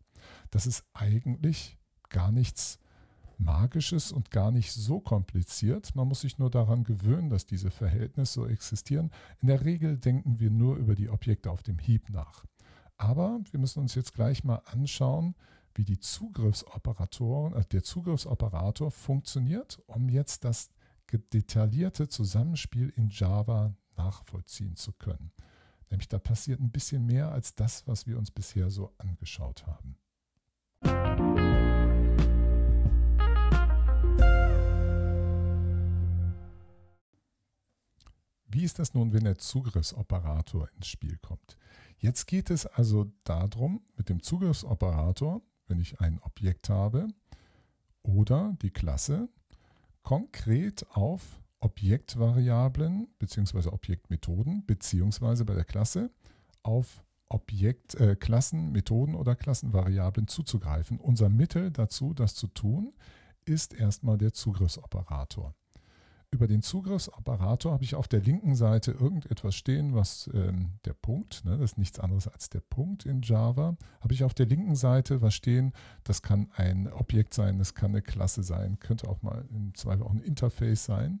Das 0.50 0.66
ist 0.66 0.84
eigentlich 0.92 1.78
gar 2.08 2.32
nichts 2.32 2.78
Magisches 3.38 4.12
und 4.12 4.30
gar 4.30 4.50
nicht 4.50 4.72
so 4.72 4.98
kompliziert. 5.00 5.94
Man 5.94 6.08
muss 6.08 6.22
sich 6.22 6.38
nur 6.38 6.50
daran 6.50 6.84
gewöhnen, 6.84 7.28
dass 7.28 7.44
diese 7.44 7.70
Verhältnisse 7.70 8.32
so 8.32 8.46
existieren. 8.46 9.10
In 9.42 9.48
der 9.48 9.64
Regel 9.64 9.98
denken 9.98 10.40
wir 10.40 10.50
nur 10.50 10.76
über 10.76 10.94
die 10.94 11.10
Objekte 11.10 11.50
auf 11.50 11.62
dem 11.62 11.78
Heap 11.78 12.08
nach. 12.08 12.44
Aber 12.96 13.40
wir 13.50 13.60
müssen 13.60 13.80
uns 13.80 13.94
jetzt 13.94 14.14
gleich 14.14 14.42
mal 14.42 14.62
anschauen, 14.64 15.34
wie 15.74 15.84
die 15.84 16.00
Zugriffsoperatoren, 16.00 17.54
äh, 17.54 17.64
der 17.66 17.82
Zugriffsoperator 17.82 18.90
funktioniert, 18.90 19.82
um 19.86 20.08
jetzt 20.08 20.44
das 20.44 20.70
detaillierte 21.12 22.08
Zusammenspiel 22.08 22.88
in 22.96 23.10
Java 23.10 23.74
nachvollziehen 23.96 24.76
zu 24.76 24.92
können. 24.92 25.30
Nämlich 25.90 26.08
da 26.08 26.18
passiert 26.18 26.60
ein 26.60 26.70
bisschen 26.70 27.06
mehr 27.06 27.30
als 27.30 27.54
das, 27.54 27.86
was 27.86 28.06
wir 28.06 28.18
uns 28.18 28.30
bisher 28.30 28.70
so 28.70 28.92
angeschaut 28.98 29.64
haben. 29.66 29.96
Wie 38.56 38.64
ist 38.64 38.78
das 38.78 38.94
nun, 38.94 39.12
wenn 39.12 39.24
der 39.24 39.36
Zugriffsoperator 39.36 40.70
ins 40.76 40.86
Spiel 40.86 41.18
kommt? 41.18 41.58
Jetzt 41.98 42.26
geht 42.26 42.48
es 42.48 42.64
also 42.64 43.04
darum, 43.22 43.82
mit 43.98 44.08
dem 44.08 44.22
Zugriffsoperator, 44.22 45.42
wenn 45.66 45.78
ich 45.78 46.00
ein 46.00 46.18
Objekt 46.22 46.70
habe 46.70 47.06
oder 48.02 48.56
die 48.62 48.70
Klasse, 48.70 49.28
konkret 50.02 50.86
auf 50.88 51.42
Objektvariablen 51.60 53.08
bzw. 53.18 53.68
Objektmethoden 53.68 54.64
bzw. 54.64 55.44
bei 55.44 55.52
der 55.52 55.66
Klasse 55.66 56.10
auf 56.62 57.04
Objekt, 57.28 57.96
äh, 57.96 58.16
Klassen, 58.16 58.72
Methoden 58.72 59.16
oder 59.16 59.36
Klassenvariablen 59.36 60.28
zuzugreifen. 60.28 60.98
Unser 60.98 61.28
Mittel 61.28 61.70
dazu, 61.72 62.14
das 62.14 62.34
zu 62.34 62.46
tun, 62.46 62.94
ist 63.44 63.74
erstmal 63.74 64.16
der 64.16 64.32
Zugriffsoperator. 64.32 65.54
Über 66.36 66.48
den 66.48 66.60
Zugriffsoperator 66.60 67.72
habe 67.72 67.82
ich 67.82 67.94
auf 67.94 68.08
der 68.08 68.20
linken 68.20 68.56
Seite 68.56 68.90
irgendetwas 68.90 69.54
stehen, 69.54 69.94
was 69.94 70.28
ähm, 70.34 70.72
der 70.84 70.92
Punkt, 70.92 71.46
ne, 71.46 71.52
das 71.52 71.70
ist 71.70 71.78
nichts 71.78 71.98
anderes 71.98 72.28
als 72.28 72.50
der 72.50 72.60
Punkt 72.60 73.06
in 73.06 73.22
Java. 73.22 73.78
Habe 74.02 74.12
ich 74.12 74.22
auf 74.22 74.34
der 74.34 74.44
linken 74.44 74.76
Seite 74.76 75.22
was 75.22 75.32
stehen, 75.32 75.72
das 76.04 76.20
kann 76.20 76.50
ein 76.54 76.92
Objekt 76.92 77.32
sein, 77.32 77.58
das 77.58 77.74
kann 77.74 77.92
eine 77.92 78.02
Klasse 78.02 78.42
sein, 78.42 78.78
könnte 78.80 79.08
auch 79.08 79.22
mal 79.22 79.46
im 79.48 79.74
Zweifel 79.74 80.02
auch 80.02 80.10
ein 80.10 80.20
Interface 80.20 80.84
sein. 80.84 81.20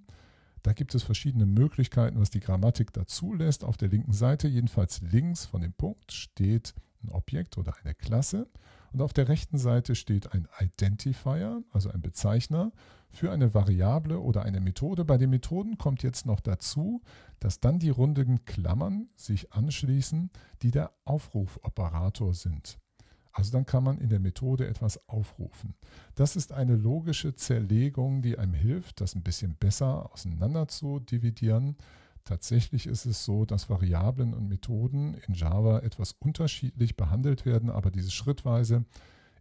Da 0.62 0.74
gibt 0.74 0.94
es 0.94 1.02
verschiedene 1.02 1.46
Möglichkeiten, 1.46 2.20
was 2.20 2.28
die 2.28 2.40
Grammatik 2.40 2.92
dazu 2.92 3.32
lässt. 3.32 3.64
Auf 3.64 3.78
der 3.78 3.88
linken 3.88 4.12
Seite, 4.12 4.48
jedenfalls 4.48 5.00
links 5.00 5.46
von 5.46 5.62
dem 5.62 5.72
Punkt, 5.72 6.12
steht 6.12 6.74
ein 7.02 7.08
Objekt 7.08 7.56
oder 7.56 7.72
eine 7.82 7.94
Klasse. 7.94 8.48
Und 8.92 9.00
auf 9.00 9.14
der 9.14 9.28
rechten 9.28 9.56
Seite 9.56 9.94
steht 9.94 10.34
ein 10.34 10.46
Identifier, 10.60 11.62
also 11.72 11.90
ein 11.90 12.02
Bezeichner 12.02 12.70
für 13.16 13.32
eine 13.32 13.54
Variable 13.54 14.20
oder 14.20 14.42
eine 14.42 14.60
Methode. 14.60 15.04
Bei 15.04 15.18
den 15.18 15.30
Methoden 15.30 15.78
kommt 15.78 16.02
jetzt 16.02 16.26
noch 16.26 16.40
dazu, 16.40 17.02
dass 17.40 17.60
dann 17.60 17.78
die 17.78 17.90
runden 17.90 18.44
Klammern 18.44 19.08
sich 19.16 19.52
anschließen, 19.52 20.30
die 20.62 20.70
der 20.70 20.92
Aufrufoperator 21.04 22.34
sind. 22.34 22.78
Also 23.32 23.52
dann 23.52 23.66
kann 23.66 23.84
man 23.84 23.98
in 23.98 24.08
der 24.08 24.18
Methode 24.20 24.66
etwas 24.66 25.08
aufrufen. 25.08 25.74
Das 26.14 26.36
ist 26.36 26.52
eine 26.52 26.74
logische 26.74 27.34
Zerlegung, 27.34 28.22
die 28.22 28.38
einem 28.38 28.54
hilft, 28.54 29.02
das 29.02 29.14
ein 29.14 29.22
bisschen 29.22 29.56
besser 29.56 30.10
auseinander 30.12 30.68
zu 30.68 31.00
dividieren. 31.00 31.76
Tatsächlich 32.24 32.86
ist 32.86 33.04
es 33.04 33.24
so, 33.24 33.44
dass 33.44 33.68
Variablen 33.68 34.32
und 34.32 34.48
Methoden 34.48 35.14
in 35.26 35.34
Java 35.34 35.80
etwas 35.80 36.12
unterschiedlich 36.12 36.96
behandelt 36.96 37.44
werden, 37.44 37.68
aber 37.68 37.90
diese 37.90 38.10
schrittweise 38.10 38.86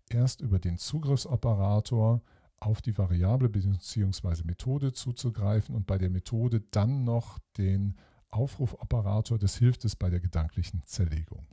erst 0.09 0.41
über 0.41 0.59
den 0.59 0.77
Zugriffsoperator 0.77 2.21
auf 2.65 2.81
die 2.81 2.97
Variable 2.97 3.47
bzw. 3.47 4.43
Methode 4.43 4.91
zuzugreifen 4.91 5.75
und 5.75 5.85
bei 5.85 5.97
der 5.97 6.09
Methode 6.09 6.61
dann 6.71 7.03
noch 7.03 7.39
den 7.57 7.95
Aufrufoperator, 8.31 9.37
das 9.37 9.57
hilft 9.57 9.85
es 9.85 9.95
bei 9.95 10.09
der 10.09 10.19
gedanklichen 10.19 10.83
Zerlegung. 10.85 11.47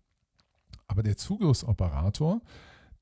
Aber 0.87 1.03
der 1.03 1.17
Zugriffsoperator, 1.17 2.41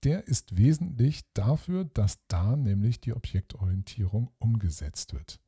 der 0.03 0.27
ist 0.27 0.57
wesentlich 0.57 1.23
dafür, 1.35 1.85
dass 1.85 2.19
da 2.27 2.57
nämlich 2.57 3.01
die 3.01 3.13
Objektorientierung 3.13 4.31
umgesetzt 4.39 5.13
wird. 5.13 5.41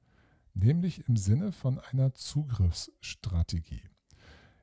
Nämlich 0.55 1.09
im 1.09 1.17
Sinne 1.17 1.53
von 1.53 1.79
einer 1.79 2.15
Zugriffsstrategie. 2.15 3.92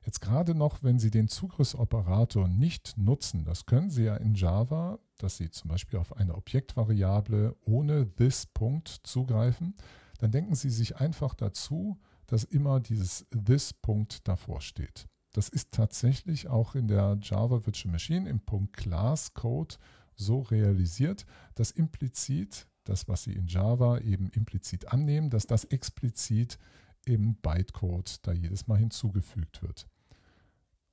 Jetzt 0.04 0.20
gerade 0.20 0.54
noch, 0.54 0.82
wenn 0.82 0.98
Sie 0.98 1.10
den 1.10 1.28
Zugriffsoperator 1.28 2.48
nicht 2.48 2.96
nutzen, 2.96 3.44
das 3.44 3.66
können 3.66 3.90
Sie 3.90 4.04
ja 4.04 4.16
in 4.16 4.34
Java, 4.34 4.98
dass 5.18 5.36
Sie 5.36 5.50
zum 5.50 5.68
Beispiel 5.68 5.98
auf 5.98 6.16
eine 6.16 6.34
Objektvariable 6.34 7.56
ohne 7.60 8.10
this 8.14 8.46
Punkt 8.46 8.88
zugreifen, 8.88 9.74
dann 10.18 10.30
denken 10.30 10.54
Sie 10.54 10.70
sich 10.70 10.96
einfach 10.96 11.34
dazu, 11.34 11.98
dass 12.26 12.44
immer 12.44 12.80
dieses 12.80 13.26
this 13.30 13.74
Punkt 13.74 14.26
davor 14.26 14.60
steht. 14.60 15.06
Das 15.32 15.48
ist 15.48 15.72
tatsächlich 15.72 16.48
auch 16.48 16.74
in 16.74 16.88
der 16.88 17.18
Java 17.20 17.64
Virtual 17.66 17.92
Machine 17.92 18.28
im 18.28 18.40
Punkt 18.40 18.72
Class 18.76 19.34
Code 19.34 19.76
so 20.16 20.40
realisiert, 20.40 21.26
dass 21.54 21.70
implizit 21.70 22.66
das, 22.84 23.06
was 23.08 23.24
Sie 23.24 23.32
in 23.32 23.46
Java 23.46 23.98
eben 23.98 24.28
implizit 24.30 24.92
annehmen, 24.92 25.30
dass 25.30 25.46
das 25.46 25.64
explizit 25.64 26.58
im 27.04 27.36
Bytecode 27.36 28.26
da 28.26 28.32
jedes 28.32 28.66
Mal 28.66 28.78
hinzugefügt 28.78 29.62
wird. 29.62 29.88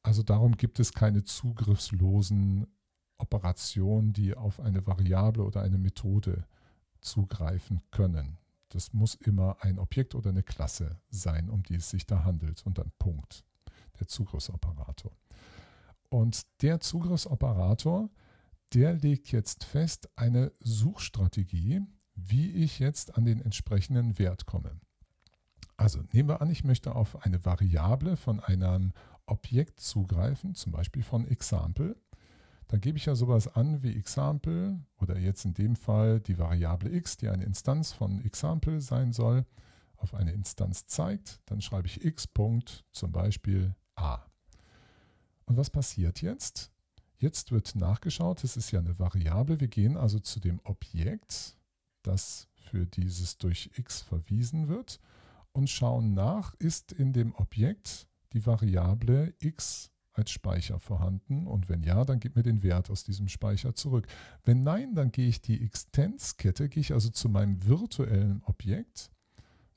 Also 0.07 0.23
darum 0.23 0.55
gibt 0.55 0.79
es 0.79 0.93
keine 0.93 1.25
zugriffslosen 1.25 2.65
Operationen, 3.17 4.13
die 4.13 4.37
auf 4.37 4.61
eine 4.61 4.87
Variable 4.87 5.43
oder 5.43 5.63
eine 5.63 5.77
Methode 5.77 6.47
zugreifen 7.01 7.81
können. 7.91 8.37
Das 8.69 8.93
muss 8.93 9.15
immer 9.15 9.57
ein 9.59 9.77
Objekt 9.77 10.15
oder 10.15 10.29
eine 10.29 10.43
Klasse 10.43 11.01
sein, 11.09 11.49
um 11.49 11.61
die 11.63 11.75
es 11.75 11.89
sich 11.89 12.05
da 12.05 12.23
handelt 12.23 12.65
und 12.65 12.79
ein 12.79 12.93
Punkt, 12.97 13.43
der 13.99 14.07
Zugriffsoperator. 14.07 15.11
Und 16.07 16.43
der 16.61 16.79
Zugriffsoperator, 16.79 18.09
der 18.73 18.93
legt 18.93 19.33
jetzt 19.33 19.65
fest 19.65 20.07
eine 20.15 20.53
Suchstrategie, 20.61 21.81
wie 22.15 22.51
ich 22.51 22.79
jetzt 22.79 23.17
an 23.17 23.25
den 23.25 23.41
entsprechenden 23.41 24.17
Wert 24.19 24.45
komme. 24.45 24.79
Also 25.75 26.01
nehmen 26.13 26.29
wir 26.29 26.41
an, 26.41 26.49
ich 26.49 26.63
möchte 26.63 26.95
auf 26.95 27.23
eine 27.25 27.43
Variable 27.43 28.15
von 28.15 28.39
einem 28.39 28.93
Objekt 29.28 29.80
zugreifen, 29.80 30.55
zum 30.55 30.71
Beispiel 30.71 31.03
von 31.03 31.28
Example. 31.28 31.95
Dann 32.67 32.82
gebe 32.82 32.97
ich 32.97 33.05
ja 33.05 33.15
sowas 33.15 33.47
an 33.47 33.82
wie 33.82 33.95
Example 33.95 34.80
oder 34.99 35.17
jetzt 35.17 35.45
in 35.45 35.53
dem 35.53 35.75
Fall 35.75 36.19
die 36.19 36.38
Variable 36.38 36.93
x, 36.93 37.17
die 37.17 37.30
eine 37.30 37.45
Instanz 37.45 37.93
von 37.93 38.23
Example 38.25 38.82
sein 38.82 39.13
soll, 39.13 39.45
auf 39.95 40.13
eine 40.13 40.32
Instanz 40.32 40.86
zeigt. 40.86 41.39
Dann 41.45 41.61
schreibe 41.61 41.88
ich 41.88 42.03
x. 42.03 42.28
zum 42.91 43.11
Beispiel 43.11 43.73
a. 43.95 44.19
Und 45.45 45.55
was 45.55 45.69
passiert 45.69 46.21
jetzt? 46.21 46.71
Jetzt 47.19 47.51
wird 47.51 47.75
nachgeschaut, 47.75 48.43
es 48.43 48.57
ist 48.57 48.71
ja 48.71 48.80
eine 48.80 48.99
Variable. 48.99 49.59
Wir 49.59 49.69
gehen 49.69 49.97
also 49.97 50.19
zu 50.19 50.39
dem 50.39 50.59
Objekt, 50.65 51.57
das 52.03 52.47
für 52.55 52.86
dieses 52.86 53.38
durch 53.38 53.71
x 53.75 54.01
verwiesen 54.01 54.67
wird 54.67 54.99
und 55.53 55.69
schauen 55.69 56.13
nach, 56.13 56.53
ist 56.59 56.91
in 56.91 57.13
dem 57.13 57.34
Objekt 57.36 58.07
die 58.34 58.45
Variable 58.45 59.34
x 59.39 59.91
als 60.13 60.32
Speicher 60.32 60.80
vorhanden 60.80 61.45
und 61.45 61.69
wenn 61.69 61.84
ja, 61.84 62.03
dann 62.03 62.19
gib 62.19 62.36
mir 62.36 62.43
den 62.43 62.63
Wert 62.63 62.89
aus 62.89 63.03
diesem 63.03 63.28
Speicher 63.28 63.75
zurück. 63.75 64.07
Wenn 64.43 64.61
nein, 64.61 64.95
dann 64.95 65.11
gehe 65.11 65.28
ich 65.28 65.41
die 65.41 65.63
Extens-Kette, 65.63 66.69
gehe 66.69 66.82
ich 66.82 66.93
also 66.93 67.09
zu 67.09 67.30
meinem 67.30 67.63
virtuellen 67.65 68.41
Objekt, 68.43 69.11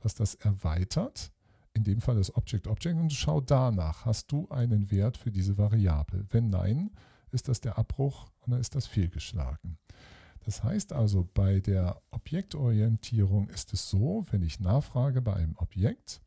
was 0.01 0.15
das 0.15 0.35
erweitert, 0.37 1.31
in 1.75 1.85
dem 1.85 2.01
Fall 2.01 2.17
das 2.17 2.35
Object 2.35 2.67
Object 2.67 2.99
und 2.99 3.13
schau 3.13 3.41
danach, 3.41 4.07
hast 4.07 4.33
du 4.33 4.49
einen 4.49 4.91
Wert 4.91 5.17
für 5.17 5.31
diese 5.31 5.59
Variable? 5.59 6.25
Wenn 6.31 6.49
nein, 6.49 6.91
ist 7.31 7.49
das 7.49 7.61
der 7.61 7.79
Abbruch 7.79 8.31
und 8.41 8.53
dann 8.53 8.61
ist 8.61 8.75
das 8.75 8.87
fehlgeschlagen. 8.87 9.79
Das 10.45 10.65
heißt 10.65 10.93
also, 10.93 11.29
bei 11.35 11.61
der 11.61 12.01
Objektorientierung 12.11 13.51
ist 13.51 13.73
es 13.75 13.91
so, 13.91 14.25
wenn 14.31 14.43
ich 14.43 14.59
nachfrage 14.59 15.21
bei 15.21 15.35
einem 15.35 15.57
Objekt, 15.59 16.23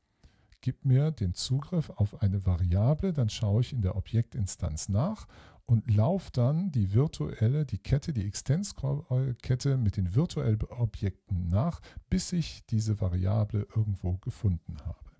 gib 0.63 0.85
mir 0.85 1.11
den 1.11 1.33
Zugriff 1.33 1.89
auf 1.89 2.21
eine 2.21 2.45
Variable, 2.45 3.11
dann 3.11 3.29
schaue 3.29 3.61
ich 3.61 3.73
in 3.73 3.81
der 3.81 3.97
Objektinstanz 3.97 4.87
nach 4.87 5.27
und 5.65 5.93
laufe 5.93 6.31
dann 6.31 6.71
die 6.71 6.93
virtuelle, 6.93 7.65
die 7.65 7.77
Kette, 7.77 8.13
die 8.13 8.25
Extens-Kette 8.25 9.77
mit 9.77 9.97
den 9.97 10.15
virtuellen 10.15 10.61
Objekten 10.63 11.49
nach, 11.49 11.81
bis 12.09 12.31
ich 12.31 12.65
diese 12.67 13.01
Variable 13.01 13.67
irgendwo 13.75 14.13
gefunden 14.17 14.77
habe. 14.85 15.11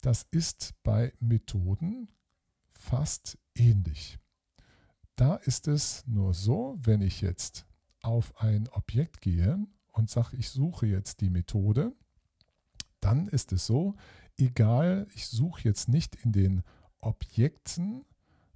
Das 0.00 0.26
ist 0.32 0.74
bei 0.82 1.12
Methoden 1.20 2.08
fast 2.72 3.38
ähnlich. 3.54 4.18
Da 5.14 5.36
ist 5.36 5.68
es 5.68 6.04
nur 6.08 6.34
so, 6.34 6.76
wenn 6.82 7.00
ich 7.00 7.20
jetzt 7.20 7.64
auf 8.02 8.36
ein 8.40 8.68
Objekt 8.70 9.20
gehe 9.20 9.64
und 9.92 10.10
sage, 10.10 10.36
ich 10.36 10.50
suche 10.50 10.86
jetzt 10.86 11.20
die 11.20 11.30
Methode, 11.30 11.92
dann 13.04 13.28
ist 13.28 13.52
es 13.52 13.66
so, 13.66 13.94
egal, 14.38 15.06
ich 15.14 15.26
suche 15.26 15.62
jetzt 15.62 15.88
nicht 15.88 16.14
in 16.16 16.32
den 16.32 16.62
Objekten, 17.00 18.04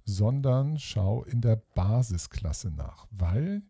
sondern 0.05 0.79
schaue 0.79 1.27
in 1.27 1.41
der 1.41 1.55
Basisklasse 1.55 2.71
nach, 2.71 3.07
weil 3.11 3.61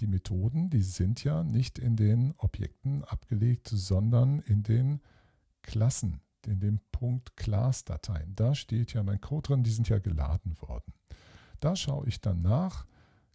die 0.00 0.06
Methoden, 0.06 0.70
die 0.70 0.82
sind 0.82 1.24
ja 1.24 1.42
nicht 1.42 1.78
in 1.78 1.96
den 1.96 2.34
Objekten 2.38 3.02
abgelegt, 3.04 3.68
sondern 3.68 4.38
in 4.40 4.62
den 4.62 5.00
Klassen, 5.62 6.20
in 6.46 6.60
dem 6.60 6.78
Punkt 6.92 7.36
Class-Dateien. 7.36 8.36
Da 8.36 8.54
steht 8.54 8.92
ja 8.92 9.02
mein 9.02 9.20
Code 9.20 9.48
drin, 9.48 9.64
die 9.64 9.72
sind 9.72 9.88
ja 9.88 9.98
geladen 9.98 10.56
worden. 10.60 10.92
Da 11.58 11.74
schaue 11.74 12.06
ich 12.06 12.20
dann 12.20 12.38
nach, 12.38 12.86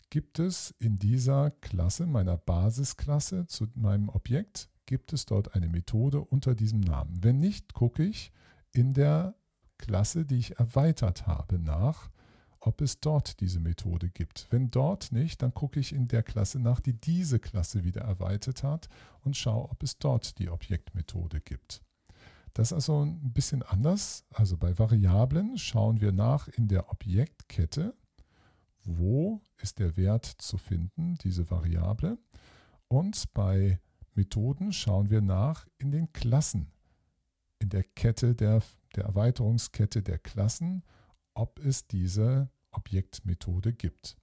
gibt 0.10 0.40
es 0.40 0.74
in 0.80 0.96
dieser 0.96 1.52
Klasse, 1.52 2.06
meiner 2.06 2.38
Basisklasse 2.38 3.46
zu 3.48 3.68
meinem 3.76 4.08
Objekt, 4.08 4.70
gibt 4.94 5.12
es 5.12 5.26
dort 5.26 5.56
eine 5.56 5.70
Methode 5.70 6.22
unter 6.22 6.54
diesem 6.54 6.80
Namen. 6.80 7.24
Wenn 7.24 7.40
nicht, 7.40 7.74
gucke 7.74 8.04
ich 8.04 8.32
in 8.74 8.94
der 8.94 9.34
Klasse, 9.80 10.24
die 10.24 10.38
ich 10.38 10.60
erweitert 10.60 11.26
habe, 11.26 11.58
nach, 11.58 12.12
ob 12.60 12.80
es 12.80 13.00
dort 13.00 13.40
diese 13.40 13.60
Methode 13.60 14.12
gibt. 14.12 14.46
Wenn 14.52 14.70
dort 14.70 15.12
nicht, 15.12 15.42
dann 15.42 15.52
gucke 15.52 15.80
ich 15.80 15.94
in 15.94 16.08
der 16.08 16.22
Klasse 16.22 16.60
nach, 16.60 16.80
die 16.80 16.94
diese 16.94 17.40
Klasse 17.40 17.84
wieder 17.84 18.02
erweitert 18.02 18.62
hat 18.62 18.88
und 19.22 19.36
schaue, 19.36 19.72
ob 19.72 19.82
es 19.82 19.98
dort 19.98 20.38
die 20.38 20.50
Objektmethode 20.50 21.42
gibt. 21.42 21.82
Das 22.54 22.68
ist 22.68 22.74
also 22.74 23.04
ein 23.04 23.34
bisschen 23.34 23.64
anders. 23.64 24.26
Also 24.32 24.58
bei 24.58 24.78
Variablen 24.78 25.58
schauen 25.58 26.02
wir 26.02 26.12
nach 26.12 26.48
in 26.50 26.68
der 26.68 26.92
Objektkette, 26.92 27.96
wo 28.84 29.42
ist 29.58 29.80
der 29.80 29.98
Wert 29.98 30.26
zu 30.26 30.60
finden, 30.60 31.16
diese 31.24 31.50
Variable. 31.50 32.20
Und 32.90 33.34
bei 33.34 33.80
Methoden 34.16 34.74
schauen 34.74 35.10
wir 35.10 35.22
nach 35.22 35.68
in 35.78 35.92
den 35.92 36.12
Klassen, 36.14 36.72
in 37.60 37.70
der 37.70 37.84
Kette 37.84 38.36
der, 38.36 38.62
der 38.96 39.06
Erweiterungskette 39.06 40.02
der 40.02 40.20
Klassen, 40.20 40.84
ob 41.34 41.60
es 41.60 41.88
diese 41.88 42.50
Objektmethode 42.72 43.74
gibt. 43.74 44.18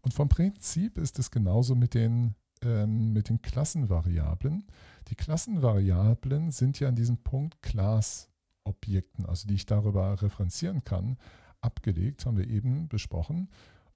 Und 0.00 0.14
vom 0.14 0.28
Prinzip 0.28 0.98
ist 0.98 1.18
es 1.18 1.30
genauso 1.30 1.74
mit 1.74 1.94
den, 1.94 2.36
ähm, 2.62 3.12
mit 3.12 3.28
den 3.28 3.42
Klassenvariablen. 3.42 4.64
Die 5.08 5.16
Klassenvariablen 5.16 6.52
sind 6.52 6.78
ja 6.78 6.88
an 6.88 6.94
diesem 6.94 7.18
Punkt 7.18 7.60
Class-Objekten, 7.62 9.26
also 9.26 9.48
die 9.48 9.54
ich 9.54 9.66
darüber 9.66 10.22
referenzieren 10.22 10.84
kann, 10.84 11.18
abgelegt, 11.60 12.26
haben 12.26 12.36
wir 12.36 12.48
eben 12.48 12.88
besprochen. 12.88 13.48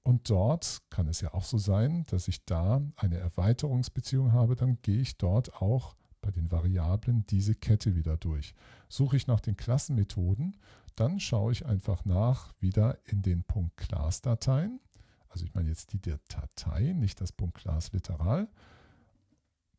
Und 0.03 0.31
dort 0.31 0.83
kann 0.91 1.09
es 1.09 1.21
ja 1.21 1.35
auch 1.35 1.45
so 1.45 1.59
sein, 1.59 2.05
dass 2.09 2.29
ich 2.29 2.45
da 2.45 2.81
eine 2.97 3.19
Erweiterungsbeziehung 3.19 4.33
habe, 4.33 4.57
dann 4.57 4.81
gehe 4.83 5.01
ich 5.01 5.19
dort 5.19 5.61
auch 5.61 5.95
bei 6.21 6.31
den 6.31 6.51
Variablen 6.51 7.27
diese 7.27 7.55
Kette 7.55 7.95
wieder 7.95 8.17
durch. 8.17 8.55
Suche 8.89 9.17
ich 9.17 9.27
nach 9.27 9.41
den 9.41 9.57
Klassenmethoden, 9.57 10.57
dann 10.97 11.21
schaue 11.21 11.53
ich 11.53 11.67
einfach 11.67 12.05
nach 12.05 12.53
wieder 12.61 12.99
in 13.05 13.23
den 13.23 13.45
Punkt 13.45 13.77
Class-Dateien. 13.77 14.81
Also 15.29 15.45
ich 15.45 15.55
meine 15.55 15.69
jetzt 15.69 15.93
die 15.93 16.01
der 16.01 16.19
Datei, 16.29 16.93
nicht 16.93 17.21
das 17.21 17.33
Punkt 17.33 17.59
Class 17.59 17.93
literal. 17.93 18.49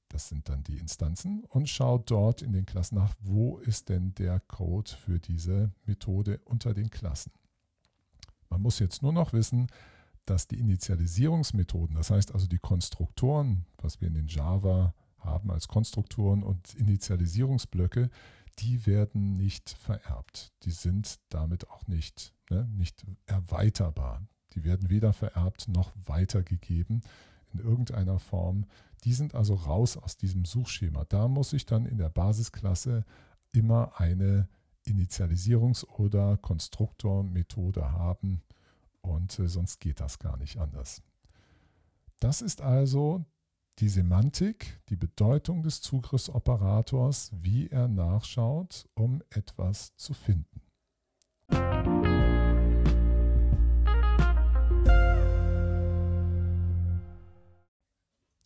Das 0.08 0.28
sind 0.28 0.50
dann 0.50 0.64
die 0.64 0.78
Instanzen 0.78 1.44
und 1.46 1.70
schaue 1.70 2.02
dort 2.06 2.42
in 2.42 2.52
den 2.52 2.66
Klassen 2.66 2.96
nach, 2.96 3.16
wo 3.22 3.58
ist 3.60 3.90
denn 3.90 4.14
der 4.16 4.40
Code 4.42 4.92
für 4.92 5.20
diese 5.20 5.72
Methode 5.86 6.40
unter 6.46 6.74
den 6.74 6.90
Klassen. 6.90 7.32
Man 8.50 8.62
muss 8.62 8.80
jetzt 8.80 9.02
nur 9.02 9.14
noch 9.14 9.32
wissen, 9.32 9.68
dass 10.32 10.48
die 10.48 10.60
Initialisierungsmethoden, 10.60 11.98
das 11.98 12.10
heißt 12.10 12.34
also 12.34 12.48
die 12.48 12.58
Konstruktoren, 12.58 13.66
was 13.78 14.00
wir 14.00 14.08
in 14.08 14.14
den 14.14 14.28
Java 14.28 14.94
haben 15.18 15.52
als 15.52 15.68
Konstruktoren 15.68 16.42
und 16.42 16.74
Initialisierungsblöcke, 16.76 18.10
die 18.60 18.86
werden 18.86 19.34
nicht 19.34 19.70
vererbt. 19.70 20.54
Die 20.64 20.72
sind 20.72 21.20
damit 21.28 21.70
auch 21.70 21.86
nicht, 21.88 22.34
ne, 22.50 22.66
nicht 22.78 23.06
erweiterbar. 23.26 24.26
Die 24.54 24.64
werden 24.64 24.90
weder 24.90 25.12
vererbt 25.12 25.68
noch 25.68 25.92
weitergegeben 26.06 27.02
in 27.54 27.60
irgendeiner 27.60 28.18
Form. 28.18 28.66
Die 29.04 29.14
sind 29.14 29.36
also 29.36 29.56
raus 29.56 29.98
aus 29.98 30.16
diesem 30.16 30.46
Suchschema. 30.46 31.04
Da 31.10 31.28
muss 31.28 31.52
ich 31.52 31.66
dann 31.66 31.86
in 31.86 31.98
der 31.98 32.10
Basisklasse 32.10 33.04
immer 33.52 34.00
eine 34.00 34.48
Initialisierungs- 34.88 35.86
oder 35.86 36.38
Konstruktormethode 36.38 37.92
haben, 37.92 38.42
und 39.02 39.38
äh, 39.40 39.48
sonst 39.48 39.80
geht 39.80 40.00
das 40.00 40.20
gar 40.20 40.38
nicht 40.38 40.58
anders. 40.58 41.02
Das 42.20 42.42
ist 42.42 42.62
also 42.62 43.26
die 43.80 43.90
Semantik, 43.90 44.80
die 44.90 44.96
Bedeutung 44.96 45.64
des 45.64 45.82
Zugriffsoperators, 45.82 47.32
wie 47.34 47.68
er 47.68 47.88
nachschaut, 47.88 48.86
um 48.94 49.24
etwas 49.30 49.96
zu 49.96 50.14
finden. 50.14 50.62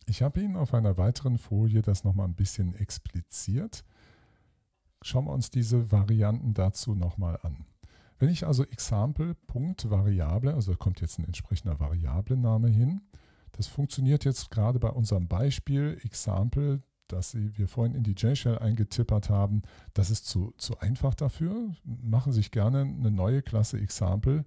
Ich 0.08 0.22
habe 0.22 0.40
Ihnen 0.40 0.56
auf 0.56 0.72
einer 0.72 0.96
weiteren 0.96 1.36
Folie 1.36 1.82
das 1.82 2.04
nochmal 2.04 2.28
ein 2.28 2.34
bisschen 2.34 2.74
expliziert. 2.74 3.84
Schauen 5.02 5.26
wir 5.26 5.32
uns 5.32 5.50
diese 5.50 5.92
Varianten 5.92 6.54
dazu 6.54 6.94
nochmal 6.94 7.38
an. 7.42 7.66
Wenn 8.18 8.30
ich 8.30 8.46
also 8.46 8.64
Example.Variable, 8.64 10.54
also 10.54 10.72
da 10.72 10.76
kommt 10.76 11.00
jetzt 11.00 11.18
ein 11.18 11.24
entsprechender 11.24 11.78
Variablename 11.78 12.68
hin, 12.68 13.02
das 13.52 13.66
funktioniert 13.66 14.24
jetzt 14.24 14.50
gerade 14.50 14.78
bei 14.78 14.90
unserem 14.90 15.28
Beispiel 15.28 15.98
Example, 16.02 16.82
das 17.08 17.34
wir 17.34 17.68
vorhin 17.68 17.94
in 17.94 18.02
die 18.02 18.12
J-Shell 18.12 18.58
eingetippert 18.58 19.30
haben, 19.30 19.62
das 19.94 20.10
ist 20.10 20.26
zu, 20.26 20.52
zu 20.56 20.78
einfach 20.78 21.14
dafür. 21.14 21.74
Machen 21.84 22.32
Sie 22.32 22.38
sich 22.38 22.50
gerne 22.50 22.80
eine 22.80 23.10
neue 23.10 23.42
Klasse 23.42 23.78
Example, 23.78 24.44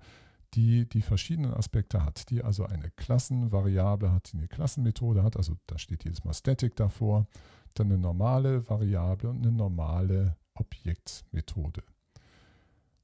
die 0.56 0.88
die 0.90 1.02
verschiedenen 1.02 1.54
Aspekte 1.54 2.04
hat, 2.04 2.30
die 2.30 2.44
also 2.44 2.66
eine 2.66 2.90
Klassenvariable 2.92 4.12
hat, 4.12 4.32
die 4.34 4.38
eine 4.38 4.48
Klassenmethode 4.48 5.24
hat, 5.24 5.38
also 5.38 5.56
da 5.68 5.78
steht 5.78 6.04
jedes 6.04 6.24
Mal 6.24 6.34
Static 6.34 6.76
davor, 6.76 7.28
dann 7.76 7.88
eine 7.88 8.00
normale 8.00 8.68
Variable 8.68 9.30
und 9.30 9.46
eine 9.46 9.52
normale 9.52 10.38
Objektmethode. 10.56 11.84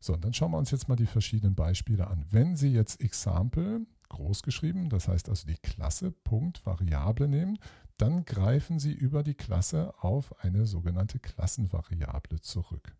So, 0.05 0.13
und 0.13 0.23
dann 0.23 0.35
schauen 0.35 0.51
wir 0.51 0.59
uns 0.59 0.69
jetzt 0.69 0.87
mal 0.87 0.95
die 0.95 1.07
verschiedenen 1.07 1.55
Beispiele 1.55 2.05
an. 2.05 2.23
Wenn 2.29 2.55
Sie 2.55 2.71
jetzt 2.71 3.01
Example 3.01 3.87
groß 4.09 4.43
geschrieben, 4.43 4.87
das 4.89 5.07
heißt 5.07 5.29
also 5.29 5.47
die 5.47 5.57
Klasse 5.57 6.11
Punkt 6.11 6.63
Variable 6.63 7.27
nehmen, 7.27 7.57
dann 7.97 8.23
greifen 8.23 8.77
Sie 8.77 8.93
über 8.93 9.23
die 9.23 9.33
Klasse 9.33 9.95
auf 10.03 10.43
eine 10.43 10.67
sogenannte 10.67 11.17
Klassenvariable 11.17 12.39
zurück. 12.41 12.95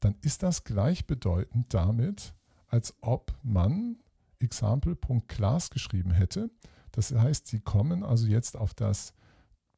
Dann 0.00 0.14
ist 0.22 0.42
das 0.42 0.64
gleichbedeutend 0.64 1.74
damit, 1.74 2.32
als 2.66 2.94
ob 3.02 3.34
man 3.42 3.98
Example.class 4.38 5.68
geschrieben 5.68 6.12
hätte. 6.12 6.48
Das 6.92 7.12
heißt, 7.12 7.46
Sie 7.46 7.60
kommen 7.60 8.04
also 8.04 8.26
jetzt 8.26 8.56
auf 8.56 8.72
das 8.72 9.12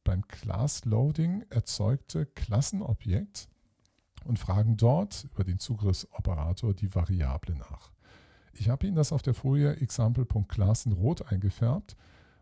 beim 0.05 0.25
Class 0.29 0.85
Loading 0.85 1.43
erzeugte 1.49 2.25
Klassenobjekt 2.25 3.49
und 4.25 4.39
fragen 4.39 4.77
dort 4.77 5.27
über 5.31 5.43
den 5.43 5.59
Zugriffsoperator 5.59 6.73
die 6.73 6.93
Variable 6.93 7.55
nach. 7.55 7.91
Ich 8.53 8.69
habe 8.69 8.87
Ihnen 8.87 8.95
das 8.95 9.11
auf 9.11 9.21
der 9.21 9.33
Folie 9.33 9.75
example.class 9.75 10.85
in 10.85 10.93
rot 10.93 11.31
eingefärbt, 11.31 11.95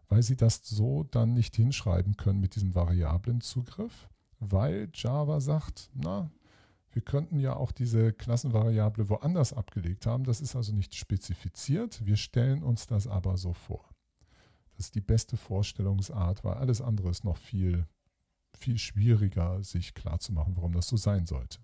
weil 0.10 0.22
Sie 0.22 0.36
das 0.36 0.62
so 0.64 1.04
dann 1.04 1.34
nicht 1.34 1.56
hinschreiben 1.56 2.18
können 2.18 2.40
mit 2.40 2.56
diesem 2.56 2.76
Variablenzugriff, 2.76 4.10
weil 4.40 4.90
Java 4.94 5.40
sagt, 5.40 5.90
na, 5.94 6.30
wir 6.92 7.02
könnten 7.02 7.40
ja 7.40 7.56
auch 7.56 7.72
diese 7.72 8.14
Klassenvariable 8.14 9.10
woanders 9.10 9.52
abgelegt 9.52 10.06
haben. 10.06 10.24
Das 10.26 10.42
ist 10.42 10.56
also 10.56 10.74
nicht 10.74 10.94
spezifiziert. 10.94 12.06
Wir 12.06 12.18
stellen 12.18 12.62
uns 12.62 12.86
das 12.86 13.08
aber 13.08 13.36
so 13.38 13.54
vor. 13.54 13.90
Das 14.76 14.88
ist 14.88 14.96
die 14.96 15.02
beste 15.02 15.36
Vorstellungsart, 15.36 16.44
weil 16.44 16.54
alles 16.54 16.82
andere 16.82 17.10
ist 17.10 17.24
noch 17.24 17.38
viel, 17.38 17.88
viel 18.56 18.78
schwieriger, 18.78 19.64
sich 19.64 19.96
klarzumachen, 19.96 20.56
warum 20.56 20.74
das 20.74 20.88
so 20.88 20.98
sein 20.98 21.26
sollte. 21.26 21.60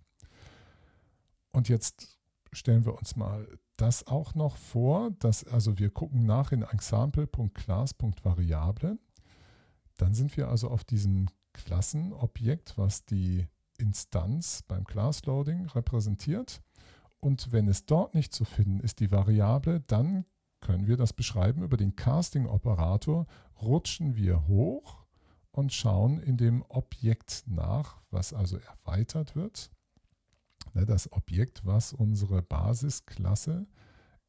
Und 1.52 1.70
jetzt 1.70 2.20
stellen 2.52 2.84
wir 2.86 2.97
uns 2.97 3.16
mal 3.16 3.47
das 3.78 4.08
auch 4.08 4.34
noch 4.36 4.58
vor, 4.58 5.12
dass 5.20 5.45
also 5.45 5.80
wir 5.80 5.89
gucken 5.89 6.26
nach 6.26 6.52
in 6.52 6.64
example.class.variable. 6.64 9.00
Dann 9.97 10.14
sind 10.14 10.36
wir 10.38 10.50
also 10.50 10.70
auf 10.70 10.84
diesem 10.84 11.30
Klassenobjekt, 11.54 12.78
was 12.78 13.06
die 13.06 13.47
Instanz 13.78 14.64
beim 14.68 14.84
Class 14.86 15.26
Loading 15.26 15.68
repräsentiert. 15.68 16.62
Und 17.20 17.52
wenn 17.52 17.68
es 17.68 17.86
dort 17.86 18.16
nicht 18.16 18.34
zu 18.34 18.45
finden 18.45 18.80
ist, 18.80 19.00
die 19.00 19.12
Variable, 19.12 19.82
dann 19.82 20.26
können 20.62 20.88
wir 20.88 20.97
das 20.97 21.14
beschreiben 21.14 21.62
über 21.64 21.78
den 21.78 21.95
Casting-Operator, 21.95 23.28
rutschen 23.62 24.16
wir 24.16 24.47
hoch 24.47 25.06
und 25.52 25.72
schauen 25.74 26.20
in 26.20 26.38
dem 26.38 26.64
Objekt 26.68 27.43
nach, 27.47 28.02
was 28.10 28.34
also 28.34 28.58
erweitert 28.58 29.36
wird. 29.36 29.72
Ne, 30.74 30.86
das 30.86 31.11
Objekt, 31.11 31.65
was 31.65 31.93
unsere 31.93 32.41
Basisklasse 32.41 33.67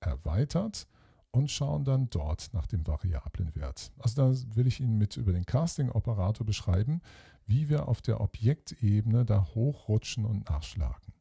erweitert 0.01 0.87
und 1.31 1.51
schauen 1.51 1.85
dann 1.85 2.11
dort 2.11 2.53
nach 2.53 2.67
dem 2.67 2.87
Variablenwert. 2.87 3.93
Also 3.99 4.23
da 4.23 4.57
will 4.57 4.67
ich 4.67 4.81
Ihnen 4.81 4.99
mit 4.99 5.17
über 5.17 5.33
den 5.33 5.47
Casting-Operator 5.47 6.45
beschreiben, 6.45 7.01
wie 7.47 7.69
wir 7.69 7.89
auf 7.89 8.03
der 8.03 8.21
Objektebene 8.21 9.25
da 9.25 9.47
hochrutschen 9.55 10.25
und 10.25 10.49
nachschlagen. 10.49 11.15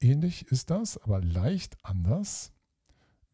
Ähnlich 0.00 0.46
ist 0.48 0.70
das, 0.70 0.98
aber 0.98 1.20
leicht 1.20 1.76
anders, 1.82 2.52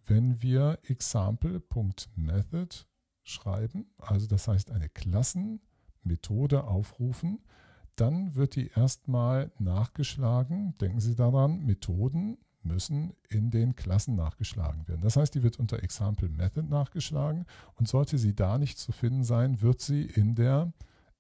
wenn 0.05 0.43
wir 0.43 0.79
example.method 0.83 2.87
schreiben, 3.23 3.87
also 3.99 4.27
das 4.27 4.49
heißt 4.49 4.71
eine 4.71 4.89
Klassenmethode 4.89 6.65
aufrufen, 6.65 7.41
dann 7.97 8.35
wird 8.35 8.57
die 8.57 8.69
erstmal 8.69 9.51
nachgeschlagen. 9.59 10.75
Denken 10.81 11.01
Sie 11.01 11.15
daran, 11.15 11.65
Methoden 11.65 12.39
müssen 12.63 13.15
in 13.29 13.51
den 13.51 13.75
Klassen 13.75 14.17
nachgeschlagen 14.17 14.87
werden. 14.87 15.01
Das 15.03 15.17
heißt, 15.17 15.35
die 15.35 15.43
wird 15.43 15.59
unter 15.59 15.83
Example 15.83 16.29
Method 16.29 16.69
nachgeschlagen 16.69 17.47
und 17.77 17.89
sollte 17.89 18.19
sie 18.19 18.35
da 18.35 18.59
nicht 18.59 18.79
zu 18.79 18.93
finden 18.93 19.25
sein, 19.25 19.63
wird 19.63 19.81
sie 19.81 20.05
in 20.05 20.35
der 20.35 20.73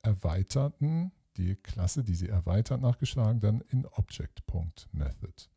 erweiterten, 0.02 1.12
die 1.36 1.56
Klasse, 1.56 2.04
die 2.04 2.14
sie 2.14 2.28
erweitert, 2.28 2.80
nachgeschlagen, 2.80 3.40
dann 3.40 3.62
in 3.70 3.86
Object.method. 3.86 5.48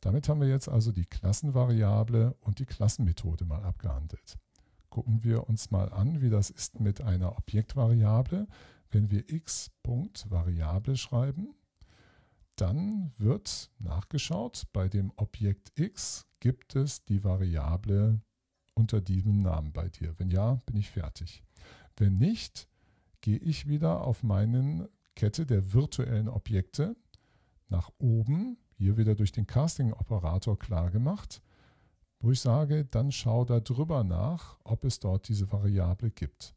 Damit 0.00 0.28
haben 0.28 0.40
wir 0.40 0.48
jetzt 0.48 0.68
also 0.68 0.90
die 0.90 1.06
Klassenvariable 1.06 2.34
und 2.40 2.58
die 2.58 2.66
Klassenmethode 2.66 3.44
mal 3.44 3.62
abgehandelt. 3.62 4.38
Gucken 4.90 5.22
wir 5.22 5.48
uns 5.48 5.70
mal 5.70 5.92
an, 5.92 6.20
wie 6.20 6.30
das 6.30 6.50
ist 6.50 6.80
mit 6.80 7.00
einer 7.00 7.38
Objektvariable. 7.38 8.46
Wenn 8.92 9.10
wir 9.10 9.28
x.variable 9.28 10.96
schreiben, 10.96 11.54
dann 12.56 13.10
wird 13.16 13.70
nachgeschaut, 13.78 14.64
bei 14.74 14.88
dem 14.88 15.12
Objekt 15.16 15.72
x 15.80 16.26
gibt 16.40 16.76
es 16.76 17.02
die 17.06 17.24
Variable 17.24 18.20
unter 18.74 19.00
diesem 19.00 19.40
Namen 19.40 19.72
bei 19.72 19.88
dir. 19.88 20.18
Wenn 20.18 20.30
ja, 20.30 20.58
bin 20.66 20.76
ich 20.76 20.90
fertig. 20.90 21.42
Wenn 21.96 22.18
nicht, 22.18 22.68
gehe 23.22 23.38
ich 23.38 23.66
wieder 23.66 24.02
auf 24.02 24.22
meine 24.22 24.90
Kette 25.14 25.46
der 25.46 25.72
virtuellen 25.72 26.28
Objekte 26.28 26.94
nach 27.68 27.90
oben, 27.98 28.58
hier 28.76 28.98
wieder 28.98 29.14
durch 29.14 29.32
den 29.32 29.46
Casting-Operator 29.46 30.58
klar 30.58 30.90
gemacht, 30.90 31.42
wo 32.20 32.30
ich 32.30 32.40
sage, 32.40 32.84
dann 32.84 33.10
schau 33.10 33.46
da 33.46 33.60
drüber 33.60 34.04
nach, 34.04 34.58
ob 34.64 34.84
es 34.84 35.00
dort 35.00 35.28
diese 35.28 35.50
Variable 35.50 36.10
gibt. 36.10 36.54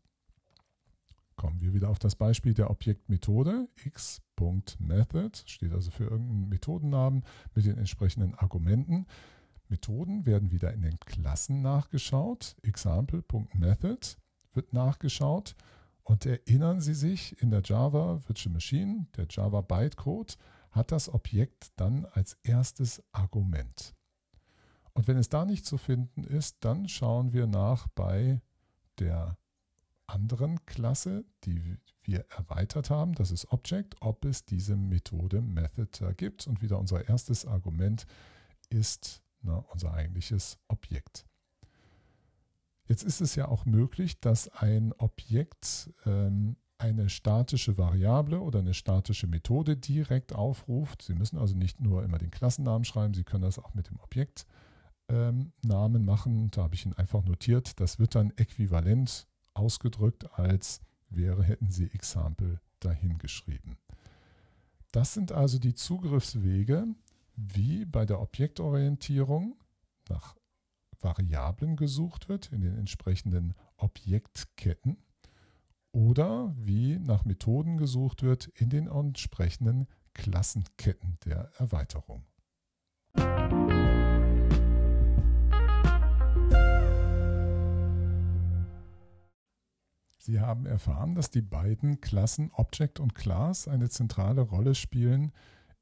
Kommen 1.35 1.59
wir 1.59 1.73
wieder 1.73 1.89
auf 1.89 1.99
das 1.99 2.15
Beispiel 2.15 2.53
der 2.53 2.69
Objektmethode. 2.69 3.67
x.method 3.83 5.43
steht 5.45 5.73
also 5.73 5.91
für 5.91 6.05
irgendeinen 6.05 6.49
Methodennamen 6.49 7.23
mit 7.53 7.65
den 7.65 7.77
entsprechenden 7.77 8.35
Argumenten. 8.35 9.05
Methoden 9.67 10.25
werden 10.25 10.51
wieder 10.51 10.73
in 10.73 10.81
den 10.81 10.99
Klassen 10.99 11.61
nachgeschaut. 11.61 12.55
Example.method 12.63 14.17
wird 14.53 14.73
nachgeschaut 14.73 15.55
und 16.03 16.25
erinnern 16.25 16.81
Sie 16.81 16.93
sich, 16.93 17.41
in 17.41 17.49
der 17.49 17.63
Java 17.63 18.21
Virtual 18.27 18.53
Machine, 18.53 19.07
der 19.17 19.25
Java 19.29 19.61
Bytecode, 19.61 20.37
hat 20.71 20.91
das 20.91 21.11
Objekt 21.11 21.71
dann 21.77 22.05
als 22.05 22.37
erstes 22.43 23.03
Argument. 23.11 23.95
Und 24.93 25.07
wenn 25.07 25.17
es 25.17 25.29
da 25.29 25.45
nicht 25.45 25.65
zu 25.65 25.77
finden 25.77 26.23
ist, 26.23 26.57
dann 26.63 26.87
schauen 26.87 27.33
wir 27.33 27.47
nach 27.47 27.87
bei 27.89 28.41
der 28.99 29.37
anderen 30.07 30.65
Klasse, 30.65 31.25
die 31.43 31.77
wir 32.03 32.25
erweitert 32.29 32.89
haben, 32.89 33.13
das 33.13 33.31
ist 33.31 33.51
Object, 33.51 33.95
ob 34.01 34.25
es 34.25 34.45
diese 34.45 34.75
Methode 34.75 35.41
Method 35.41 36.13
gibt. 36.15 36.47
Und 36.47 36.61
wieder 36.61 36.79
unser 36.79 37.07
erstes 37.07 37.45
Argument 37.45 38.05
ist 38.69 39.23
na, 39.41 39.57
unser 39.57 39.93
eigentliches 39.93 40.57
Objekt. 40.67 41.25
Jetzt 42.87 43.03
ist 43.03 43.21
es 43.21 43.35
ja 43.35 43.47
auch 43.47 43.65
möglich, 43.65 44.19
dass 44.19 44.47
ein 44.49 44.93
Objekt 44.93 45.91
ähm, 46.05 46.55
eine 46.77 47.09
statische 47.09 47.77
Variable 47.77 48.41
oder 48.41 48.59
eine 48.59 48.73
statische 48.73 49.27
Methode 49.27 49.77
direkt 49.77 50.33
aufruft. 50.33 51.01
Sie 51.01 51.13
müssen 51.13 51.37
also 51.37 51.55
nicht 51.55 51.79
nur 51.79 52.03
immer 52.03 52.17
den 52.17 52.31
Klassennamen 52.31 52.85
schreiben, 52.85 53.13
Sie 53.13 53.23
können 53.23 53.43
das 53.43 53.59
auch 53.59 53.73
mit 53.73 53.89
dem 53.89 53.99
Objektnamen 53.99 55.51
ähm, 55.61 56.05
machen. 56.05 56.51
Da 56.51 56.63
habe 56.63 56.75
ich 56.75 56.85
ihn 56.85 56.93
einfach 56.93 57.23
notiert. 57.23 57.79
Das 57.79 57.97
wird 57.97 58.13
dann 58.13 58.31
äquivalent 58.35 59.27
ausgedrückt, 59.55 60.31
als 60.37 60.81
wäre, 61.09 61.43
hätten 61.43 61.71
Sie 61.71 61.91
Example 61.91 62.59
dahingeschrieben. 62.79 63.77
Das 64.91 65.13
sind 65.13 65.31
also 65.31 65.59
die 65.59 65.73
Zugriffswege, 65.73 66.87
wie 67.35 67.85
bei 67.85 68.05
der 68.05 68.21
Objektorientierung 68.21 69.55
nach 70.07 70.35
Variablen 71.01 71.75
gesucht 71.75 72.29
wird 72.29 72.51
in 72.51 72.61
den 72.61 72.77
entsprechenden 72.77 73.53
Objektketten 73.77 74.97
oder 75.91 76.53
wie 76.57 76.97
nach 76.99 77.25
Methoden 77.25 77.77
gesucht 77.77 78.23
wird 78.23 78.47
in 78.47 78.69
den 78.69 78.87
entsprechenden 78.87 79.87
Klassenketten 80.13 81.17
der 81.25 81.51
Erweiterung. 81.57 82.23
Sie 90.25 90.39
haben 90.39 90.65
erfahren, 90.65 91.13
dass 91.13 91.29
die 91.29 91.43
beiden 91.43 92.01
Klassen 92.01 92.49
Object 92.53 92.99
und 92.99 93.13
Class 93.13 93.67
eine 93.67 93.89
zentrale 93.89 94.41
Rolle 94.41 94.73
spielen 94.73 95.31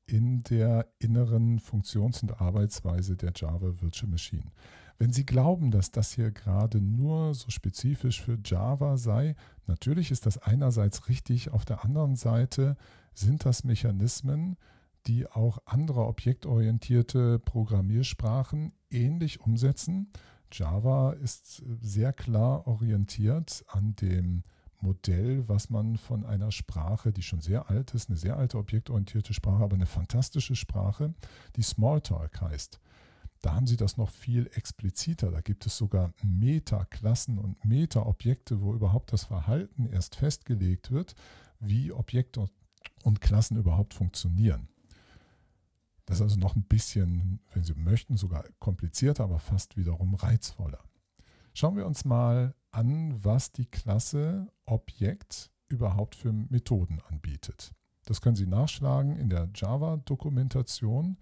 in 0.06 0.44
der 0.44 0.90
inneren 1.00 1.60
Funktions- 1.60 2.22
und 2.22 2.42
Arbeitsweise 2.42 3.16
der 3.16 3.32
Java 3.34 3.82
Virtual 3.82 4.12
Machine. 4.12 4.52
Wenn 4.98 5.14
Sie 5.14 5.26
glauben, 5.26 5.72
dass 5.72 5.92
das 5.92 6.12
hier 6.12 6.32
gerade 6.32 6.82
nur 6.82 7.34
so 7.36 7.52
spezifisch 7.52 8.22
für 8.22 8.38
Java 8.44 8.98
sei, 8.98 9.38
natürlich 9.66 10.12
ist 10.12 10.26
das 10.26 10.38
einerseits 10.38 11.08
richtig, 11.08 11.52
auf 11.52 11.64
der 11.64 11.86
anderen 11.86 12.18
Seite 12.18 12.76
sind 13.14 13.46
das 13.46 13.64
Mechanismen, 13.64 14.58
die 15.08 15.26
auch 15.26 15.60
andere 15.64 16.06
objektorientierte 16.06 17.40
Programmiersprachen 17.40 18.74
ähnlich 18.90 19.40
umsetzen. 19.40 20.12
Java 20.54 21.14
ist 21.14 21.64
sehr 21.82 22.14
klar 22.14 22.68
orientiert 22.68 23.66
an 23.68 23.96
dem 23.96 24.44
Modell, 24.80 25.48
was 25.48 25.70
man 25.70 25.98
von 25.98 26.26
einer 26.26 26.52
Sprache, 26.52 27.12
die 27.12 27.22
schon 27.22 27.42
sehr 27.42 27.70
alt 27.70 27.94
ist, 27.94 28.10
eine 28.10 28.18
sehr 28.18 28.38
alte 28.38 28.58
objektorientierte 28.58 29.34
Sprache, 29.34 29.64
aber 29.64 29.76
eine 29.76 29.86
fantastische 29.86 30.56
Sprache, 30.56 31.14
die 31.56 31.64
Smalltalk 31.64 32.42
heißt. 32.42 32.80
Da 33.42 33.56
haben 33.56 33.68
sie 33.68 33.78
das 33.78 33.98
noch 33.98 34.10
viel 34.10 34.50
expliziter. 34.54 35.32
Da 35.32 35.42
gibt 35.42 35.66
es 35.66 35.76
sogar 35.78 36.14
Meta-Klassen 36.24 37.38
und 37.38 37.64
Meta-Objekte, 37.66 38.62
wo 38.62 38.74
überhaupt 38.74 39.12
das 39.12 39.26
Verhalten 39.26 39.86
erst 39.86 40.16
festgelegt 40.16 40.92
wird, 40.92 41.16
wie 41.60 41.92
Objekte 41.92 42.48
und 43.04 43.22
Klassen 43.22 43.58
überhaupt 43.58 43.94
funktionieren. 43.94 44.70
Das 46.06 46.18
ist 46.18 46.22
also 46.22 46.40
noch 46.40 46.56
ein 46.56 46.64
bisschen, 46.64 47.40
wenn 47.54 47.64
Sie 47.64 47.76
möchten, 47.76 48.18
sogar 48.18 48.44
komplizierter, 48.60 49.24
aber 49.24 49.40
fast 49.40 49.78
wiederum 49.78 50.16
reizvoller. 50.16 50.84
Schauen 51.54 51.78
wir 51.78 51.86
uns 51.86 52.04
mal 52.04 52.56
an, 52.72 53.24
was 53.24 53.52
die 53.52 53.66
Klasse 53.66 54.48
Objekt 54.66 55.52
überhaupt 55.70 56.16
für 56.16 56.34
Methoden 56.34 57.00
anbietet. 57.10 57.74
Das 58.06 58.22
können 58.22 58.36
Sie 58.36 58.48
nachschlagen 58.48 59.16
in 59.16 59.30
der 59.30 59.50
Java-Dokumentation. 59.56 61.18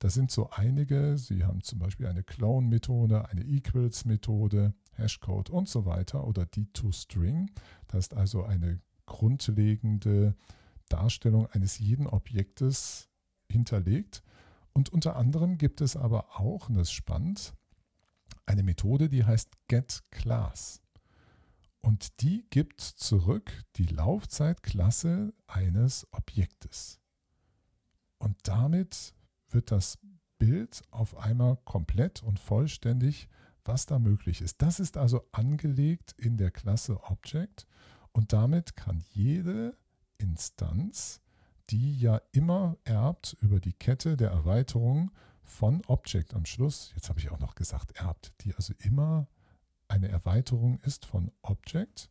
Da 0.00 0.10
sind 0.10 0.30
so 0.30 0.50
einige. 0.50 1.16
Sie 1.16 1.44
haben 1.44 1.62
zum 1.62 1.78
Beispiel 1.78 2.06
eine 2.06 2.24
Clone-Methode, 2.24 3.28
eine 3.28 3.42
Equals-Methode, 3.42 4.74
Hashcode 4.92 5.50
und 5.50 5.68
so 5.68 5.86
weiter 5.86 6.26
oder 6.26 6.42
D2String. 6.42 7.48
Das 7.86 8.06
ist 8.06 8.14
also 8.14 8.42
eine 8.42 8.80
grundlegende 9.06 10.34
Darstellung 10.88 11.46
eines 11.46 11.78
jeden 11.78 12.06
Objektes 12.06 13.08
hinterlegt. 13.54 14.22
Und 14.72 14.90
unter 14.90 15.16
anderem 15.16 15.56
gibt 15.56 15.80
es 15.80 15.96
aber 15.96 16.40
auch, 16.40 16.68
und 16.68 16.74
das 16.74 16.88
ist 16.88 16.92
spannend, 16.92 17.54
eine 18.44 18.62
Methode, 18.62 19.08
die 19.08 19.24
heißt 19.24 19.50
getClass. 19.68 20.82
Und 21.80 22.20
die 22.20 22.44
gibt 22.50 22.80
zurück 22.80 23.52
die 23.76 23.86
Laufzeitklasse 23.86 25.32
eines 25.46 26.06
Objektes. 26.12 26.98
Und 28.18 28.36
damit 28.42 29.14
wird 29.50 29.70
das 29.70 29.98
Bild 30.38 30.82
auf 30.90 31.16
einmal 31.16 31.56
komplett 31.64 32.22
und 32.22 32.40
vollständig, 32.40 33.28
was 33.64 33.86
da 33.86 33.98
möglich 33.98 34.40
ist. 34.40 34.60
Das 34.60 34.80
ist 34.80 34.96
also 34.96 35.26
angelegt 35.32 36.14
in 36.18 36.36
der 36.36 36.50
Klasse 36.50 37.02
Object 37.04 37.66
und 38.12 38.32
damit 38.32 38.76
kann 38.76 39.04
jede 39.12 39.76
Instanz 40.18 41.20
die 41.70 41.98
ja 41.98 42.20
immer 42.32 42.76
erbt 42.84 43.36
über 43.40 43.60
die 43.60 43.72
Kette 43.72 44.16
der 44.16 44.30
Erweiterung 44.30 45.10
von 45.42 45.82
Object 45.86 46.34
am 46.34 46.46
Schluss. 46.46 46.92
Jetzt 46.94 47.08
habe 47.08 47.20
ich 47.20 47.30
auch 47.30 47.38
noch 47.38 47.54
gesagt 47.54 47.92
erbt, 47.96 48.32
die 48.40 48.54
also 48.54 48.74
immer 48.78 49.28
eine 49.88 50.08
Erweiterung 50.08 50.80
ist 50.80 51.06
von 51.06 51.30
Object. 51.42 52.08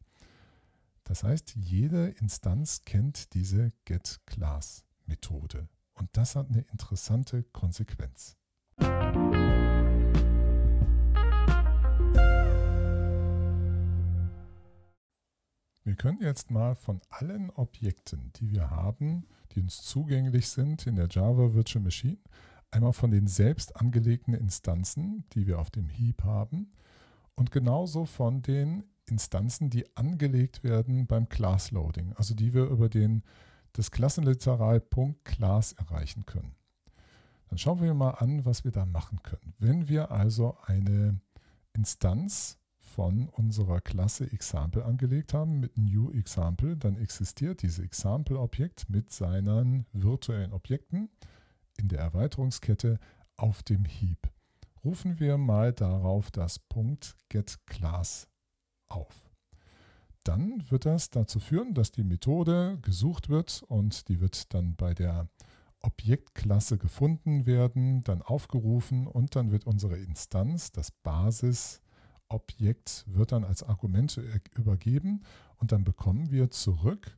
Das 1.04 1.24
heißt, 1.24 1.56
jede 1.56 2.10
Instanz 2.10 2.86
kennt 2.86 3.34
diese 3.34 3.72
GetClass-Methode. 3.86 5.68
Und 5.94 6.10
das 6.14 6.36
hat 6.36 6.50
eine 6.50 6.62
interessante 6.72 7.44
Konsequenz. 7.44 8.38
Wir 15.84 15.96
können 15.96 16.22
jetzt 16.22 16.50
mal 16.50 16.76
von 16.76 17.02
allen 17.10 17.50
Objekten, 17.50 18.32
die 18.38 18.52
wir 18.52 18.72
haben, 18.72 19.26
die 19.52 19.60
uns 19.60 19.82
zugänglich 19.82 20.48
sind 20.48 20.88
in 20.88 20.96
der 20.96 21.10
Java 21.10 21.54
Virtual 21.54 21.84
Machine, 21.84 22.20
einmal 22.72 22.94
von 22.94 23.12
den 23.12 23.28
selbst 23.28 23.76
angelegten 23.76 24.34
Instanzen, 24.34 25.26
die 25.34 25.46
wir 25.46 25.60
auf 25.60 25.72
dem 25.72 25.90
Heap 25.90 26.24
haben, 26.24 26.72
und 27.36 27.52
genauso 27.52 28.06
von 28.06 28.42
den 28.42 28.86
Instanzen, 29.08 29.70
die 29.70 29.86
angelegt 29.98 30.64
werden 30.64 31.06
beim 31.06 31.28
Class 31.28 31.72
Loading, 31.72 32.14
also 32.14 32.34
die 32.34 32.54
wir 32.54 32.66
über 32.66 32.88
den, 32.88 33.24
das 33.74 33.92
Klassenliteral 33.92 34.82
.class 35.24 35.74
erreichen 35.74 36.26
können. 36.26 36.56
Dann 37.50 37.58
schauen 37.58 37.82
wir 37.82 37.94
mal 37.94 38.12
an, 38.12 38.46
was 38.46 38.64
wir 38.64 38.72
da 38.72 38.86
machen 38.86 39.22
können. 39.22 39.54
Wenn 39.60 39.90
wir 39.90 40.12
also 40.12 40.58
eine 40.66 41.20
Instanz 41.74 42.58
von 42.94 43.28
unserer 43.30 43.82
Klasse 43.82 44.32
Example 44.32 44.86
angelegt 44.86 45.34
haben 45.34 45.60
mit 45.60 45.78
New 45.80 46.12
Example, 46.12 46.78
dann 46.78 46.96
existiert 46.96 47.64
dieses 47.64 47.80
Example-Objekt 47.80 48.88
mit 48.88 49.12
seinen 49.12 49.88
virtuellen 49.94 50.54
Objekten 50.54 51.10
in 51.78 51.88
der 51.88 52.00
Erweiterungskette 52.00 53.00
auf 53.36 53.64
dem 53.64 53.86
Heap. 53.86 54.30
Rufen 54.84 55.20
wir 55.20 55.40
mal 55.40 55.74
darauf 55.74 56.30
das 56.30 56.60
Punkt 56.60 57.18
getClass 57.30 58.28
auf. 58.90 59.32
Dann 60.24 60.64
wird 60.70 60.86
das 60.86 61.10
dazu 61.10 61.40
führen, 61.40 61.74
dass 61.74 61.92
die 61.92 62.04
Methode 62.04 62.78
gesucht 62.84 63.28
wird 63.28 63.64
und 63.68 64.08
die 64.08 64.22
wird 64.22 64.54
dann 64.54 64.76
bei 64.76 64.94
der 64.94 65.28
Objektklasse 65.80 66.78
gefunden 66.78 67.48
werden, 67.48 68.04
dann 68.04 68.22
aufgerufen 68.22 69.08
und 69.08 69.36
dann 69.36 69.50
wird 69.50 69.66
unsere 69.66 69.98
Instanz, 69.98 70.72
das 70.72 70.92
Basis 70.92 71.83
Objekt 72.30 73.06
wird 73.08 73.32
dann 73.32 73.44
als 73.44 73.64
Argument 73.64 74.20
übergeben 74.56 75.22
und 75.58 75.72
dann 75.72 75.84
bekommen 75.84 76.32
wir 76.32 76.50
zurück 76.52 77.18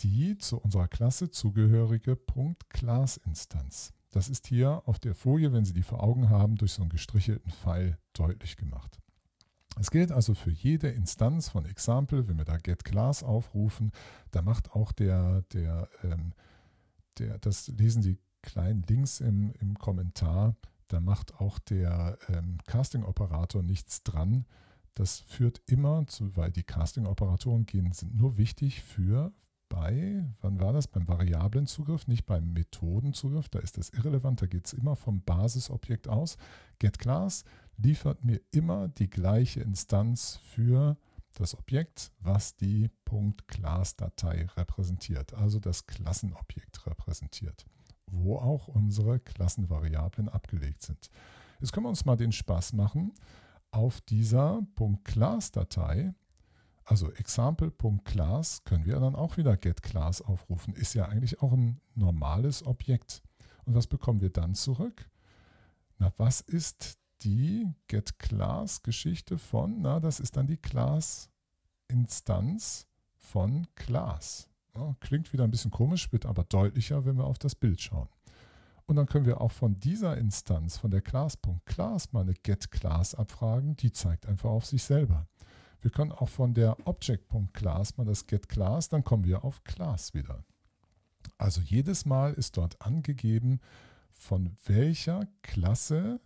die 0.00 0.38
zu 0.38 0.58
unserer 0.58 0.88
Klasse 0.88 1.30
zugehörige 1.30 2.16
Punkt-Class-Instanz. 2.16 3.92
Das 4.10 4.28
ist 4.28 4.46
hier 4.46 4.82
auf 4.86 4.98
der 4.98 5.14
Folie, 5.14 5.52
wenn 5.52 5.64
Sie 5.64 5.72
die 5.72 5.82
vor 5.82 6.02
Augen 6.02 6.30
haben, 6.30 6.56
durch 6.56 6.72
so 6.72 6.82
einen 6.82 6.90
gestrichelten 6.90 7.52
Pfeil 7.52 7.98
deutlich 8.12 8.56
gemacht. 8.56 8.98
Es 9.78 9.90
gilt 9.90 10.10
also 10.10 10.34
für 10.34 10.50
jede 10.50 10.88
Instanz 10.88 11.48
von 11.48 11.64
Example, 11.64 12.26
wenn 12.26 12.38
wir 12.38 12.44
da 12.44 12.56
getClass 12.56 13.22
aufrufen, 13.22 13.92
da 14.32 14.42
macht 14.42 14.72
auch 14.72 14.90
der, 14.90 15.42
der, 15.52 15.88
ähm, 16.02 16.32
der 17.18 17.38
das 17.38 17.68
lesen 17.68 18.02
Sie 18.02 18.18
klein 18.42 18.82
links 18.88 19.20
im, 19.20 19.52
im 19.60 19.78
Kommentar, 19.78 20.56
da 20.90 21.00
macht 21.00 21.40
auch 21.40 21.58
der 21.60 22.18
ähm, 22.28 22.58
Casting-Operator 22.66 23.62
nichts 23.62 24.02
dran. 24.02 24.44
Das 24.94 25.20
führt 25.20 25.62
immer 25.66 26.06
zu, 26.08 26.36
weil 26.36 26.50
die 26.50 26.64
Casting-Operatoren 26.64 27.64
gehen, 27.64 27.92
sind 27.92 28.16
nur 28.16 28.36
wichtig 28.36 28.82
für 28.82 29.32
bei, 29.68 30.24
wann 30.40 30.58
war 30.58 30.72
das? 30.72 30.88
Beim 30.88 31.06
Variablenzugriff, 31.06 32.08
nicht 32.08 32.26
beim 32.26 32.52
Methodenzugriff, 32.52 33.48
da 33.48 33.60
ist 33.60 33.78
das 33.78 33.90
irrelevant, 33.90 34.42
da 34.42 34.46
geht 34.46 34.66
es 34.66 34.72
immer 34.72 34.96
vom 34.96 35.22
Basisobjekt 35.22 36.08
aus. 36.08 36.36
GetClass 36.80 37.44
liefert 37.76 38.24
mir 38.24 38.40
immer 38.50 38.88
die 38.88 39.08
gleiche 39.08 39.60
Instanz 39.60 40.40
für 40.42 40.96
das 41.34 41.56
Objekt, 41.56 42.10
was 42.18 42.56
die 42.56 42.90
.class-Datei 43.46 44.48
repräsentiert, 44.56 45.34
also 45.34 45.60
das 45.60 45.86
Klassenobjekt 45.86 46.84
repräsentiert 46.86 47.64
wo 48.10 48.36
auch 48.36 48.68
unsere 48.68 49.20
Klassenvariablen 49.20 50.28
abgelegt 50.28 50.82
sind. 50.82 51.10
Jetzt 51.60 51.72
können 51.72 51.86
wir 51.86 51.90
uns 51.90 52.04
mal 52.04 52.16
den 52.16 52.32
Spaß 52.32 52.72
machen, 52.72 53.12
auf 53.70 54.00
dieser 54.00 54.66
.class-Datei, 55.04 56.12
also 56.84 57.12
example.class, 57.12 58.64
können 58.64 58.84
wir 58.84 58.98
dann 58.98 59.14
auch 59.14 59.36
wieder 59.36 59.56
getClass 59.56 60.20
aufrufen. 60.22 60.74
Ist 60.74 60.94
ja 60.94 61.06
eigentlich 61.06 61.40
auch 61.40 61.52
ein 61.52 61.80
normales 61.94 62.66
Objekt. 62.66 63.22
Und 63.64 63.76
was 63.76 63.86
bekommen 63.86 64.20
wir 64.20 64.30
dann 64.30 64.56
zurück? 64.56 65.08
Na, 65.98 66.12
was 66.16 66.40
ist 66.40 66.98
die 67.22 67.72
getClass-Geschichte 67.86 69.38
von? 69.38 69.82
Na, 69.82 70.00
das 70.00 70.18
ist 70.18 70.36
dann 70.36 70.48
die 70.48 70.56
Class-Instanz 70.56 72.88
von 73.14 73.68
Class. 73.76 74.49
Ja, 74.74 74.94
klingt 75.00 75.32
wieder 75.32 75.44
ein 75.44 75.50
bisschen 75.50 75.70
komisch, 75.70 76.12
wird 76.12 76.26
aber 76.26 76.44
deutlicher, 76.44 77.04
wenn 77.04 77.16
wir 77.16 77.24
auf 77.24 77.38
das 77.38 77.54
Bild 77.54 77.80
schauen. 77.80 78.08
Und 78.86 78.96
dann 78.96 79.06
können 79.06 79.26
wir 79.26 79.40
auch 79.40 79.52
von 79.52 79.78
dieser 79.78 80.16
Instanz, 80.18 80.76
von 80.76 80.90
der 80.90 81.00
Class.class, 81.00 82.12
mal 82.12 82.22
eine 82.22 82.34
getClass 82.34 83.14
abfragen. 83.14 83.76
Die 83.76 83.92
zeigt 83.92 84.26
einfach 84.26 84.50
auf 84.50 84.66
sich 84.66 84.82
selber. 84.82 85.28
Wir 85.80 85.90
können 85.90 86.12
auch 86.12 86.28
von 86.28 86.54
der 86.54 86.76
Object.class 86.86 87.96
mal 87.96 88.04
das 88.04 88.26
getClass, 88.26 88.88
dann 88.88 89.04
kommen 89.04 89.24
wir 89.24 89.44
auf 89.44 89.64
Class 89.64 90.12
wieder. 90.12 90.44
Also 91.38 91.60
jedes 91.60 92.04
Mal 92.04 92.34
ist 92.34 92.56
dort 92.56 92.80
angegeben, 92.82 93.60
von 94.10 94.56
welcher 94.66 95.26
Klasse 95.42 96.20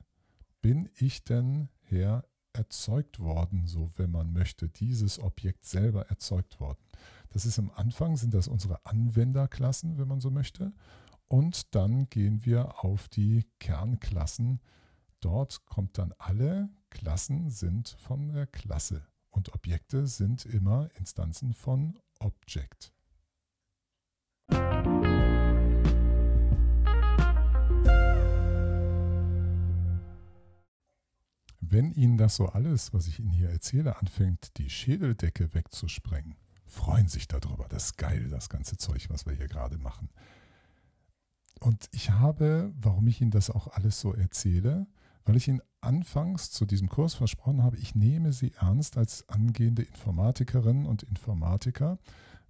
bin 0.61 0.89
ich 0.97 1.25
denn 1.25 1.69
her 1.83 2.25
erzeugt 2.53 3.21
worden, 3.21 3.67
so 3.67 3.91
wenn 3.97 4.11
man 4.11 4.33
möchte, 4.33 4.69
dieses 4.69 5.19
Objekt 5.19 5.65
selber 5.65 6.09
erzeugt 6.09 6.61
worden. 6.61 6.83
Das 7.35 7.45
ist 7.45 7.59
am 7.59 7.71
Anfang, 7.75 8.17
sind 8.17 8.33
das 8.33 8.49
unsere 8.49 8.87
Anwenderklassen, 8.87 9.99
wenn 9.99 10.09
man 10.09 10.21
so 10.21 10.31
möchte. 10.31 10.73
Und 11.29 11.75
dann 11.75 12.09
gehen 12.09 12.47
wir 12.47 12.83
auf 12.85 13.09
die 13.09 13.45
Kernklassen 13.59 14.61
dort 15.25 15.65
kommt 15.65 15.97
dann 15.99 16.13
alle 16.19 16.69
Klassen 16.91 17.49
sind 17.49 17.89
von 17.99 18.29
der 18.29 18.47
Klasse 18.47 19.07
und 19.31 19.55
Objekte 19.55 20.07
sind 20.07 20.45
immer 20.45 20.91
Instanzen 20.97 21.55
von 21.55 21.99
Object. 22.19 22.93
Wenn 31.61 31.91
Ihnen 31.93 32.19
das 32.19 32.37
so 32.37 32.47
alles, 32.47 32.93
was 32.93 33.09
ich 33.09 33.19
Ihnen 33.19 33.33
hier 33.33 33.49
erzähle, 33.49 33.97
anfängt, 33.99 34.59
die 34.59 34.69
Schädeldecke 34.69 35.55
wegzusprengen, 35.55 36.37
freuen 36.75 37.09
sich 37.09 37.29
darüber. 37.29 37.67
Das 37.69 37.87
ist 37.87 37.97
geil, 37.97 38.29
das 38.29 38.49
ganze 38.49 38.77
Zeug, 38.77 39.09
was 39.09 39.27
wir 39.27 39.33
hier 39.33 39.49
gerade 39.49 39.79
machen. 39.79 40.11
Und 41.61 41.89
ich 41.93 42.11
habe, 42.11 42.73
warum 42.79 43.07
ich 43.07 43.21
Ihnen 43.21 43.31
das 43.31 43.49
auch 43.49 43.69
alles 43.69 44.01
so 44.01 44.13
erzähle, 44.13 44.87
weil 45.25 45.37
ich 45.37 45.49
Ihnen 45.49 45.63
anfangs 45.81 46.51
zu 46.51 46.67
diesem 46.67 46.89
Kurs 46.89 47.15
versprochen 47.15 47.63
habe, 47.63 47.79
ich 47.79 47.95
nehme 47.95 48.33
Sie 48.33 48.53
ernst 48.59 48.99
als 48.99 49.29
angehende 49.29 49.83
Informatikerin 49.83 50.85
und 50.85 51.03
Informatiker, 51.05 51.99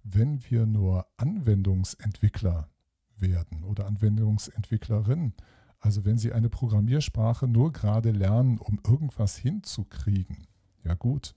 wenn 0.03 0.43
wir 0.49 0.65
nur 0.65 1.07
Anwendungsentwickler 1.17 2.69
werden 3.17 3.63
oder 3.63 3.85
Anwendungsentwicklerin. 3.87 5.33
Also 5.79 6.03
wenn 6.03 6.17
Sie 6.17 6.33
eine 6.33 6.49
Programmiersprache 6.49 7.47
nur 7.47 7.71
gerade 7.71 8.11
lernen, 8.11 8.57
um 8.57 8.79
irgendwas 8.85 9.37
hinzukriegen, 9.37 10.47
ja 10.83 10.93
gut, 10.95 11.35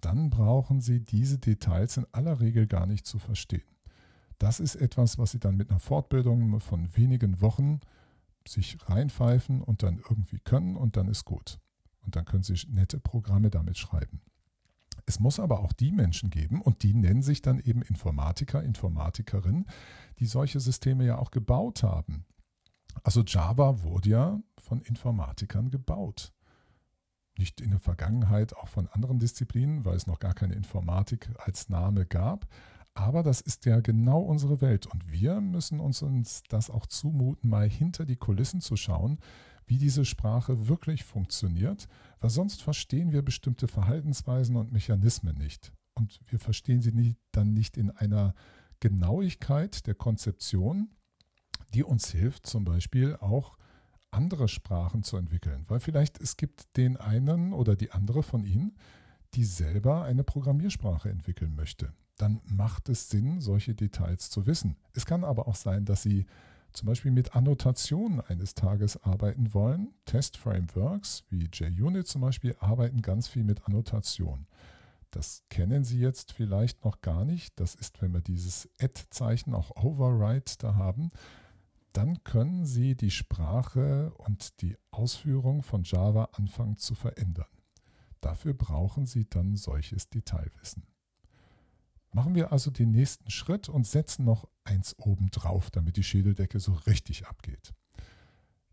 dann 0.00 0.30
brauchen 0.30 0.80
Sie 0.80 1.00
diese 1.00 1.38
Details 1.38 1.96
in 1.96 2.06
aller 2.12 2.40
Regel 2.40 2.66
gar 2.66 2.86
nicht 2.86 3.06
zu 3.06 3.18
verstehen. 3.18 3.62
Das 4.38 4.60
ist 4.60 4.76
etwas, 4.76 5.18
was 5.18 5.32
Sie 5.32 5.40
dann 5.40 5.56
mit 5.56 5.70
einer 5.70 5.80
Fortbildung 5.80 6.60
von 6.60 6.96
wenigen 6.96 7.40
Wochen 7.40 7.80
sich 8.46 8.78
reinpfeifen 8.88 9.62
und 9.62 9.82
dann 9.82 9.98
irgendwie 9.98 10.38
können 10.38 10.76
und 10.76 10.96
dann 10.96 11.08
ist 11.08 11.24
gut. 11.24 11.58
Und 12.02 12.16
dann 12.16 12.24
können 12.24 12.42
Sie 12.42 12.54
nette 12.68 13.00
Programme 13.00 13.50
damit 13.50 13.76
schreiben. 13.76 14.20
Es 15.06 15.20
muss 15.20 15.40
aber 15.40 15.60
auch 15.60 15.72
die 15.72 15.90
Menschen 15.90 16.30
geben, 16.30 16.60
und 16.60 16.82
die 16.82 16.92
nennen 16.92 17.22
sich 17.22 17.40
dann 17.40 17.58
eben 17.58 17.82
Informatiker, 17.82 18.62
Informatikerinnen, 18.62 19.66
die 20.18 20.26
solche 20.26 20.60
Systeme 20.60 21.06
ja 21.06 21.18
auch 21.18 21.30
gebaut 21.30 21.82
haben. 21.82 22.26
Also 23.02 23.22
Java 23.22 23.82
wurde 23.82 24.10
ja 24.10 24.40
von 24.58 24.82
Informatikern 24.82 25.70
gebaut. 25.70 26.32
Nicht 27.38 27.60
in 27.60 27.70
der 27.70 27.78
Vergangenheit 27.78 28.54
auch 28.56 28.68
von 28.68 28.88
anderen 28.88 29.18
Disziplinen, 29.18 29.84
weil 29.84 29.96
es 29.96 30.06
noch 30.06 30.18
gar 30.18 30.34
keine 30.34 30.54
Informatik 30.54 31.30
als 31.38 31.68
Name 31.68 32.04
gab. 32.04 32.46
Aber 32.94 33.22
das 33.22 33.40
ist 33.40 33.64
ja 33.64 33.78
genau 33.80 34.20
unsere 34.20 34.60
Welt 34.60 34.86
und 34.86 35.10
wir 35.12 35.40
müssen 35.40 35.78
uns, 35.78 36.42
das 36.48 36.68
auch 36.68 36.84
zumuten, 36.86 37.48
mal 37.48 37.68
hinter 37.68 38.04
die 38.04 38.16
Kulissen 38.16 38.60
zu 38.60 38.74
schauen, 38.74 39.18
wie 39.66 39.76
diese 39.76 40.04
Sprache 40.04 40.66
wirklich 40.66 41.04
funktioniert, 41.04 41.86
weil 42.20 42.30
sonst 42.30 42.60
verstehen 42.60 43.12
wir 43.12 43.22
bestimmte 43.22 43.68
Verhaltensweisen 43.68 44.56
und 44.56 44.72
Mechanismen 44.72 45.36
nicht. 45.36 45.72
Und 45.94 46.20
wir 46.26 46.40
verstehen 46.40 46.80
sie 46.80 46.92
nicht, 46.92 47.18
dann 47.30 47.52
nicht 47.52 47.76
in 47.76 47.90
einer 47.92 48.34
Genauigkeit 48.80 49.86
der 49.86 49.94
Konzeption, 49.94 50.90
die 51.74 51.84
uns 51.84 52.10
hilft, 52.10 52.46
zum 52.46 52.64
Beispiel 52.64 53.16
auch 53.16 53.58
andere 54.10 54.48
Sprachen 54.48 55.02
zu 55.02 55.16
entwickeln. 55.16 55.64
Weil 55.68 55.80
vielleicht 55.80 56.20
es 56.20 56.36
gibt 56.36 56.76
den 56.76 56.96
einen 56.96 57.52
oder 57.52 57.76
die 57.76 57.92
andere 57.92 58.22
von 58.22 58.44
Ihnen, 58.44 58.76
die 59.34 59.44
selber 59.44 60.04
eine 60.04 60.24
Programmiersprache 60.24 61.10
entwickeln 61.10 61.54
möchte 61.54 61.92
dann 62.18 62.40
macht 62.44 62.88
es 62.88 63.08
Sinn, 63.08 63.40
solche 63.40 63.74
Details 63.74 64.30
zu 64.30 64.46
wissen. 64.46 64.76
Es 64.92 65.06
kann 65.06 65.24
aber 65.24 65.48
auch 65.48 65.54
sein, 65.54 65.84
dass 65.84 66.02
Sie 66.02 66.26
zum 66.72 66.86
Beispiel 66.86 67.10
mit 67.10 67.34
Annotationen 67.34 68.20
eines 68.20 68.54
Tages 68.54 69.02
arbeiten 69.02 69.54
wollen. 69.54 69.94
Test-Frameworks 70.04 71.24
wie 71.30 71.48
JUnit 71.50 72.06
zum 72.06 72.20
Beispiel 72.20 72.54
arbeiten 72.60 73.00
ganz 73.00 73.28
viel 73.28 73.44
mit 73.44 73.66
Annotationen. 73.66 74.46
Das 75.10 75.44
kennen 75.48 75.84
Sie 75.84 75.98
jetzt 75.98 76.32
vielleicht 76.32 76.84
noch 76.84 77.00
gar 77.00 77.24
nicht. 77.24 77.58
Das 77.58 77.74
ist, 77.74 78.02
wenn 78.02 78.12
wir 78.12 78.20
dieses 78.20 78.68
Add-Zeichen, 78.78 79.54
auch 79.54 79.70
Override 79.82 80.52
da 80.58 80.74
haben, 80.74 81.10
dann 81.92 82.22
können 82.24 82.66
Sie 82.66 82.94
die 82.94 83.10
Sprache 83.10 84.12
und 84.14 84.60
die 84.60 84.76
Ausführung 84.90 85.62
von 85.62 85.82
Java 85.84 86.30
anfangen 86.32 86.76
zu 86.76 86.94
verändern. 86.94 87.46
Dafür 88.20 88.54
brauchen 88.54 89.06
Sie 89.06 89.28
dann 89.28 89.56
solches 89.56 90.08
Detailwissen. 90.10 90.86
Machen 92.12 92.34
wir 92.34 92.52
also 92.52 92.70
den 92.70 92.90
nächsten 92.90 93.30
Schritt 93.30 93.68
und 93.68 93.86
setzen 93.86 94.24
noch 94.24 94.48
eins 94.64 94.98
oben 94.98 95.30
drauf, 95.30 95.70
damit 95.70 95.96
die 95.96 96.02
Schädeldecke 96.02 96.58
so 96.58 96.72
richtig 96.72 97.26
abgeht. 97.26 97.74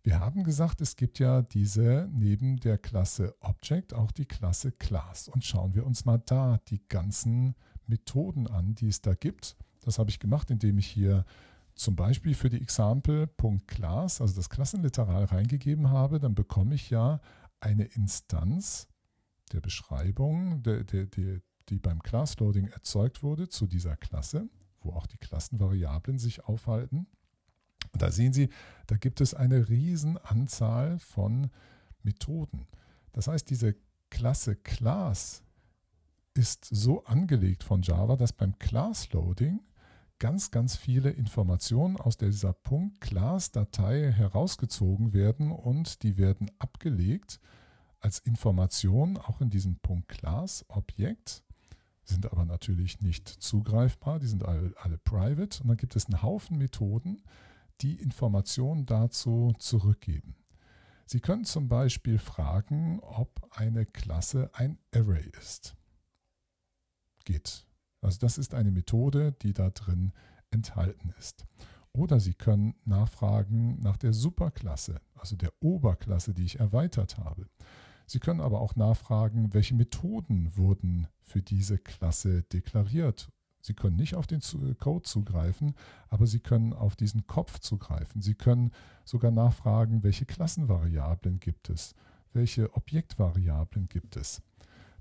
Wir 0.03 0.19
haben 0.19 0.43
gesagt, 0.43 0.81
es 0.81 0.95
gibt 0.95 1.19
ja 1.19 1.41
diese 1.41 2.07
neben 2.11 2.57
der 2.57 2.77
Klasse 2.77 3.35
Object 3.39 3.93
auch 3.93 4.11
die 4.11 4.25
Klasse 4.25 4.71
Class. 4.71 5.27
Und 5.27 5.43
schauen 5.43 5.73
wir 5.73 5.85
uns 5.85 6.05
mal 6.05 6.19
da 6.19 6.59
die 6.67 6.87
ganzen 6.87 7.55
Methoden 7.87 8.47
an, 8.47 8.75
die 8.75 8.87
es 8.87 9.01
da 9.01 9.15
gibt. 9.15 9.57
Das 9.81 9.97
habe 9.99 10.11
ich 10.11 10.19
gemacht, 10.19 10.51
indem 10.51 10.77
ich 10.77 10.87
hier 10.87 11.25
zum 11.75 11.95
Beispiel 11.95 12.33
für 12.33 12.49
die 12.49 12.61
Example.class, 12.61 14.21
also 14.21 14.35
das 14.35 14.49
Klassenliteral 14.49 15.25
reingegeben 15.25 15.89
habe. 15.89 16.19
Dann 16.19 16.33
bekomme 16.33 16.75
ich 16.75 16.89
ja 16.89 17.19
eine 17.59 17.83
Instanz 17.83 18.87
der 19.51 19.61
Beschreibung, 19.61 20.63
der, 20.63 20.83
der, 20.83 21.05
der, 21.05 21.41
die 21.69 21.79
beim 21.79 22.01
Class-Loading 22.01 22.67
erzeugt 22.67 23.23
wurde 23.23 23.49
zu 23.49 23.67
dieser 23.67 23.97
Klasse, 23.97 24.49
wo 24.81 24.93
auch 24.93 25.05
die 25.05 25.17
Klassenvariablen 25.17 26.17
sich 26.17 26.45
aufhalten. 26.45 27.07
Und 27.91 28.01
da 28.01 28.11
sehen 28.11 28.33
Sie, 28.33 28.49
da 28.87 28.97
gibt 28.97 29.21
es 29.21 29.33
eine 29.33 29.69
Riesenanzahl 29.69 30.99
von 30.99 31.49
Methoden. 32.03 32.67
Das 33.13 33.27
heißt, 33.27 33.49
diese 33.49 33.75
Klasse 34.09 34.55
Class 34.55 35.43
ist 36.33 36.65
so 36.65 37.03
angelegt 37.05 37.63
von 37.63 37.81
Java, 37.81 38.15
dass 38.15 38.33
beim 38.33 38.57
Class-Loading 38.59 39.61
ganz, 40.19 40.51
ganz 40.51 40.75
viele 40.75 41.11
Informationen 41.11 41.97
aus 41.97 42.17
dieser 42.17 42.53
Punkt 42.53 43.01
Class-Datei 43.01 44.11
herausgezogen 44.11 45.13
werden 45.13 45.51
und 45.51 46.03
die 46.03 46.17
werden 46.17 46.51
abgelegt 46.59 47.39
als 47.99 48.19
Information 48.19 49.17
auch 49.17 49.41
in 49.41 49.49
diesem 49.49 49.77
Punkt 49.79 50.09
Class-Objekt 50.09 51.43
sind 52.03 52.31
aber 52.31 52.45
natürlich 52.45 53.01
nicht 53.01 53.27
zugreifbar, 53.27 54.19
die 54.19 54.27
sind 54.27 54.45
alle, 54.45 54.73
alle 54.77 54.97
private 54.97 55.63
und 55.63 55.69
dann 55.69 55.77
gibt 55.77 55.95
es 55.95 56.05
einen 56.05 56.21
Haufen 56.21 56.57
Methoden, 56.57 57.23
die 57.81 57.95
Informationen 57.95 58.85
dazu 58.85 59.53
zurückgeben. 59.57 60.35
Sie 61.07 61.19
können 61.19 61.45
zum 61.45 61.67
Beispiel 61.67 62.17
fragen, 62.17 62.99
ob 63.01 63.47
eine 63.51 63.85
Klasse 63.85 64.49
ein 64.53 64.77
Array 64.93 65.29
ist. 65.39 65.75
Geht. 67.25 67.65
Also 68.01 68.19
das 68.19 68.37
ist 68.37 68.53
eine 68.53 68.71
Methode, 68.71 69.33
die 69.41 69.53
da 69.53 69.69
drin 69.69 70.13
enthalten 70.51 71.13
ist. 71.19 71.45
Oder 71.91 72.19
Sie 72.19 72.33
können 72.33 72.75
nachfragen 72.83 73.79
nach 73.79 73.97
der 73.97 74.13
Superklasse, 74.13 74.99
also 75.15 75.35
der 75.35 75.53
Oberklasse, 75.61 76.33
die 76.33 76.43
ich 76.43 76.59
erweitert 76.59 77.17
habe. 77.17 77.47
Sie 78.05 78.19
können 78.19 78.41
aber 78.41 78.61
auch 78.61 78.75
nachfragen, 78.75 79.53
welche 79.53 79.75
Methoden 79.75 80.55
wurden 80.55 81.07
für 81.21 81.41
diese 81.41 81.77
Klasse 81.77 82.43
deklariert. 82.43 83.29
Sie 83.61 83.73
können 83.73 83.95
nicht 83.95 84.15
auf 84.15 84.27
den 84.27 84.41
Code 84.77 85.03
zugreifen, 85.03 85.73
aber 86.09 86.27
Sie 86.27 86.39
können 86.39 86.73
auf 86.73 86.95
diesen 86.95 87.25
Kopf 87.25 87.59
zugreifen. 87.59 88.21
Sie 88.21 88.35
können 88.35 88.71
sogar 89.05 89.31
nachfragen, 89.31 90.03
welche 90.03 90.25
Klassenvariablen 90.25 91.39
gibt 91.39 91.69
es, 91.69 91.95
welche 92.33 92.71
Objektvariablen 92.75 93.87
gibt 93.87 94.17
es. 94.17 94.43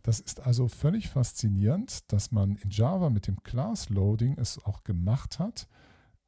Das 0.05 0.21
ist 0.21 0.41
also 0.41 0.69
völlig 0.69 1.09
faszinierend, 1.09 2.13
dass 2.13 2.31
man 2.31 2.57
in 2.57 2.69
Java 2.69 3.09
mit 3.09 3.27
dem 3.27 3.43
Class 3.43 3.89
Loading 3.89 4.37
es 4.37 4.63
auch 4.63 4.85
gemacht 4.85 5.39
hat, 5.39 5.67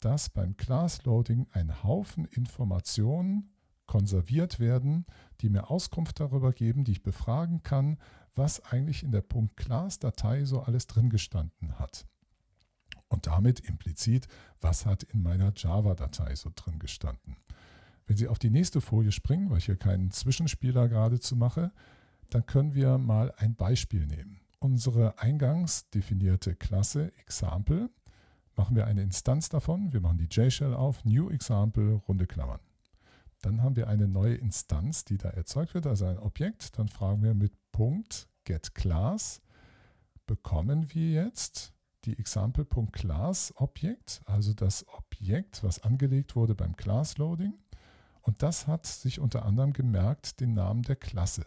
dass 0.00 0.30
beim 0.30 0.56
Class 0.56 1.04
Loading 1.04 1.46
ein 1.52 1.82
Haufen 1.82 2.24
Informationen 2.24 3.52
konserviert 3.84 4.58
werden, 4.60 5.04
die 5.42 5.50
mir 5.50 5.70
Auskunft 5.70 6.20
darüber 6.20 6.54
geben, 6.54 6.84
die 6.84 6.92
ich 6.92 7.02
befragen 7.02 7.62
kann, 7.62 7.98
was 8.34 8.64
eigentlich 8.64 9.02
in 9.02 9.12
der 9.12 9.22
.class-Datei 9.22 10.46
so 10.46 10.62
alles 10.62 10.86
drin 10.86 11.10
gestanden 11.10 11.78
hat. 11.78 12.06
Und 13.08 13.26
damit 13.26 13.60
implizit, 13.60 14.26
was 14.58 14.86
hat 14.86 15.02
in 15.02 15.22
meiner 15.22 15.52
Java-Datei 15.54 16.34
so 16.34 16.50
drin 16.54 16.78
gestanden. 16.78 17.36
Wenn 18.06 18.16
Sie 18.16 18.28
auf 18.28 18.38
die 18.38 18.50
nächste 18.50 18.80
Folie 18.80 19.12
springen, 19.12 19.50
weil 19.50 19.58
ich 19.58 19.66
hier 19.66 19.76
keinen 19.76 20.12
Zwischenspieler 20.12 20.88
geradezu 20.88 21.36
mache, 21.36 21.72
dann 22.30 22.46
können 22.46 22.74
wir 22.74 22.98
mal 22.98 23.32
ein 23.36 23.54
Beispiel 23.54 24.06
nehmen. 24.06 24.40
Unsere 24.58 25.18
eingangs 25.18 25.88
definierte 25.90 26.54
Klasse 26.54 27.12
Example 27.18 27.90
machen 28.56 28.74
wir 28.74 28.86
eine 28.86 29.02
Instanz 29.02 29.48
davon. 29.48 29.92
Wir 29.92 30.00
machen 30.00 30.18
die 30.18 30.28
JShell 30.30 30.74
auf, 30.74 31.04
New 31.04 31.30
Example, 31.30 31.94
runde 32.08 32.26
Klammern. 32.26 32.60
Dann 33.42 33.62
haben 33.62 33.76
wir 33.76 33.88
eine 33.88 34.08
neue 34.08 34.34
Instanz, 34.34 35.04
die 35.04 35.18
da 35.18 35.28
erzeugt 35.28 35.74
wird, 35.74 35.86
also 35.86 36.06
ein 36.06 36.18
Objekt. 36.18 36.78
Dann 36.78 36.88
fragen 36.88 37.22
wir 37.22 37.34
mit 37.34 37.52
Punkt 37.70 38.28
getClass, 38.44 39.42
bekommen 40.26 40.92
wir 40.94 41.24
jetzt 41.24 41.74
die 42.04 42.18
Example.class 42.18 43.52
Objekt, 43.56 44.22
also 44.24 44.54
das 44.54 44.86
Objekt, 44.88 45.62
was 45.62 45.82
angelegt 45.82 46.36
wurde 46.36 46.54
beim 46.54 46.76
Class 46.76 47.18
Loading. 47.18 47.54
Und 48.22 48.42
das 48.42 48.66
hat 48.66 48.86
sich 48.86 49.20
unter 49.20 49.44
anderem 49.44 49.72
gemerkt 49.72 50.40
den 50.40 50.54
Namen 50.54 50.82
der 50.82 50.96
Klasse. 50.96 51.44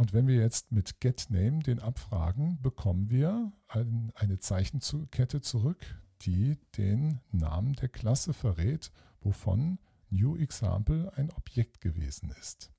Und 0.00 0.14
wenn 0.14 0.26
wir 0.26 0.36
jetzt 0.36 0.72
mit 0.72 1.02
getName 1.02 1.58
den 1.58 1.78
abfragen, 1.78 2.58
bekommen 2.62 3.10
wir 3.10 3.52
ein, 3.68 4.10
eine 4.14 4.38
Zeichenkette 4.38 5.42
zurück, 5.42 5.84
die 6.22 6.56
den 6.78 7.20
Namen 7.32 7.74
der 7.74 7.90
Klasse 7.90 8.32
verrät, 8.32 8.92
wovon 9.20 9.78
NewExample 10.08 11.12
ein 11.16 11.30
Objekt 11.32 11.82
gewesen 11.82 12.34
ist. 12.40 12.72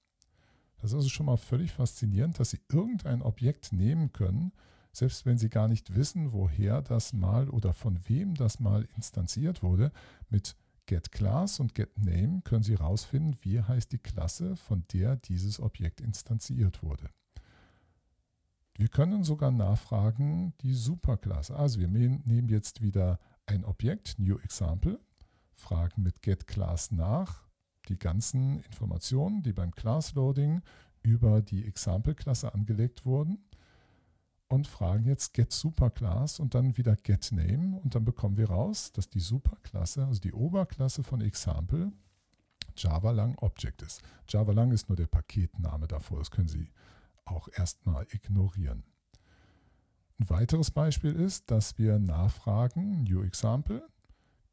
Das 0.77 0.89
ist 0.89 0.95
also 0.95 1.09
schon 1.09 1.27
mal 1.27 1.37
völlig 1.37 1.71
faszinierend, 1.71 2.39
dass 2.39 2.49
Sie 2.49 2.61
irgendein 2.71 3.21
Objekt 3.21 3.71
nehmen 3.71 4.11
können, 4.13 4.51
selbst 4.91 5.27
wenn 5.27 5.37
Sie 5.37 5.49
gar 5.49 5.67
nicht 5.67 5.93
wissen, 5.93 6.31
woher 6.31 6.81
das 6.81 7.13
mal 7.13 7.51
oder 7.51 7.73
von 7.73 7.99
wem 8.07 8.33
das 8.33 8.59
mal 8.59 8.87
instanziert 8.95 9.61
wurde. 9.61 9.91
Mit 10.31 10.55
getClass 10.85 11.59
und 11.59 11.75
getName 11.75 12.41
können 12.43 12.63
Sie 12.63 12.77
herausfinden, 12.77 13.37
wie 13.41 13.61
heißt 13.61 13.91
die 13.91 13.97
Klasse, 13.97 14.55
von 14.55 14.83
der 14.93 15.15
dieses 15.15 15.59
Objekt 15.59 16.01
instanziert 16.01 16.83
wurde. 16.83 17.09
Wir 18.75 18.87
können 18.87 19.23
sogar 19.23 19.51
nachfragen 19.51 20.53
die 20.61 20.73
Superklasse. 20.73 21.55
Also 21.55 21.79
wir 21.79 21.87
nehmen 21.87 22.47
jetzt 22.47 22.81
wieder 22.81 23.19
ein 23.45 23.63
Objekt, 23.63 24.17
NewExample, 24.17 24.99
fragen 25.53 26.03
mit 26.03 26.21
getClass 26.21 26.91
nach 26.91 27.43
die 27.89 27.97
ganzen 27.97 28.61
Informationen, 28.61 29.43
die 29.43 29.53
beim 29.53 29.71
Class-Loading 29.71 30.61
über 31.03 31.41
die 31.41 31.65
Example-Klasse 31.65 32.53
angelegt 32.53 33.05
wurden 33.05 33.43
und 34.51 34.67
fragen 34.67 35.05
jetzt 35.05 35.33
getSuperClass 35.33 36.39
und 36.41 36.55
dann 36.55 36.75
wieder 36.77 36.97
getName 36.97 37.79
und 37.79 37.95
dann 37.95 38.03
bekommen 38.03 38.35
wir 38.35 38.49
raus, 38.49 38.91
dass 38.91 39.09
die 39.09 39.21
Superklasse, 39.21 40.05
also 40.05 40.19
die 40.19 40.33
Oberklasse 40.33 41.03
von 41.03 41.21
Example, 41.21 41.93
Java-Lang 42.75 43.37
Object 43.37 43.81
ist. 43.81 44.01
Java-Lang 44.27 44.71
ist 44.71 44.89
nur 44.89 44.97
der 44.97 45.07
Paketname 45.07 45.87
davor, 45.87 46.19
das 46.19 46.31
können 46.31 46.49
Sie 46.49 46.69
auch 47.23 47.47
erstmal 47.53 48.05
ignorieren. 48.11 48.83
Ein 50.19 50.29
weiteres 50.29 50.69
Beispiel 50.69 51.13
ist, 51.13 51.49
dass 51.49 51.77
wir 51.77 51.97
nachfragen, 51.97 53.03
New 53.03 53.23
Example, 53.23 53.87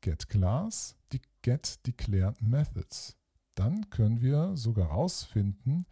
getClass, 0.01 0.96
die 1.12 1.20
getDeclared 1.42 2.40
Methods. 2.40 3.16
Dann 3.57 3.90
können 3.90 4.20
wir 4.20 4.57
sogar 4.57 4.90
herausfinden, 4.90 5.86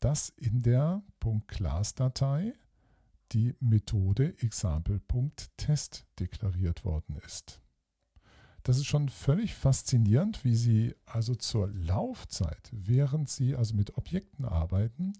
dass 0.00 0.30
in 0.30 0.60
der 0.60 1.02
.class-Datei 1.46 2.52
die 3.34 3.54
Methode 3.60 4.34
example.test 4.38 6.06
deklariert 6.18 6.84
worden 6.84 7.16
ist. 7.26 7.60
Das 8.62 8.78
ist 8.78 8.86
schon 8.86 9.10
völlig 9.10 9.54
faszinierend, 9.54 10.42
wie 10.44 10.54
Sie 10.54 10.94
also 11.04 11.34
zur 11.34 11.68
Laufzeit, 11.68 12.70
während 12.72 13.28
Sie 13.28 13.54
also 13.54 13.74
mit 13.74 13.98
Objekten 13.98 14.46
arbeiten, 14.46 15.12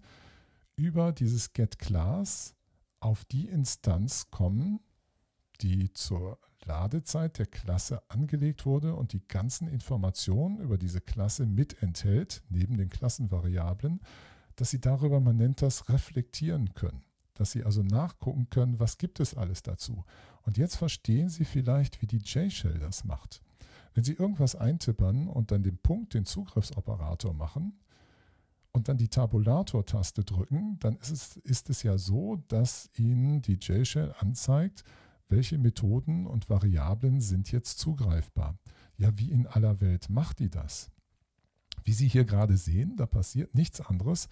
über 0.75 1.11
dieses 1.11 1.53
getClass 1.53 2.55
auf 2.99 3.23
die 3.25 3.47
Instanz 3.47 4.31
kommen, 4.31 4.79
die 5.61 5.93
zur 5.93 6.39
Ladezeit 6.65 7.37
der 7.37 7.45
Klasse 7.45 8.01
angelegt 8.09 8.65
wurde 8.65 8.95
und 8.95 9.13
die 9.13 9.25
ganzen 9.27 9.67
Informationen 9.67 10.59
über 10.59 10.79
diese 10.79 11.01
Klasse 11.01 11.45
mit 11.45 11.83
enthält, 11.83 12.43
neben 12.49 12.77
den 12.77 12.89
Klassenvariablen, 12.89 14.01
dass 14.55 14.71
Sie 14.71 14.81
darüber, 14.81 15.19
man 15.19 15.37
nennt 15.37 15.61
das, 15.61 15.87
reflektieren 15.89 16.73
können. 16.73 17.04
Dass 17.35 17.51
Sie 17.51 17.63
also 17.63 17.83
nachgucken 17.83 18.49
können, 18.49 18.79
was 18.79 18.97
gibt 18.97 19.19
es 19.19 19.35
alles 19.35 19.61
dazu. 19.63 20.03
Und 20.43 20.57
jetzt 20.57 20.75
verstehen 20.75 21.29
Sie 21.29 21.45
vielleicht, 21.45 22.01
wie 22.01 22.07
die 22.07 22.17
J-Shell 22.17 22.79
das 22.79 23.03
macht. 23.03 23.41
Wenn 23.93 24.03
Sie 24.03 24.13
irgendwas 24.13 24.55
eintippern 24.55 25.27
und 25.27 25.51
dann 25.51 25.63
den 25.63 25.77
Punkt, 25.77 26.13
den 26.13 26.25
Zugriffsoperator 26.25 27.33
machen, 27.33 27.79
und 28.75 28.89
dann 28.89 28.97
die 28.97 29.07
Tabulator-Taste 29.07 30.25
drücken, 30.25 30.77
dann 30.79 30.97
ist 30.97 31.09
es, 31.09 31.37
ist 31.37 31.69
es 31.69 31.81
ja 31.83 31.97
so, 31.97 32.43
dass 32.49 32.89
Ihnen 32.97 33.41
die 33.41 33.57
JShell 33.59 34.13
anzeigt, 34.19 34.83
welche 35.29 35.57
Methoden 35.57 36.27
und 36.27 36.49
Variablen 36.49 37.21
sind 37.21 37.53
jetzt 37.53 37.79
zugreifbar. 37.79 38.57
Ja, 38.97 39.17
wie 39.17 39.31
in 39.31 39.47
aller 39.47 39.79
Welt 39.79 40.09
macht 40.09 40.39
die 40.39 40.49
das? 40.49 40.91
Wie 41.85 41.93
Sie 41.93 42.09
hier 42.09 42.25
gerade 42.25 42.57
sehen, 42.57 42.97
da 42.97 43.05
passiert 43.05 43.55
nichts 43.55 43.79
anderes 43.79 44.27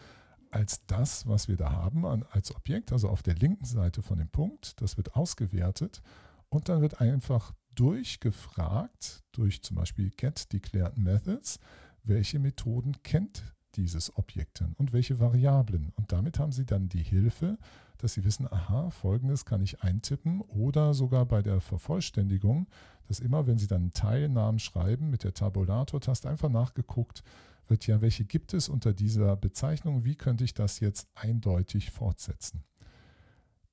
als 0.53 0.85
das, 0.85 1.27
was 1.27 1.47
wir 1.47 1.57
da 1.57 1.71
haben 1.71 2.05
als 2.05 2.55
Objekt, 2.55 2.91
also 2.91 3.09
auf 3.09 3.23
der 3.23 3.35
linken 3.35 3.65
Seite 3.65 4.01
von 4.01 4.17
dem 4.17 4.29
Punkt. 4.29 4.79
Das 4.81 4.97
wird 4.97 5.15
ausgewertet 5.15 6.01
und 6.49 6.69
dann 6.69 6.81
wird 6.81 7.01
einfach 7.01 7.53
durchgefragt 7.75 9.23
durch 9.31 9.63
zum 9.63 9.77
Beispiel 9.77 10.11
get 10.11 10.51
declared 10.53 10.97
methods, 10.97 11.59
welche 12.03 12.39
Methoden 12.39 13.01
kennt 13.03 13.43
dieses 13.75 14.15
Objekten 14.15 14.75
und 14.77 14.93
welche 14.93 15.19
Variablen. 15.19 15.91
Und 15.95 16.11
damit 16.11 16.37
haben 16.37 16.51
Sie 16.51 16.65
dann 16.65 16.89
die 16.89 17.01
Hilfe, 17.01 17.57
dass 17.97 18.13
Sie 18.13 18.23
wissen, 18.23 18.51
aha, 18.51 18.91
folgendes 18.91 19.45
kann 19.45 19.61
ich 19.61 19.81
eintippen 19.81 20.41
oder 20.41 20.93
sogar 20.93 21.25
bei 21.25 21.41
der 21.41 21.61
Vervollständigung, 21.61 22.67
dass 23.07 23.19
immer, 23.19 23.47
wenn 23.47 23.57
Sie 23.57 23.67
dann 23.67 23.81
einen 23.81 23.93
Teilnamen 23.93 24.59
schreiben 24.59 25.09
mit 25.09 25.23
der 25.23 25.33
Tabulator-Taste 25.33 26.29
einfach 26.29 26.49
nachgeguckt 26.49 27.23
wird, 27.67 27.87
ja, 27.87 28.01
welche 28.01 28.25
gibt 28.25 28.53
es 28.53 28.69
unter 28.69 28.93
dieser 28.93 29.35
Bezeichnung, 29.35 30.03
wie 30.03 30.15
könnte 30.15 30.43
ich 30.43 30.53
das 30.53 30.79
jetzt 30.79 31.07
eindeutig 31.15 31.91
fortsetzen. 31.91 32.63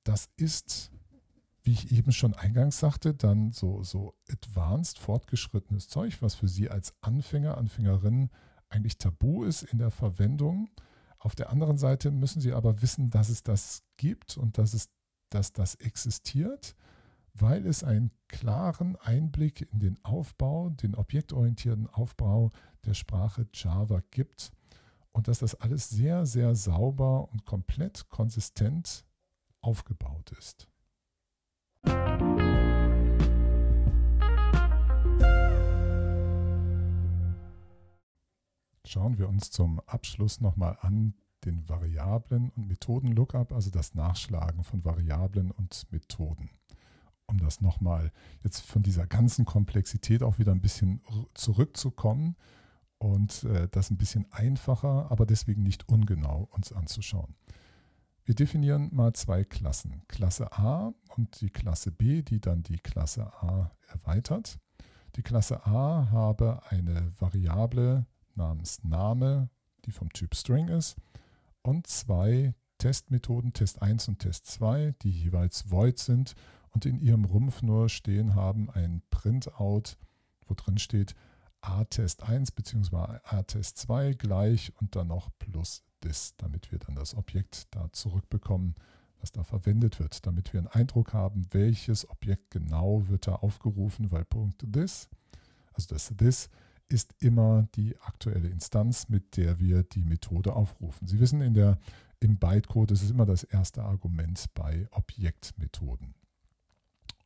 Das 0.04 0.28
ist, 0.36 0.90
wie 1.62 1.72
ich 1.72 1.92
eben 1.92 2.12
schon 2.12 2.34
eingangs 2.34 2.78
sagte, 2.78 3.14
dann 3.14 3.52
so, 3.52 3.82
so 3.82 4.14
advanced, 4.30 4.98
fortgeschrittenes 4.98 5.88
Zeug, 5.88 6.22
was 6.22 6.34
für 6.34 6.48
Sie 6.48 6.70
als 6.70 6.92
Anfänger, 7.02 7.58
Anfängerin 7.58 8.30
eigentlich 8.68 8.98
tabu 8.98 9.44
ist 9.44 9.62
in 9.62 9.78
der 9.78 9.90
Verwendung. 9.90 10.70
Auf 11.18 11.34
der 11.34 11.50
anderen 11.50 11.76
Seite 11.76 12.10
müssen 12.10 12.40
Sie 12.40 12.52
aber 12.52 12.80
wissen, 12.82 13.10
dass 13.10 13.28
es 13.28 13.42
das 13.42 13.82
gibt 13.96 14.38
und 14.38 14.56
dass, 14.56 14.72
es, 14.72 14.88
dass 15.28 15.52
das 15.52 15.74
existiert, 15.74 16.74
weil 17.34 17.66
es 17.66 17.84
einen 17.84 18.10
klaren 18.28 18.96
Einblick 18.96 19.68
in 19.72 19.80
den 19.80 20.04
Aufbau, 20.04 20.70
den 20.70 20.94
objektorientierten 20.94 21.88
Aufbau 21.88 22.52
der 22.84 22.94
Sprache 22.94 23.46
Java 23.52 24.02
gibt 24.10 24.52
und 25.12 25.28
dass 25.28 25.40
das 25.40 25.54
alles 25.54 25.90
sehr, 25.90 26.26
sehr 26.26 26.54
sauber 26.54 27.28
und 27.30 27.44
komplett 27.44 28.08
konsistent 28.08 29.04
aufgebaut 29.60 30.32
ist. 30.38 30.68
Schauen 38.86 39.18
wir 39.18 39.28
uns 39.28 39.50
zum 39.50 39.80
Abschluss 39.86 40.40
nochmal 40.40 40.76
an 40.80 41.14
den 41.44 41.68
Variablen- 41.68 42.50
und 42.50 42.66
Methoden-Lookup, 42.66 43.52
also 43.52 43.70
das 43.70 43.94
Nachschlagen 43.94 44.64
von 44.64 44.84
Variablen 44.84 45.50
und 45.52 45.86
Methoden. 45.92 46.50
Um 47.26 47.38
das 47.38 47.60
nochmal 47.60 48.10
jetzt 48.42 48.60
von 48.60 48.82
dieser 48.82 49.06
ganzen 49.06 49.44
Komplexität 49.44 50.22
auch 50.22 50.38
wieder 50.38 50.52
ein 50.52 50.60
bisschen 50.60 51.00
zurückzukommen 51.34 52.36
und 53.00 53.44
äh, 53.44 53.66
das 53.70 53.90
ein 53.90 53.96
bisschen 53.96 54.30
einfacher, 54.30 55.10
aber 55.10 55.26
deswegen 55.26 55.62
nicht 55.62 55.88
ungenau 55.88 56.48
uns 56.52 56.72
anzuschauen. 56.72 57.34
Wir 58.24 58.34
definieren 58.34 58.90
mal 58.92 59.14
zwei 59.14 59.42
Klassen, 59.42 60.02
Klasse 60.06 60.52
A 60.52 60.92
und 61.16 61.40
die 61.40 61.48
Klasse 61.48 61.90
B, 61.90 62.22
die 62.22 62.40
dann 62.40 62.62
die 62.62 62.78
Klasse 62.78 63.32
A 63.42 63.72
erweitert. 63.88 64.58
Die 65.16 65.22
Klasse 65.22 65.66
A 65.66 66.10
habe 66.12 66.60
eine 66.68 67.10
Variable 67.18 68.06
namens 68.34 68.84
Name, 68.84 69.48
die 69.86 69.92
vom 69.92 70.12
Typ 70.12 70.36
String 70.36 70.68
ist, 70.68 70.96
und 71.62 71.86
zwei 71.86 72.54
Testmethoden, 72.78 73.54
Test 73.54 73.82
1 73.82 74.08
und 74.08 74.18
Test 74.20 74.46
2, 74.46 74.94
die 75.02 75.10
jeweils 75.10 75.70
void 75.70 75.98
sind 75.98 76.34
und 76.70 76.86
in 76.86 77.00
ihrem 77.00 77.24
Rumpf 77.24 77.62
nur 77.62 77.88
stehen 77.88 78.34
haben 78.34 78.70
ein 78.70 79.02
Printout, 79.10 79.96
wo 80.46 80.54
drin 80.54 80.78
steht 80.78 81.14
A-Test 81.62 82.22
1 82.22 82.52
bzw. 82.52 82.96
A-Test 83.24 83.78
2 83.78 84.14
gleich 84.14 84.72
und 84.80 84.96
dann 84.96 85.08
noch 85.08 85.30
plus 85.38 85.82
this, 86.00 86.34
damit 86.36 86.72
wir 86.72 86.78
dann 86.78 86.94
das 86.94 87.14
Objekt 87.14 87.68
da 87.74 87.92
zurückbekommen, 87.92 88.74
was 89.20 89.32
da 89.32 89.44
verwendet 89.44 90.00
wird, 90.00 90.26
damit 90.26 90.52
wir 90.52 90.60
einen 90.60 90.68
Eindruck 90.68 91.12
haben, 91.12 91.46
welches 91.50 92.08
Objekt 92.08 92.50
genau 92.50 93.08
wird 93.08 93.26
da 93.26 93.34
aufgerufen, 93.36 94.10
weil 94.10 94.24
Punkt 94.24 94.64
this, 94.72 95.08
also 95.74 95.94
das 95.94 96.12
this 96.16 96.48
ist 96.88 97.14
immer 97.20 97.68
die 97.76 97.96
aktuelle 98.00 98.48
Instanz, 98.48 99.08
mit 99.08 99.36
der 99.36 99.60
wir 99.60 99.84
die 99.84 100.04
Methode 100.04 100.54
aufrufen. 100.54 101.06
Sie 101.06 101.20
wissen, 101.20 101.40
in 101.40 101.54
der, 101.54 101.78
im 102.18 102.36
Bytecode 102.36 102.90
ist 102.90 103.02
es 103.02 103.10
immer 103.10 103.26
das 103.26 103.44
erste 103.44 103.84
Argument 103.84 104.46
bei 104.54 104.88
Objektmethoden. 104.90 106.14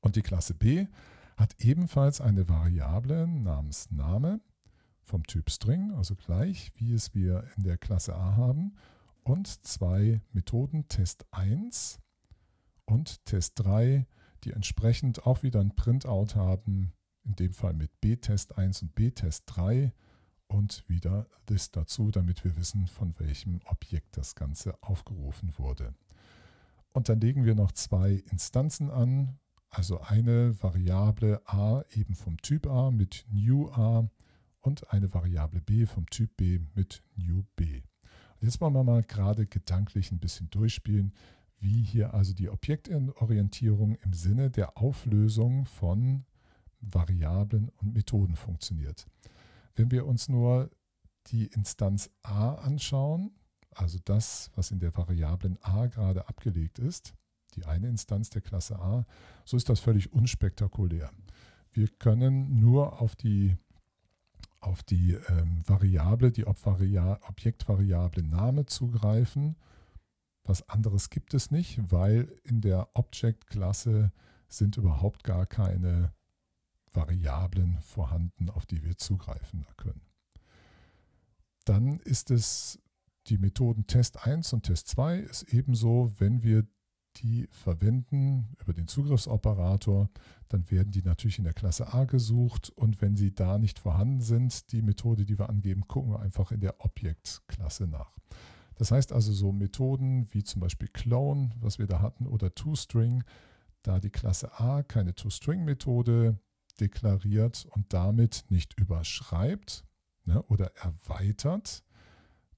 Und 0.00 0.16
die 0.16 0.22
Klasse 0.22 0.52
B 0.52 0.86
hat 1.36 1.54
ebenfalls 1.58 2.20
eine 2.20 2.48
Variable 2.48 3.26
namens 3.26 3.90
Name 3.90 4.40
vom 5.02 5.24
Typ 5.24 5.50
String, 5.50 5.92
also 5.92 6.14
gleich 6.14 6.72
wie 6.76 6.92
es 6.92 7.14
wir 7.14 7.44
in 7.56 7.64
der 7.64 7.76
Klasse 7.76 8.14
A 8.14 8.36
haben, 8.36 8.76
und 9.22 9.64
zwei 9.64 10.20
Methoden 10.32 10.86
Test 10.88 11.26
1 11.32 12.00
und 12.84 13.24
Test 13.24 13.54
3, 13.56 14.06
die 14.44 14.52
entsprechend 14.52 15.26
auch 15.26 15.42
wieder 15.42 15.60
ein 15.60 15.74
Printout 15.74 16.34
haben 16.34 16.92
in 17.24 17.34
dem 17.36 17.52
Fall 17.52 17.72
mit 17.72 18.00
B-Test 18.00 18.58
1 18.58 18.82
und 18.82 18.94
B-Test 18.94 19.44
3 19.46 19.92
und 20.46 20.84
wieder 20.88 21.26
this 21.46 21.70
dazu, 21.70 22.10
damit 22.10 22.44
wir 22.44 22.56
wissen, 22.56 22.86
von 22.86 23.18
welchem 23.18 23.60
Objekt 23.64 24.16
das 24.16 24.34
Ganze 24.34 24.76
aufgerufen 24.82 25.56
wurde. 25.58 25.94
Und 26.92 27.08
dann 27.08 27.20
legen 27.20 27.44
wir 27.44 27.54
noch 27.54 27.72
zwei 27.72 28.22
Instanzen 28.30 28.90
an, 28.90 29.38
also 29.74 30.00
eine 30.00 30.62
Variable 30.62 31.42
a 31.46 31.82
eben 31.94 32.14
vom 32.14 32.36
Typ 32.38 32.66
a 32.66 32.90
mit 32.90 33.24
new 33.30 33.68
a 33.70 34.08
und 34.60 34.90
eine 34.92 35.12
Variable 35.12 35.60
b 35.60 35.86
vom 35.86 36.06
Typ 36.06 36.36
b 36.36 36.60
mit 36.74 37.02
new 37.16 37.42
b. 37.56 37.82
Jetzt 38.40 38.60
wollen 38.60 38.74
wir 38.74 38.84
mal 38.84 39.02
gerade 39.02 39.46
gedanklich 39.46 40.12
ein 40.12 40.18
bisschen 40.18 40.50
durchspielen, 40.50 41.12
wie 41.58 41.82
hier 41.82 42.14
also 42.14 42.34
die 42.34 42.48
Objektorientierung 42.48 43.96
im 43.96 44.12
Sinne 44.12 44.50
der 44.50 44.76
Auflösung 44.76 45.64
von 45.64 46.24
Variablen 46.80 47.70
und 47.80 47.94
Methoden 47.94 48.36
funktioniert. 48.36 49.06
Wenn 49.74 49.90
wir 49.90 50.06
uns 50.06 50.28
nur 50.28 50.70
die 51.28 51.46
Instanz 51.46 52.10
a 52.22 52.54
anschauen, 52.54 53.32
also 53.74 53.98
das, 54.04 54.50
was 54.54 54.70
in 54.70 54.78
der 54.78 54.94
Variablen 54.96 55.58
a 55.62 55.86
gerade 55.86 56.28
abgelegt 56.28 56.78
ist, 56.78 57.14
die 57.54 57.64
eine 57.64 57.88
Instanz 57.88 58.30
der 58.30 58.42
Klasse 58.42 58.78
a, 58.78 59.06
so 59.44 59.56
ist 59.56 59.68
das 59.68 59.80
völlig 59.80 60.12
unspektakulär. 60.12 61.10
Wir 61.70 61.88
können 61.88 62.60
nur 62.60 63.00
auf 63.00 63.16
die, 63.16 63.56
auf 64.60 64.82
die 64.82 65.14
ähm, 65.28 65.62
Variable, 65.66 66.30
die 66.30 66.46
Objektvariable 66.46 68.22
Name 68.22 68.66
zugreifen. 68.66 69.56
Was 70.44 70.68
anderes 70.68 71.10
gibt 71.10 71.34
es 71.34 71.50
nicht, 71.50 71.80
weil 71.90 72.32
in 72.44 72.60
der 72.60 72.88
Object-Klasse 72.94 74.12
sind 74.48 74.76
überhaupt 74.76 75.24
gar 75.24 75.46
keine 75.46 76.12
Variablen 76.92 77.80
vorhanden, 77.80 78.50
auf 78.50 78.66
die 78.66 78.84
wir 78.84 78.96
zugreifen 78.96 79.66
können. 79.76 80.02
Dann 81.64 81.98
ist 82.00 82.30
es 82.30 82.78
die 83.26 83.38
Methoden 83.38 83.86
Test 83.86 84.26
1 84.26 84.52
und 84.52 84.64
Test 84.64 84.88
2 84.88 85.18
ist 85.18 85.42
ebenso, 85.44 86.12
wenn 86.18 86.42
wir 86.42 86.66
die 87.16 87.46
verwenden 87.50 88.56
über 88.60 88.72
den 88.72 88.88
Zugriffsoperator, 88.88 90.10
dann 90.48 90.70
werden 90.70 90.92
die 90.92 91.02
natürlich 91.02 91.38
in 91.38 91.44
der 91.44 91.52
Klasse 91.52 91.92
A 91.92 92.04
gesucht 92.04 92.70
und 92.70 93.00
wenn 93.00 93.16
sie 93.16 93.34
da 93.34 93.58
nicht 93.58 93.78
vorhanden 93.78 94.20
sind, 94.20 94.72
die 94.72 94.82
Methode, 94.82 95.24
die 95.24 95.38
wir 95.38 95.48
angeben, 95.48 95.86
gucken 95.88 96.12
wir 96.12 96.20
einfach 96.20 96.52
in 96.52 96.60
der 96.60 96.84
Objektklasse 96.84 97.86
nach. 97.86 98.12
Das 98.76 98.90
heißt 98.90 99.12
also 99.12 99.32
so 99.32 99.52
Methoden 99.52 100.26
wie 100.32 100.42
zum 100.42 100.60
Beispiel 100.60 100.88
Clone, 100.88 101.50
was 101.60 101.78
wir 101.78 101.86
da 101.86 102.00
hatten, 102.00 102.26
oder 102.26 102.54
ToString, 102.54 103.22
da 103.82 104.00
die 104.00 104.10
Klasse 104.10 104.58
A 104.58 104.82
keine 104.82 105.14
ToString-Methode 105.14 106.38
deklariert 106.80 107.66
und 107.70 107.92
damit 107.92 108.44
nicht 108.48 108.78
überschreibt 108.80 109.84
ne, 110.24 110.42
oder 110.44 110.74
erweitert, 110.76 111.84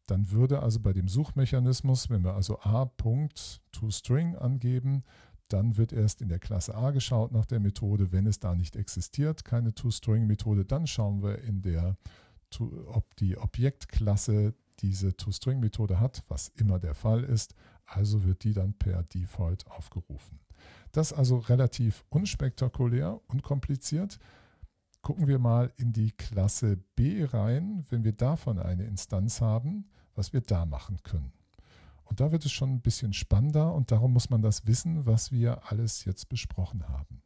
dann 0.06 0.30
würde 0.30 0.60
also 0.60 0.80
bei 0.80 0.92
dem 0.92 1.08
Suchmechanismus, 1.08 2.10
wenn 2.10 2.24
wir 2.24 2.34
also 2.34 2.58
a.toString 2.60 4.36
angeben, 4.36 5.02
dann 5.48 5.76
wird 5.76 5.92
erst 5.92 6.22
in 6.22 6.28
der 6.28 6.38
Klasse 6.38 6.74
A 6.74 6.90
geschaut 6.90 7.32
nach 7.32 7.46
der 7.46 7.60
Methode. 7.60 8.12
Wenn 8.12 8.26
es 8.26 8.38
da 8.38 8.54
nicht 8.54 8.76
existiert, 8.76 9.44
keine 9.44 9.74
ToString-Methode, 9.74 10.64
dann 10.64 10.86
schauen 10.86 11.22
wir 11.22 11.38
in 11.42 11.62
der, 11.62 11.96
ob 12.86 13.14
die 13.16 13.36
Objektklasse 13.36 14.54
diese 14.80 15.16
ToString-Methode 15.16 16.00
hat, 16.00 16.22
was 16.28 16.48
immer 16.48 16.78
der 16.78 16.94
Fall 16.94 17.24
ist. 17.24 17.54
Also 17.84 18.24
wird 18.24 18.42
die 18.42 18.52
dann 18.52 18.74
per 18.74 19.04
Default 19.04 19.70
aufgerufen. 19.70 20.40
Das 20.92 21.12
also 21.12 21.38
relativ 21.38 22.04
unspektakulär, 22.08 23.20
unkompliziert. 23.28 24.18
Gucken 25.02 25.28
wir 25.28 25.38
mal 25.38 25.72
in 25.76 25.92
die 25.92 26.10
Klasse 26.10 26.78
B 26.96 27.24
rein, 27.24 27.84
wenn 27.90 28.02
wir 28.02 28.12
davon 28.12 28.58
eine 28.58 28.84
Instanz 28.84 29.40
haben, 29.40 29.88
was 30.16 30.32
wir 30.32 30.40
da 30.40 30.64
machen 30.64 31.02
können. 31.02 31.32
Und 32.04 32.20
da 32.20 32.32
wird 32.32 32.44
es 32.44 32.52
schon 32.52 32.70
ein 32.70 32.80
bisschen 32.80 33.12
spannender 33.12 33.74
und 33.74 33.90
darum 33.90 34.12
muss 34.12 34.30
man 34.30 34.42
das 34.42 34.66
wissen, 34.66 35.06
was 35.06 35.32
wir 35.32 35.70
alles 35.70 36.04
jetzt 36.04 36.28
besprochen 36.28 36.88
haben. 36.88 37.22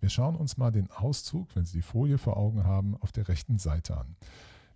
Wir 0.00 0.10
schauen 0.10 0.36
uns 0.36 0.58
mal 0.58 0.70
den 0.70 0.90
Auszug, 0.90 1.56
wenn 1.56 1.64
Sie 1.64 1.78
die 1.78 1.82
Folie 1.82 2.18
vor 2.18 2.36
Augen 2.36 2.64
haben, 2.64 2.96
auf 2.98 3.12
der 3.12 3.28
rechten 3.28 3.58
Seite 3.58 3.96
an. 3.96 4.16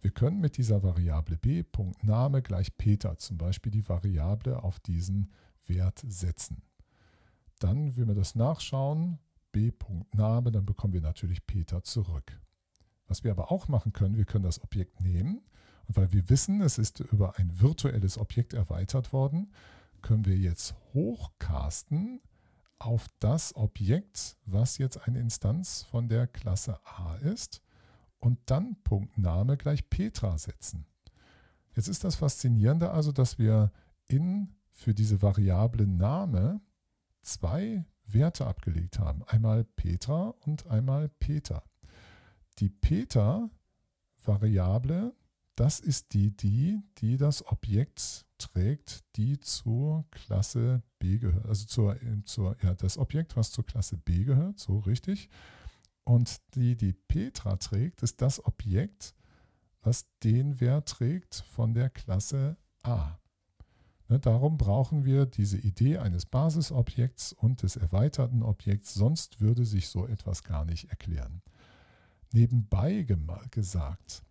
Wir 0.00 0.10
können 0.10 0.40
mit 0.40 0.56
dieser 0.56 0.82
Variable 0.82 1.36
b, 1.36 1.64
Name 2.02 2.40
gleich 2.40 2.76
Peter, 2.78 3.18
zum 3.18 3.36
Beispiel 3.36 3.70
die 3.70 3.86
Variable 3.86 4.62
auf 4.62 4.80
diesen 4.80 5.30
Wert 5.66 6.02
setzen. 6.06 6.62
Dann, 7.58 7.96
wenn 7.96 8.08
wir 8.08 8.14
das 8.14 8.34
nachschauen, 8.34 9.18
b.name, 9.52 10.50
dann 10.50 10.64
bekommen 10.64 10.94
wir 10.94 11.02
natürlich 11.02 11.46
Peter 11.46 11.82
zurück. 11.82 12.40
Was 13.06 13.24
wir 13.24 13.32
aber 13.32 13.52
auch 13.52 13.68
machen 13.68 13.92
können, 13.92 14.16
wir 14.16 14.24
können 14.24 14.44
das 14.44 14.62
Objekt 14.62 15.02
nehmen 15.02 15.42
weil 15.97 16.12
wir 16.12 16.28
wissen, 16.28 16.61
es 16.61 16.78
ist 16.78 17.01
über 17.01 17.38
ein 17.38 17.61
virtuelles 17.61 18.18
Objekt 18.18 18.55
erweitert 18.55 19.12
worden, 19.12 19.53
können 20.03 20.24
wir 20.24 20.36
jetzt 20.36 20.74
hochcasten 20.95 22.20
auf 22.78 23.07
das 23.18 23.55
Objekt, 23.57 24.36
was 24.47 24.78
jetzt 24.78 25.07
eine 25.07 25.20
Instanz 25.20 25.82
von 25.82 26.09
der 26.09 26.26
Klasse 26.26 26.78
A 26.84 27.16
ist 27.16 27.62
und 28.18 28.38
dann 28.47 28.76
Punkt 28.82 29.18
Name 29.18 29.57
gleich 29.57 29.91
Petra 29.91 30.38
setzen. 30.38 30.86
Jetzt 31.76 31.88
ist 31.88 32.05
das 32.05 32.16
Faszinierende 32.16 32.91
also, 32.91 33.12
dass 33.12 33.38
wir 33.38 33.72
in 34.07 34.55
für 34.70 34.95
diese 34.95 35.20
Variable 35.20 35.86
Name 35.86 36.62
zwei 37.22 37.84
Werte 38.07 38.47
abgelegt 38.47 38.99
haben. 38.99 39.22
Einmal 39.24 39.64
Petra 39.64 40.34
und 40.41 40.66
einmal 40.66 41.09
Peter. 41.09 41.62
Die 42.59 42.70
Peter-Variable, 42.70 45.14
das 45.61 45.78
ist 45.78 46.14
die, 46.14 46.34
die, 46.34 46.82
die 47.02 47.18
das 47.18 47.46
Objekt 47.46 48.24
trägt, 48.38 49.04
die 49.16 49.38
zur 49.40 50.06
Klasse 50.11 50.82
B 50.98 51.18
gehört. 51.18 51.44
Also 51.44 51.66
zur, 51.66 51.98
zur, 52.24 52.56
ja, 52.62 52.72
das 52.72 52.96
Objekt, 52.96 53.36
was 53.36 53.52
zur 53.52 53.66
Klasse 53.66 53.98
B 53.98 54.24
gehört, 54.24 54.58
so 54.58 54.78
richtig. 54.78 55.28
Und 56.04 56.40
die, 56.54 56.78
die 56.78 56.94
Petra 56.94 57.56
trägt, 57.56 58.02
ist 58.02 58.22
das 58.22 58.42
Objekt, 58.42 59.14
was 59.82 60.06
den 60.22 60.61
Wert 60.62 60.88
trägt 60.88 61.34
von 61.34 61.74
der 61.74 61.90
Klasse 61.90 62.56
A. 62.82 63.18
Ne, 64.08 64.18
darum 64.18 64.56
brauchen 64.56 65.04
wir 65.04 65.26
diese 65.26 65.58
Idee 65.58 65.98
eines 65.98 66.24
Basisobjekts 66.24 67.34
und 67.34 67.64
des 67.64 67.76
erweiterten 67.76 68.42
Objekts, 68.42 68.94
sonst 68.94 69.42
würde 69.42 69.66
sich 69.66 69.88
so 69.88 70.06
etwas 70.06 70.42
gar 70.42 70.64
nicht 70.64 70.88
erklären. 70.88 71.42
Nebenbei 72.32 73.06
gesagt, 73.50 74.22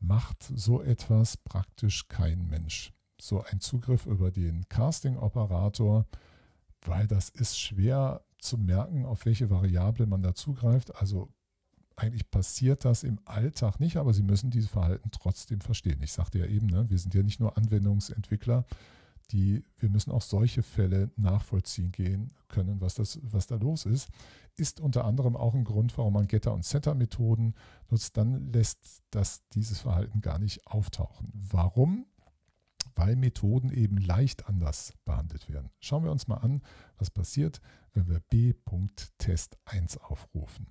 macht 0.00 0.42
so 0.42 0.82
etwas 0.82 1.36
praktisch 1.36 2.08
kein 2.08 2.46
Mensch. 2.48 2.92
So 3.20 3.42
ein 3.42 3.60
Zugriff 3.60 4.06
über 4.06 4.30
den 4.30 4.68
Casting-Operator, 4.68 6.06
weil 6.82 7.06
das 7.06 7.28
ist 7.30 7.58
schwer 7.58 8.22
zu 8.38 8.58
merken, 8.58 9.04
auf 9.06 9.24
welche 9.24 9.50
Variable 9.50 10.06
man 10.06 10.22
da 10.22 10.34
zugreift. 10.34 10.94
Also 10.96 11.32
eigentlich 11.96 12.30
passiert 12.30 12.84
das 12.84 13.04
im 13.04 13.20
Alltag 13.24 13.80
nicht, 13.80 13.96
aber 13.96 14.12
Sie 14.12 14.22
müssen 14.22 14.50
dieses 14.50 14.70
Verhalten 14.70 15.10
trotzdem 15.10 15.60
verstehen. 15.60 16.02
Ich 16.02 16.12
sagte 16.12 16.38
ja 16.38 16.46
eben, 16.46 16.66
ne, 16.66 16.90
wir 16.90 16.98
sind 16.98 17.14
ja 17.14 17.22
nicht 17.22 17.40
nur 17.40 17.56
Anwendungsentwickler, 17.56 18.66
die, 19.30 19.64
wir 19.78 19.88
müssen 19.88 20.10
auch 20.10 20.22
solche 20.22 20.62
Fälle 20.62 21.10
nachvollziehen 21.16 21.92
gehen 21.92 22.32
können, 22.48 22.80
was, 22.80 22.94
das, 22.94 23.18
was 23.22 23.46
da 23.46 23.56
los 23.56 23.86
ist, 23.86 24.08
ist 24.56 24.80
unter 24.80 25.04
anderem 25.04 25.36
auch 25.36 25.54
ein 25.54 25.64
Grund, 25.64 25.96
warum 25.98 26.14
man 26.14 26.28
Getter- 26.28 26.52
und 26.52 26.64
Setter-Methoden 26.64 27.54
nutzt. 27.90 28.16
Dann 28.16 28.52
lässt 28.52 29.02
das 29.10 29.46
dieses 29.48 29.80
Verhalten 29.80 30.20
gar 30.20 30.38
nicht 30.38 30.66
auftauchen. 30.66 31.30
Warum? 31.32 32.06
Weil 32.94 33.16
Methoden 33.16 33.70
eben 33.70 33.96
leicht 33.96 34.46
anders 34.46 34.92
behandelt 35.04 35.48
werden. 35.48 35.70
Schauen 35.80 36.04
wir 36.04 36.12
uns 36.12 36.28
mal 36.28 36.36
an, 36.36 36.62
was 36.96 37.10
passiert, 37.10 37.60
wenn 37.92 38.08
wir 38.08 38.20
b.test1 38.30 39.98
aufrufen. 39.98 40.68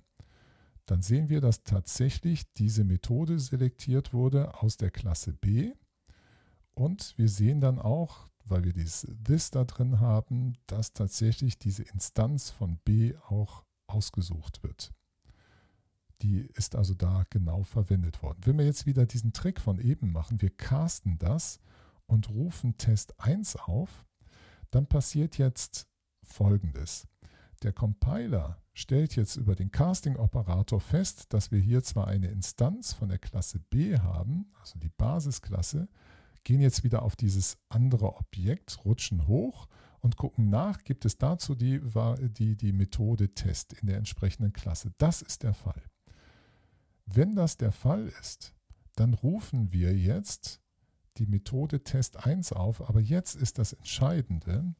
Dann 0.86 1.02
sehen 1.02 1.28
wir, 1.28 1.40
dass 1.40 1.62
tatsächlich 1.62 2.50
diese 2.54 2.84
Methode 2.84 3.38
selektiert 3.38 4.12
wurde 4.12 4.62
aus 4.62 4.76
der 4.76 4.90
Klasse 4.90 5.32
B. 5.32 5.72
Und 6.74 7.16
wir 7.16 7.28
sehen 7.28 7.60
dann 7.60 7.78
auch, 7.78 8.28
weil 8.44 8.64
wir 8.64 8.72
dieses 8.72 9.06
this 9.26 9.50
da 9.50 9.64
drin 9.64 10.00
haben, 10.00 10.54
dass 10.66 10.92
tatsächlich 10.92 11.58
diese 11.58 11.82
Instanz 11.82 12.50
von 12.50 12.78
B 12.78 13.14
auch 13.28 13.64
ausgesucht 13.86 14.62
wird. 14.62 14.92
Die 16.22 16.40
ist 16.54 16.76
also 16.76 16.94
da 16.94 17.24
genau 17.30 17.64
verwendet 17.64 18.22
worden. 18.22 18.40
Wenn 18.44 18.58
wir 18.58 18.64
jetzt 18.64 18.86
wieder 18.86 19.06
diesen 19.06 19.32
Trick 19.32 19.60
von 19.60 19.78
eben 19.78 20.12
machen, 20.12 20.40
wir 20.40 20.50
casten 20.50 21.18
das 21.18 21.60
und 22.06 22.30
rufen 22.30 22.78
Test 22.78 23.20
1 23.20 23.56
auf, 23.56 24.06
dann 24.70 24.86
passiert 24.86 25.38
jetzt 25.38 25.88
Folgendes. 26.22 27.06
Der 27.62 27.72
Compiler 27.72 28.62
stellt 28.72 29.16
jetzt 29.16 29.36
über 29.36 29.54
den 29.54 29.70
Casting-Operator 29.70 30.80
fest, 30.80 31.32
dass 31.32 31.50
wir 31.50 31.60
hier 31.60 31.82
zwar 31.82 32.08
eine 32.08 32.28
Instanz 32.28 32.92
von 32.92 33.08
der 33.08 33.18
Klasse 33.18 33.60
B 33.60 33.98
haben, 33.98 34.52
also 34.60 34.78
die 34.78 34.88
Basisklasse, 34.88 35.88
gehen 36.44 36.60
jetzt 36.60 36.84
wieder 36.84 37.02
auf 37.02 37.16
dieses 37.16 37.58
andere 37.68 38.16
Objekt, 38.16 38.84
rutschen 38.84 39.26
hoch 39.26 39.66
und 40.00 40.16
gucken 40.16 40.50
nach, 40.50 40.84
gibt 40.84 41.04
es 41.04 41.16
dazu 41.16 41.54
die, 41.54 41.80
die, 42.38 42.56
die 42.56 42.72
Methode 42.72 43.34
Test 43.34 43.72
in 43.72 43.86
der 43.88 43.96
entsprechenden 43.96 44.52
Klasse. 44.52 44.92
Das 44.98 45.22
ist 45.22 45.42
der 45.42 45.54
Fall. 45.54 45.82
Wenn 47.06 47.34
das 47.34 47.56
der 47.56 47.72
Fall 47.72 48.08
ist, 48.20 48.54
dann 48.96 49.14
rufen 49.14 49.72
wir 49.72 49.96
jetzt 49.96 50.60
die 51.16 51.26
Methode 51.26 51.82
Test 51.84 52.24
1 52.26 52.52
auf. 52.52 52.88
Aber 52.88 53.00
jetzt 53.00 53.34
ist 53.34 53.58
das 53.58 53.72
Entscheidende, 53.72 54.74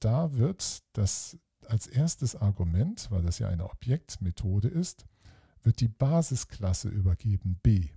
da 0.00 0.34
wird 0.34 0.82
das 0.92 1.38
als 1.66 1.86
erstes 1.86 2.34
Argument, 2.34 3.10
weil 3.10 3.22
das 3.22 3.38
ja 3.38 3.48
eine 3.48 3.70
Objektmethode 3.70 4.68
ist, 4.68 5.06
wird 5.62 5.80
die 5.80 5.88
Basisklasse 5.88 6.88
übergeben 6.88 7.60
B. 7.62 7.90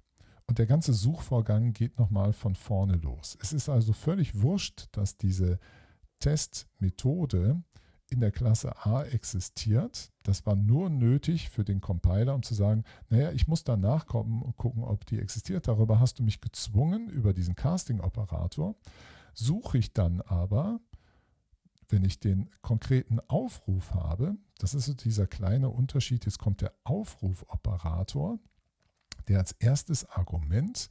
Und 0.48 0.60
der 0.60 0.68
ganze 0.68 0.94
Suchvorgang 0.94 1.74
geht 1.74 1.98
nochmal 1.98 2.34
von 2.34 2.56
vorne 2.56 2.98
los. 2.98 3.38
Es 3.42 3.52
ist 3.52 3.68
also 3.68 3.94
völlig 3.94 4.42
wurscht, 4.42 4.88
dass 4.92 5.18
diese 5.18 5.60
Testmethode 6.20 7.64
in 8.10 8.20
der 8.20 8.32
Klasse 8.32 8.86
A 8.86 9.04
existiert. 9.04 10.12
Das 10.24 10.46
war 10.46 10.56
nur 10.56 10.90
nötig 10.90 11.50
für 11.50 11.64
den 11.64 11.82
Compiler, 11.82 12.36
um 12.36 12.44
zu 12.44 12.54
sagen, 12.54 12.84
naja, 13.10 13.32
ich 13.32 13.48
muss 13.48 13.64
da 13.64 13.78
nachkommen 13.78 14.44
und 14.44 14.58
gucken, 14.58 14.84
ob 14.84 15.06
die 15.06 15.20
existiert. 15.20 15.68
Darüber 15.68 16.00
hast 16.00 16.20
du 16.20 16.24
mich 16.24 16.42
gezwungen, 16.42 17.10
über 17.10 17.34
diesen 17.34 17.56
Casting-Operator. 17.56 18.76
Suche 19.34 19.80
ich 19.80 19.94
dann 19.94 20.22
aber, 20.22 20.80
wenn 21.90 22.04
ich 22.04 22.20
den 22.20 22.50
konkreten 22.62 23.20
Aufruf 23.28 23.94
habe, 23.94 24.38
das 24.60 24.74
ist 24.76 24.86
so 24.86 24.94
dieser 24.94 25.28
kleine 25.28 25.70
Unterschied, 25.70 26.26
jetzt 26.26 26.40
kommt 26.40 26.62
der 26.62 26.74
Aufrufoperator, 26.84 28.40
der 29.28 29.40
als 29.40 29.54
erstes 29.54 30.10
Argument 30.10 30.90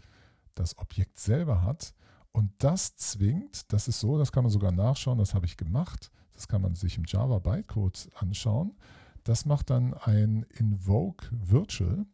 das 0.55 0.79
Objekt 0.79 1.19
selber 1.19 1.63
hat 1.63 1.95
und 2.33 2.51
das 2.59 2.97
zwingt, 2.97 3.73
das 3.73 3.89
ist 3.89 4.01
so, 4.01 4.19
das 4.19 4.33
kann 4.33 4.45
man 4.45 4.51
sogar 4.51 4.73
nachschauen, 4.73 5.19
das 5.19 5.35
habe 5.35 5.47
ich 5.47 5.57
gemacht, 5.57 6.11
das 6.35 6.49
kann 6.49 6.63
man 6.63 6.75
sich 6.75 6.99
im 6.99 7.05
Java 7.07 7.39
Bytecode 7.39 8.11
anschauen. 8.17 8.77
Das 9.23 9.47
macht 9.47 9.71
dann 9.71 9.95
ein 9.95 10.45
Invoke 10.51 11.29
Virtual. 11.33 12.05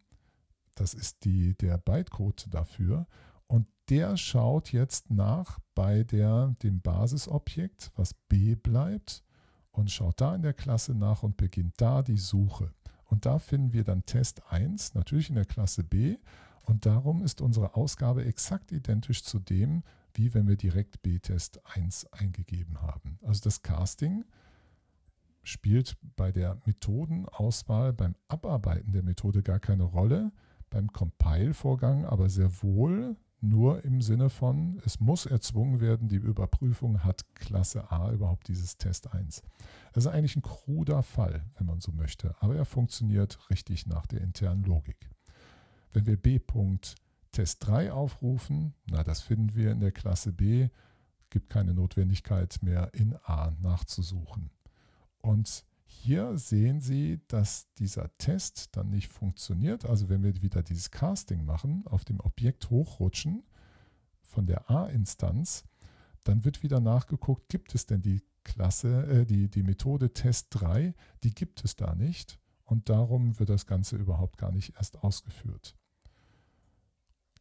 Das 0.74 0.94
ist 0.94 1.24
die, 1.24 1.56
der 1.56 1.78
Bytecode 1.78 2.46
dafür. 2.50 3.06
Und 3.46 3.66
der 3.88 4.16
schaut 4.16 4.72
jetzt 4.72 5.10
nach 5.10 5.58
bei 5.74 6.04
der, 6.04 6.54
dem 6.62 6.80
Basisobjekt, 6.80 7.90
was 7.96 8.14
B 8.14 8.54
bleibt, 8.54 9.24
und 9.72 9.90
schaut 9.90 10.20
da 10.20 10.34
in 10.34 10.42
der 10.42 10.52
Klasse 10.52 10.94
nach 10.94 11.22
und 11.22 11.36
beginnt 11.36 11.80
da 11.80 12.02
die 12.02 12.16
Suche. 12.16 12.72
Und 13.10 13.26
da 13.26 13.38
finden 13.40 13.72
wir 13.72 13.82
dann 13.82 14.06
Test 14.06 14.42
1, 14.50 14.94
natürlich 14.94 15.28
in 15.28 15.34
der 15.34 15.44
Klasse 15.44 15.82
B. 15.82 16.16
Und 16.64 16.86
darum 16.86 17.22
ist 17.22 17.40
unsere 17.40 17.74
Ausgabe 17.74 18.24
exakt 18.24 18.70
identisch 18.70 19.24
zu 19.24 19.40
dem, 19.40 19.82
wie 20.14 20.32
wenn 20.32 20.46
wir 20.46 20.56
direkt 20.56 21.02
B-Test 21.02 21.60
1 21.76 22.12
eingegeben 22.12 22.80
haben. 22.80 23.18
Also 23.22 23.40
das 23.42 23.62
Casting 23.62 24.24
spielt 25.42 25.96
bei 26.14 26.30
der 26.30 26.60
Methodenauswahl, 26.66 27.92
beim 27.92 28.14
Abarbeiten 28.28 28.92
der 28.92 29.02
Methode 29.02 29.42
gar 29.42 29.58
keine 29.58 29.84
Rolle, 29.84 30.30
beim 30.68 30.92
Compile-Vorgang 30.92 32.04
aber 32.04 32.28
sehr 32.28 32.62
wohl 32.62 33.16
nur 33.40 33.84
im 33.84 34.02
Sinne 34.02 34.28
von, 34.28 34.80
es 34.84 35.00
muss 35.00 35.26
erzwungen 35.26 35.80
werden, 35.80 36.08
die 36.08 36.16
Überprüfung 36.16 37.04
hat 37.04 37.24
Klasse 37.34 37.90
A 37.90 38.12
überhaupt 38.12 38.48
dieses 38.48 38.76
Test 38.76 39.12
1. 39.12 39.42
Das 39.92 40.04
ist 40.04 40.10
eigentlich 40.10 40.36
ein 40.36 40.42
kruder 40.42 41.02
Fall, 41.02 41.44
wenn 41.56 41.66
man 41.66 41.80
so 41.80 41.92
möchte, 41.92 42.34
aber 42.40 42.56
er 42.56 42.64
funktioniert 42.64 43.50
richtig 43.50 43.86
nach 43.86 44.06
der 44.06 44.20
internen 44.20 44.64
Logik. 44.64 45.10
Wenn 45.92 46.06
wir 46.06 46.16
B. 46.16 46.40
Test 47.32 47.66
3 47.66 47.92
aufrufen, 47.92 48.74
na, 48.90 49.04
das 49.04 49.20
finden 49.22 49.54
wir 49.54 49.70
in 49.72 49.80
der 49.80 49.92
Klasse 49.92 50.32
B, 50.32 50.68
gibt 51.30 51.48
keine 51.48 51.74
Notwendigkeit 51.74 52.58
mehr 52.62 52.92
in 52.92 53.16
A 53.24 53.52
nachzusuchen. 53.60 54.50
Und 55.20 55.64
hier 55.92 56.38
sehen 56.38 56.80
Sie, 56.80 57.20
dass 57.26 57.72
dieser 57.74 58.16
Test 58.16 58.76
dann 58.76 58.90
nicht 58.90 59.12
funktioniert. 59.12 59.84
Also 59.84 60.08
wenn 60.08 60.22
wir 60.22 60.40
wieder 60.40 60.62
dieses 60.62 60.90
Casting 60.90 61.44
machen, 61.44 61.84
auf 61.86 62.04
dem 62.04 62.20
Objekt 62.20 62.70
hochrutschen 62.70 63.42
von 64.22 64.46
der 64.46 64.70
A-Instanz, 64.70 65.64
dann 66.24 66.44
wird 66.44 66.62
wieder 66.62 66.80
nachgeguckt, 66.80 67.48
gibt 67.48 67.74
es 67.74 67.86
denn 67.86 68.02
die 68.02 68.22
Klasse, 68.44 69.06
äh, 69.06 69.26
die, 69.26 69.48
die 69.50 69.64
Methode 69.64 70.12
Test 70.12 70.46
3, 70.50 70.94
die 71.24 71.34
gibt 71.34 71.64
es 71.64 71.76
da 71.76 71.94
nicht. 71.94 72.38
Und 72.64 72.88
darum 72.88 73.38
wird 73.40 73.48
das 73.48 73.66
Ganze 73.66 73.96
überhaupt 73.96 74.38
gar 74.38 74.52
nicht 74.52 74.76
erst 74.76 75.02
ausgeführt. 75.02 75.76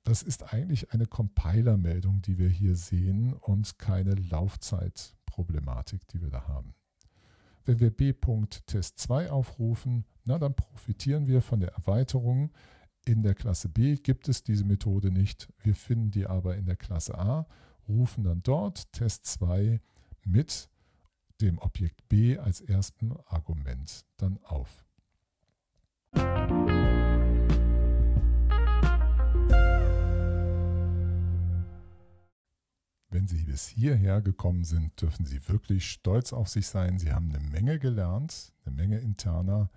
Das 0.03 0.23
ist 0.23 0.53
eigentlich 0.53 0.91
eine 0.91 1.05
Compiler-Meldung, 1.05 2.23
die 2.23 2.39
wir 2.39 2.49
hier 2.49 2.75
sehen 2.75 3.33
und 3.33 3.77
keine 3.77 4.15
Laufzeitproblematik, 4.15 6.07
die 6.07 6.21
wir 6.21 6.31
da 6.31 6.47
haben. 6.47 6.73
Wenn 7.69 7.81
wir 7.81 7.91
b.test2 7.91 9.29
aufrufen, 9.29 10.03
na, 10.25 10.39
dann 10.39 10.55
profitieren 10.55 11.27
wir 11.27 11.39
von 11.39 11.59
der 11.59 11.73
Erweiterung. 11.73 12.49
In 13.05 13.21
der 13.21 13.35
Klasse 13.35 13.69
B 13.69 13.93
gibt 13.93 14.27
es 14.27 14.41
diese 14.41 14.65
Methode 14.65 15.11
nicht. 15.11 15.47
Wir 15.61 15.75
finden 15.75 16.09
die 16.09 16.25
aber 16.25 16.57
in 16.57 16.65
der 16.65 16.77
Klasse 16.77 17.19
A, 17.19 17.45
rufen 17.87 18.23
dann 18.23 18.41
dort 18.41 18.87
test2 18.95 19.81
mit 20.25 20.67
dem 21.41 21.59
Objekt 21.59 22.09
B 22.09 22.39
als 22.39 22.59
ersten 22.59 23.13
Argument 23.27 24.03
dann 24.17 24.39
auf. 24.45 24.83
Sie 33.29 33.43
bis 33.43 33.67
hierher 33.67 34.21
gekommen 34.21 34.63
sind, 34.63 34.99
dürfen 34.99 35.23
Sie 35.23 35.47
wirklich 35.47 35.91
stolz 35.91 36.33
auf 36.33 36.49
sich 36.49 36.67
sein. 36.67 36.97
Sie 36.97 37.13
haben 37.13 37.29
eine 37.29 37.39
Menge 37.39 37.77
gelernt, 37.77 38.53
eine 38.65 38.75
Menge 38.75 38.97
interner 38.97 39.69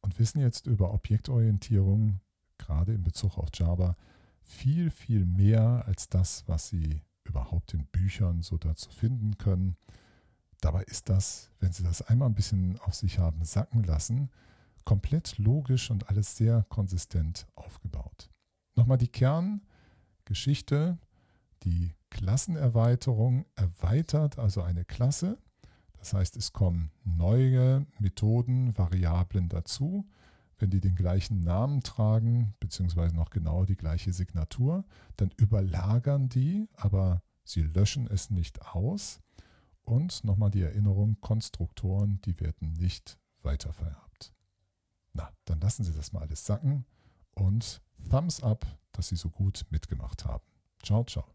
und 0.00 0.18
wissen 0.18 0.40
jetzt 0.40 0.66
über 0.66 0.94
Objektorientierung, 0.94 2.20
gerade 2.56 2.94
in 2.94 3.04
Bezug 3.04 3.36
auf 3.36 3.50
Java, 3.52 3.94
viel, 4.40 4.90
viel 4.90 5.26
mehr 5.26 5.84
als 5.86 6.08
das, 6.08 6.44
was 6.46 6.70
Sie 6.70 7.02
überhaupt 7.24 7.74
in 7.74 7.84
Büchern 7.86 8.40
so 8.40 8.56
dazu 8.56 8.90
finden 8.90 9.36
können. 9.36 9.76
Dabei 10.62 10.84
ist 10.84 11.10
das, 11.10 11.50
wenn 11.60 11.72
Sie 11.72 11.82
das 11.82 12.00
einmal 12.00 12.30
ein 12.30 12.34
bisschen 12.34 12.78
auf 12.80 12.94
sich 12.94 13.18
haben 13.18 13.44
sacken 13.44 13.84
lassen, 13.84 14.30
komplett 14.86 15.36
logisch 15.36 15.90
und 15.90 16.08
alles 16.08 16.36
sehr 16.36 16.64
konsistent 16.70 17.46
aufgebaut. 17.54 18.30
Nochmal 18.76 18.98
die 18.98 19.08
Kerngeschichte, 19.08 20.96
die 21.64 21.94
Klassenerweiterung 22.10 23.46
erweitert 23.56 24.38
also 24.38 24.62
eine 24.62 24.84
Klasse. 24.84 25.38
Das 25.98 26.12
heißt, 26.12 26.36
es 26.36 26.52
kommen 26.52 26.90
neue 27.04 27.86
Methoden, 27.98 28.76
Variablen 28.76 29.48
dazu. 29.48 30.06
Wenn 30.58 30.70
die 30.70 30.80
den 30.80 30.94
gleichen 30.94 31.40
Namen 31.40 31.82
tragen, 31.82 32.54
beziehungsweise 32.60 33.16
noch 33.16 33.30
genau 33.30 33.64
die 33.64 33.76
gleiche 33.76 34.12
Signatur, 34.12 34.84
dann 35.16 35.30
überlagern 35.36 36.28
die, 36.28 36.68
aber 36.76 37.22
sie 37.42 37.62
löschen 37.62 38.06
es 38.06 38.30
nicht 38.30 38.62
aus. 38.74 39.20
Und 39.82 40.24
nochmal 40.24 40.50
die 40.50 40.62
Erinnerung, 40.62 41.18
Konstruktoren, 41.20 42.20
die 42.24 42.38
werden 42.40 42.72
nicht 42.74 43.18
weitervererbt. 43.42 44.32
Na, 45.12 45.30
dann 45.44 45.60
lassen 45.60 45.84
Sie 45.84 45.92
das 45.92 46.12
mal 46.12 46.20
alles 46.20 46.44
sacken 46.44 46.86
und 47.34 47.82
Thumbs 48.10 48.42
up, 48.42 48.66
dass 48.92 49.08
Sie 49.08 49.16
so 49.16 49.30
gut 49.30 49.66
mitgemacht 49.70 50.24
haben. 50.24 50.44
Ciao, 50.82 51.04
ciao. 51.04 51.34